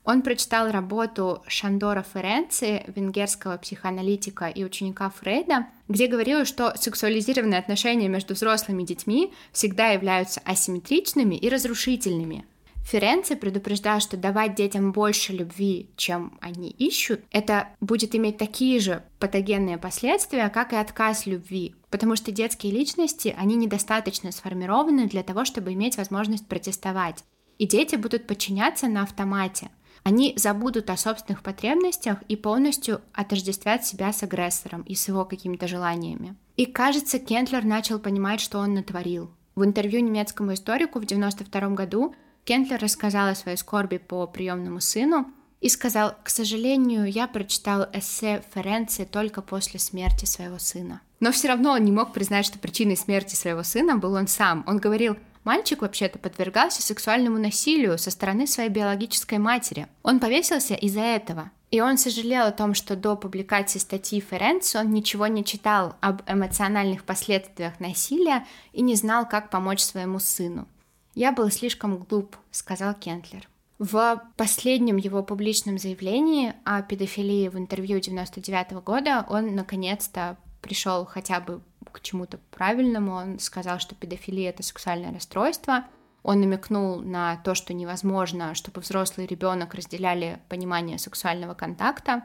Он 0.05 0.21
прочитал 0.21 0.71
работу 0.71 1.43
Шандора 1.47 2.03
Ференци, 2.03 2.85
венгерского 2.89 3.57
психоаналитика 3.57 4.49
и 4.49 4.63
ученика 4.63 5.09
Фрейда, 5.09 5.67
где 5.89 6.09
говорилось, 6.09 6.47
что 6.47 6.75
сексуализированные 6.77 7.59
отношения 7.59 8.09
между 8.09 8.35
взрослыми 8.35 8.83
и 8.83 8.87
детьми 8.87 9.33
всегда 9.51 9.89
являются 9.89 10.43
асимметричными 10.45 11.37
и 11.37 11.49
разрушительными. 11.49 12.45
Ференци 12.85 13.35
предупреждал, 13.35 14.01
что 14.01 14.17
давать 14.17 14.55
детям 14.55 14.93
больше 14.93 15.33
любви, 15.33 15.91
чем 15.97 16.39
они 16.41 16.69
ищут, 16.69 17.23
это 17.31 17.69
будет 17.81 18.15
иметь 18.15 18.37
такие 18.37 18.79
же 18.79 19.03
патогенные 19.19 19.79
последствия, 19.79 20.49
как 20.51 20.73
и 20.73 20.77
отказ 20.77 21.27
любви, 21.27 21.75
потому 21.91 22.15
что 22.15 22.31
детские 22.31 22.73
личности, 22.73 23.35
они 23.39 23.57
недостаточно 23.57 24.33
сформированы 24.33 25.07
для 25.07 25.23
того, 25.23 25.45
чтобы 25.45 25.73
иметь 25.73 25.97
возможность 25.97 26.47
протестовать. 26.47 27.25
И 27.59 27.67
дети 27.67 27.97
будут 27.97 28.27
подчиняться 28.27 28.87
на 28.89 29.03
автомате– 29.03 29.71
они 30.05 30.35
забудут 30.37 30.91
о 30.91 30.99
собственных 30.99 31.43
потребностях 31.43 32.23
и 32.29 32.37
полностью 32.37 33.01
отождествят 33.15 33.87
себя 33.87 34.13
с 34.13 34.23
агрессором 34.23 34.83
и 34.83 34.95
с 34.95 35.09
его 35.09 35.25
какими-то 35.25 35.67
желаниями. 35.67 36.37
И 36.57 36.67
кажется, 36.67 37.19
Кентлер 37.19 37.65
начал 37.65 37.99
понимать, 37.99 38.41
что 38.41 38.59
он 38.59 38.75
натворил. 38.75 39.31
В 39.55 39.65
интервью 39.65 40.01
немецкому 40.01 40.53
историку 40.53 41.01
в 41.01 41.05
1992 41.05 41.75
году 41.75 42.15
Кентлер 42.45 42.79
рассказал 42.79 43.29
о 43.29 43.35
своей 43.35 43.57
скорби 43.57 43.97
по 43.97 44.27
приемному 44.27 44.81
сыну 44.81 45.27
и 45.61 45.69
сказал, 45.69 46.15
к 46.23 46.29
сожалению, 46.29 47.11
я 47.11 47.27
прочитал 47.27 47.87
эссе 47.93 48.43
Ференци 48.55 49.07
только 49.07 49.41
после 49.41 49.81
смерти 49.81 50.27
своего 50.27 50.59
сына. 50.59 51.01
Но 51.21 51.33
все 51.33 51.49
равно 51.49 51.73
он 51.73 51.85
не 51.85 51.93
мог 51.93 52.13
признать, 52.13 52.45
что 52.45 52.59
причиной 52.59 52.99
смерти 52.99 53.35
своего 53.35 53.63
сына 53.63 53.97
был 53.97 54.13
он 54.13 54.29
сам. 54.29 54.63
Он 54.67 54.79
говорил, 54.79 55.17
Мальчик 55.45 55.83
вообще-то 55.83 56.19
подвергался 56.19 56.81
сексуальному 56.81 57.39
насилию 57.39 57.99
со 57.99 58.11
стороны 58.11 58.47
своей 58.47 58.71
биологической 58.71 59.37
матери. 59.37 59.87
Он 60.03 60.19
повесился 60.19 60.75
из-за 60.75 61.03
этого. 61.03 61.51
И 61.71 61.81
он 61.81 61.99
сожалел 61.99 62.47
о 62.47 62.53
том, 62.53 62.73
что 62.73 62.97
до 62.97 63.15
публикации 63.15 63.79
статьи 63.79 64.21
Ференц 64.21 64.75
он 64.75 64.93
ничего 64.93 65.27
не 65.27 65.45
читал 65.45 65.97
об 66.01 66.23
эмоциональных 66.27 67.05
последствиях 67.05 67.79
насилия 67.79 68.47
и 68.73 68.81
не 68.81 68.95
знал, 68.95 69.29
как 69.29 69.51
помочь 69.51 69.81
своему 69.81 70.19
сыну. 70.19 70.67
«Я 71.15 71.31
был 71.31 71.51
слишком 71.51 71.99
глуп»,— 71.99 72.37
сказал 72.51 72.95
Кентлер. 72.95 73.49
В 73.79 74.23
последнем 74.37 74.97
его 74.97 75.23
публичном 75.23 75.79
заявлении 75.79 76.55
о 76.65 76.83
педофилии 76.83 77.49
в 77.49 77.59
интервью 77.59 78.01
99 78.01 78.83
года 78.85 79.27
он 79.29 79.55
наконец-то 79.55 80.37
пришел 80.61 81.05
хотя 81.05 81.41
бы 81.41 81.61
к 81.93 82.01
чему-то 82.01 82.39
правильному. 82.51 83.13
Он 83.13 83.39
сказал, 83.39 83.79
что 83.79 83.95
педофилия— 83.95 84.51
это 84.51 84.63
сексуальное 84.63 85.13
расстройство. 85.13 85.85
Он 86.23 86.41
намекнул 86.41 87.01
на 87.01 87.37
то, 87.39 87.55
что 87.55 87.75
невозможно, 87.75 88.55
чтобы 88.55 88.81
взрослый 88.81 89.27
ребенок 89.27 89.75
разделяли 89.75 90.41
понимание 90.49 90.99
сексуального 90.99 91.55
контакта. 91.55 92.25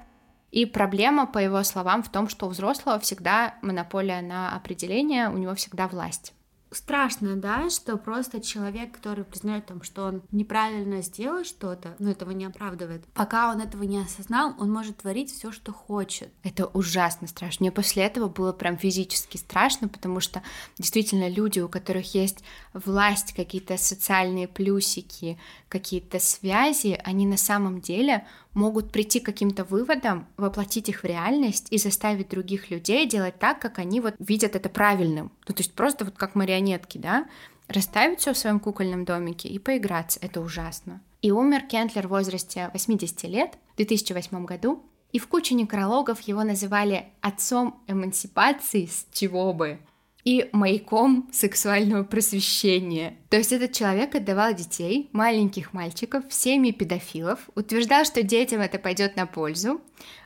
И 0.51 0.65
проблема, 0.65 1.27
по 1.27 1.37
его 1.37 1.61
словам, 1.63 2.01
в 2.01 2.09
том, 2.09 2.29
что 2.29 2.47
у 2.47 2.49
взрослого 2.49 2.99
всегда 2.99 3.55
монополия 3.61 4.21
на 4.21 4.55
определение, 4.55 5.29
у 5.29 5.37
него 5.37 5.53
всегда 5.53 5.87
власть 5.87 6.33
страшно, 6.71 7.35
да, 7.35 7.69
что 7.69 7.97
просто 7.97 8.41
человек, 8.41 8.93
который 8.93 9.23
признает 9.23 9.65
там, 9.65 9.83
что 9.83 10.05
он 10.05 10.21
неправильно 10.31 11.01
сделал 11.01 11.43
что-то, 11.43 11.95
но 11.99 12.11
этого 12.11 12.31
не 12.31 12.45
оправдывает, 12.45 13.05
пока 13.13 13.51
он 13.51 13.61
этого 13.61 13.83
не 13.83 13.99
осознал, 13.99 14.53
он 14.59 14.71
может 14.71 14.97
творить 14.97 15.31
все, 15.31 15.51
что 15.51 15.71
хочет. 15.71 16.31
Это 16.43 16.67
ужасно 16.67 17.27
страшно. 17.27 17.63
Мне 17.63 17.71
после 17.71 18.03
этого 18.03 18.27
было 18.27 18.53
прям 18.53 18.77
физически 18.77 19.37
страшно, 19.37 19.87
потому 19.87 20.19
что 20.19 20.43
действительно 20.77 21.29
люди, 21.29 21.59
у 21.59 21.69
которых 21.69 22.13
есть 22.13 22.43
власть, 22.73 23.33
какие-то 23.33 23.77
социальные 23.77 24.47
плюсики, 24.47 25.37
какие-то 25.67 26.19
связи, 26.19 26.99
они 27.03 27.25
на 27.25 27.37
самом 27.37 27.81
деле 27.81 28.25
могут 28.53 28.91
прийти 28.91 29.19
к 29.19 29.25
каким-то 29.25 29.63
выводам, 29.63 30.27
воплотить 30.37 30.89
их 30.89 31.01
в 31.01 31.05
реальность 31.05 31.67
и 31.69 31.77
заставить 31.77 32.29
других 32.29 32.71
людей 32.71 33.07
делать 33.07 33.37
так, 33.39 33.59
как 33.59 33.79
они 33.79 34.01
вот 34.01 34.15
видят 34.19 34.55
это 34.55 34.69
правильным. 34.69 35.31
Ну, 35.47 35.53
то 35.53 35.61
есть 35.61 35.73
просто 35.73 36.05
вот 36.05 36.15
как 36.17 36.35
марионетки, 36.35 36.97
да, 36.97 37.27
расставить 37.67 38.19
все 38.19 38.33
в 38.33 38.37
своем 38.37 38.59
кукольном 38.59 39.05
домике 39.05 39.47
и 39.49 39.59
поиграться. 39.59 40.19
Это 40.21 40.41
ужасно. 40.41 41.01
И 41.21 41.31
умер 41.31 41.67
Кентлер 41.67 42.07
в 42.07 42.11
возрасте 42.11 42.69
80 42.73 43.23
лет 43.23 43.57
в 43.73 43.77
2008 43.77 44.45
году, 44.45 44.83
и 45.11 45.19
в 45.19 45.27
куче 45.27 45.55
некрологов 45.55 46.21
его 46.21 46.43
называли 46.43 47.07
отцом 47.21 47.81
эмансипации 47.87 48.85
с 48.85 49.07
чего 49.11 49.53
бы 49.53 49.79
и 50.23 50.49
маяком 50.51 51.29
сексуального 51.31 52.03
просвещения. 52.03 53.17
То 53.29 53.37
есть 53.37 53.51
этот 53.51 53.71
человек 53.71 54.15
отдавал 54.15 54.53
детей, 54.53 55.09
маленьких 55.13 55.73
мальчиков, 55.73 56.27
в 56.27 56.33
семьи 56.33 56.71
педофилов, 56.71 57.39
утверждал, 57.55 58.05
что 58.05 58.21
детям 58.21 58.61
это 58.61 58.79
пойдет 58.79 59.15
на 59.15 59.25
пользу, 59.25 59.81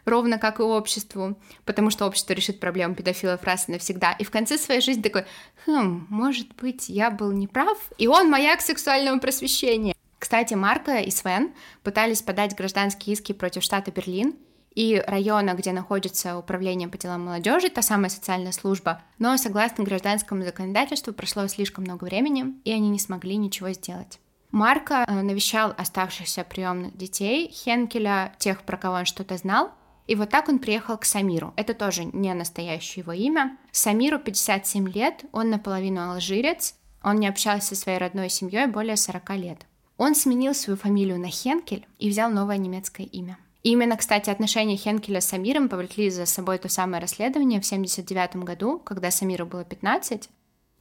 ровно 0.05 0.39
как 0.39 0.59
и 0.59 0.63
обществу, 0.63 1.37
потому 1.65 1.89
что 1.89 2.05
общество 2.05 2.33
решит 2.33 2.59
проблему 2.59 2.95
педофилов 2.95 3.43
раз 3.43 3.69
и 3.69 3.71
навсегда. 3.71 4.13
И 4.13 4.23
в 4.23 4.31
конце 4.31 4.57
своей 4.57 4.81
жизни 4.81 5.01
такой, 5.01 5.25
хм, 5.65 6.07
может 6.09 6.55
быть, 6.55 6.89
я 6.89 7.11
был 7.11 7.31
неправ, 7.31 7.77
и 7.97 8.07
он 8.07 8.29
маяк 8.29 8.61
сексуального 8.61 9.19
просвещения. 9.19 9.93
Кстати, 10.17 10.53
Марка 10.53 10.99
и 10.99 11.11
Свен 11.11 11.53
пытались 11.83 12.21
подать 12.21 12.55
гражданские 12.55 13.13
иски 13.13 13.33
против 13.33 13.61
штата 13.61 13.91
Берлин, 13.91 14.35
и 14.75 15.01
района, 15.05 15.53
где 15.53 15.71
находится 15.71 16.37
управление 16.37 16.87
по 16.87 16.97
делам 16.97 17.25
молодежи, 17.25 17.69
та 17.69 17.81
самая 17.81 18.09
социальная 18.09 18.51
служба. 18.51 19.01
Но 19.19 19.37
согласно 19.37 19.83
гражданскому 19.83 20.43
законодательству 20.43 21.13
прошло 21.13 21.47
слишком 21.47 21.83
много 21.83 22.03
времени, 22.05 22.55
и 22.63 22.71
они 22.71 22.89
не 22.89 22.99
смогли 22.99 23.35
ничего 23.37 23.71
сделать. 23.71 24.19
Марко 24.51 25.03
э, 25.07 25.21
навещал 25.21 25.73
оставшихся 25.77 26.43
приемных 26.43 26.95
детей 26.95 27.49
Хенкеля, 27.51 28.35
тех, 28.37 28.61
про 28.61 28.77
кого 28.77 28.97
он 28.97 29.05
что-то 29.05 29.35
знал, 29.37 29.71
и 30.05 30.15
вот 30.15 30.29
так 30.29 30.49
он 30.49 30.59
приехал 30.59 30.97
к 30.97 31.05
Самиру. 31.05 31.53
Это 31.55 31.73
тоже 31.73 32.05
не 32.05 32.33
настоящее 32.33 33.01
его 33.01 33.13
имя. 33.13 33.57
Самиру 33.71 34.19
57 34.19 34.89
лет, 34.89 35.23
он 35.31 35.49
наполовину 35.49 36.11
алжирец, 36.11 36.75
Он 37.01 37.17
не 37.17 37.27
общался 37.27 37.69
со 37.69 37.75
своей 37.75 37.97
родной 37.97 38.29
семьей 38.29 38.67
более 38.67 38.95
40 38.95 39.29
лет. 39.31 39.65
Он 39.97 40.15
сменил 40.15 40.53
свою 40.53 40.77
фамилию 40.77 41.19
на 41.19 41.29
Хенкель 41.29 41.85
и 41.99 42.09
взял 42.09 42.29
новое 42.29 42.57
немецкое 42.57 43.05
имя. 43.07 43.37
Именно, 43.63 43.95
кстати, 43.95 44.29
отношения 44.29 44.75
Хенкеля 44.75 45.21
с 45.21 45.27
Самиром 45.27 45.69
повлекли 45.69 46.09
за 46.09 46.25
собой 46.25 46.57
то 46.57 46.67
самое 46.67 47.01
расследование 47.01 47.61
в 47.61 47.65
1979 47.65 48.43
году, 48.43 48.77
когда 48.79 49.09
Самиру 49.09 49.45
было 49.45 49.63
15. 49.63 50.29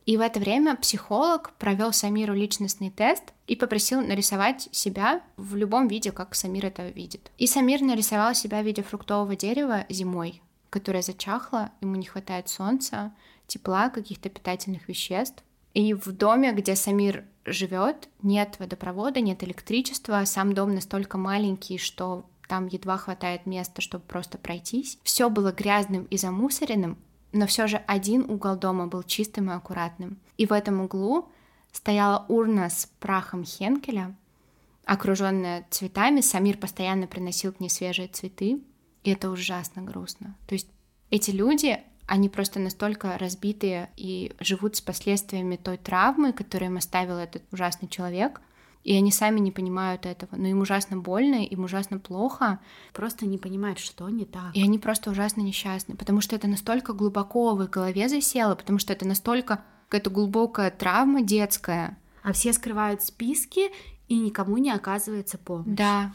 И 0.04 0.16
в 0.16 0.20
это 0.20 0.40
время 0.40 0.74
психолог 0.74 1.52
провел 1.58 1.92
Самиру 1.92 2.34
личностный 2.34 2.90
тест 2.90 3.22
и 3.46 3.54
попросил 3.54 4.00
нарисовать 4.00 4.68
себя 4.72 5.22
в 5.36 5.54
любом 5.54 5.86
виде, 5.86 6.10
как 6.10 6.34
Самир 6.34 6.66
это 6.66 6.88
видит. 6.88 7.30
И 7.38 7.46
Самир 7.46 7.82
нарисовал 7.82 8.34
себя 8.34 8.60
в 8.62 8.66
виде 8.66 8.82
фруктового 8.82 9.36
дерева 9.36 9.86
зимой, 9.88 10.42
которое 10.68 11.02
зачахло, 11.02 11.70
ему 11.80 11.94
не 11.94 12.06
хватает 12.06 12.48
солнца, 12.48 13.12
тепла, 13.46 13.90
каких-то 13.90 14.28
питательных 14.28 14.88
веществ. 14.88 15.44
И 15.72 15.94
в 15.94 16.10
доме, 16.10 16.52
где 16.52 16.74
Самир 16.74 17.24
живет, 17.44 18.08
нет 18.22 18.56
водопровода, 18.58 19.20
нет 19.20 19.44
электричества, 19.44 20.24
сам 20.24 20.52
дом 20.52 20.74
настолько 20.74 21.16
маленький, 21.16 21.78
что 21.78 22.26
там 22.52 22.66
едва 22.66 22.98
хватает 22.98 23.46
места, 23.46 23.80
чтобы 23.80 24.04
просто 24.04 24.36
пройтись. 24.36 24.98
Все 25.04 25.30
было 25.30 25.52
грязным 25.52 26.04
и 26.10 26.18
замусоренным, 26.18 26.98
но 27.32 27.46
все 27.46 27.66
же 27.66 27.78
один 27.86 28.30
угол 28.30 28.56
дома 28.56 28.88
был 28.88 29.02
чистым 29.04 29.50
и 29.50 29.54
аккуратным. 29.54 30.18
И 30.36 30.44
в 30.44 30.52
этом 30.52 30.82
углу 30.82 31.30
стояла 31.72 32.26
урна 32.28 32.68
с 32.68 32.90
прахом 33.00 33.46
Хенкеля, 33.46 34.14
окруженная 34.84 35.66
цветами. 35.70 36.20
Самир 36.20 36.58
постоянно 36.58 37.06
приносил 37.06 37.54
к 37.54 37.60
ней 37.60 37.70
свежие 37.70 38.08
цветы, 38.08 38.60
и 39.02 39.10
это 39.10 39.30
ужасно 39.30 39.80
грустно. 39.80 40.36
То 40.46 40.54
есть 40.54 40.68
эти 41.08 41.30
люди, 41.30 41.80
они 42.06 42.28
просто 42.28 42.60
настолько 42.60 43.16
разбитые 43.16 43.88
и 43.96 44.36
живут 44.40 44.76
с 44.76 44.82
последствиями 44.82 45.56
той 45.56 45.78
травмы, 45.78 46.34
которую 46.34 46.72
им 46.72 46.76
оставил 46.76 47.16
этот 47.16 47.44
ужасный 47.50 47.88
человек, 47.88 48.42
и 48.84 48.96
они 48.96 49.12
сами 49.12 49.38
не 49.38 49.52
понимают 49.52 50.06
этого. 50.06 50.36
Но 50.36 50.48
им 50.48 50.60
ужасно 50.60 50.96
больно, 50.96 51.44
им 51.44 51.64
ужасно 51.64 51.98
плохо. 51.98 52.58
Просто 52.92 53.26
не 53.26 53.38
понимают, 53.38 53.78
что 53.78 54.08
не 54.08 54.24
так. 54.24 54.54
И 54.54 54.62
они 54.62 54.78
просто 54.78 55.10
ужасно 55.10 55.40
несчастны, 55.40 55.96
потому 55.96 56.20
что 56.20 56.34
это 56.34 56.48
настолько 56.48 56.92
глубоко 56.92 57.54
в 57.54 57.62
их 57.62 57.70
голове 57.70 58.08
засело, 58.08 58.54
потому 58.54 58.78
что 58.78 58.92
это 58.92 59.06
настолько 59.06 59.64
какая-то 59.88 60.10
глубокая 60.10 60.70
травма 60.70 61.22
детская. 61.22 61.98
А 62.22 62.32
все 62.32 62.52
скрывают 62.52 63.02
списки, 63.02 63.70
и 64.08 64.18
никому 64.18 64.58
не 64.58 64.70
оказывается 64.70 65.38
помощь. 65.38 65.66
Да. 65.66 66.12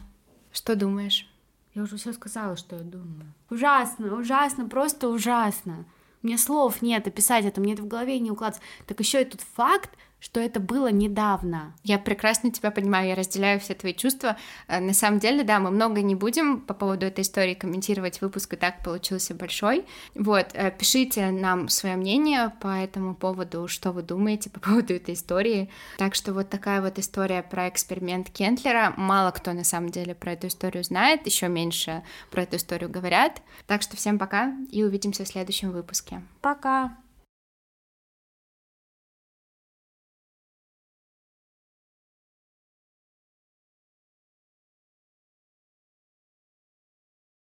Что 0.52 0.76
думаешь? 0.76 1.28
Я 1.74 1.84
уже 1.84 1.98
все 1.98 2.14
сказала, 2.14 2.58
что 2.58 2.76
я 2.76 2.82
думаю. 2.82 3.34
Ужасно, 3.50 4.14
ужасно, 4.16 4.68
просто 4.68 5.10
ужасно. 5.10 5.86
У 6.24 6.28
меня 6.28 6.38
слов 6.38 6.82
нет 6.82 7.08
описать 7.08 7.46
это, 7.46 7.62
мне 7.62 7.74
это 7.74 7.84
в 7.84 7.88
голове 7.88 8.20
не 8.20 8.32
укладывается. 8.32 8.68
Так 8.88 9.00
еще 9.00 9.22
и 9.22 9.26
тут 9.26 9.42
факт, 9.42 9.92
что 10.20 10.40
это 10.40 10.60
было 10.60 10.92
недавно. 10.92 11.76
Я 11.84 12.00
прекрасно 12.00 12.52
тебя 12.52 12.72
понимаю, 12.72 13.10
я 13.10 13.16
разделяю 13.16 13.60
все 13.60 13.74
твои 13.74 13.94
чувства. 13.94 14.38
Э, 14.68 14.80
на 14.80 14.94
самом 14.94 15.20
деле, 15.20 15.44
да, 15.44 15.60
мы 15.60 15.70
много 15.72 16.02
не 16.02 16.16
будем 16.16 16.62
по 16.62 16.74
поводу 16.74 17.06
этой 17.06 17.22
истории 17.22 17.54
комментировать, 17.54 18.22
выпуск 18.22 18.54
и 18.54 18.58
так 18.58 18.84
получился 18.84 19.36
большой. 19.36 19.86
Вот, 20.16 20.48
э, 20.54 20.72
пишите 20.72 21.30
нам 21.32 21.70
свое 21.70 21.96
мнение 21.96 22.52
по 22.62 22.68
этому 22.68 23.16
поводу, 23.16 23.68
что 23.68 23.92
вы 23.92 24.02
думаете 24.02 24.50
по 24.50 24.60
поводу 24.68 24.96
этой 24.96 25.14
истории. 25.14 25.70
Так 25.98 26.16
что 26.16 26.34
вот 26.34 26.50
такая 26.50 26.82
вот 26.82 26.98
история 27.00 27.44
про 27.44 27.70
эксперимент 27.70 28.30
Кентлера. 28.30 28.94
Мало 28.98 29.32
кто 29.32 29.54
на 29.54 29.64
самом 29.64 29.90
деле 29.90 30.16
про 30.16 30.34
эту 30.34 30.48
историю 30.48 30.84
знает, 30.84 31.26
еще 31.26 31.48
меньше 31.48 32.04
про 32.32 32.44
эту 32.44 32.58
историю 32.58 32.90
говорят. 32.90 33.42
Так 33.68 33.82
что 33.82 33.96
всем 33.96 34.18
пока 34.18 34.54
и 34.72 34.84
увидимся 34.84 35.24
в 35.24 35.28
следующем 35.28 35.72
выпуске. 35.72 36.22
Пока! 36.42 36.98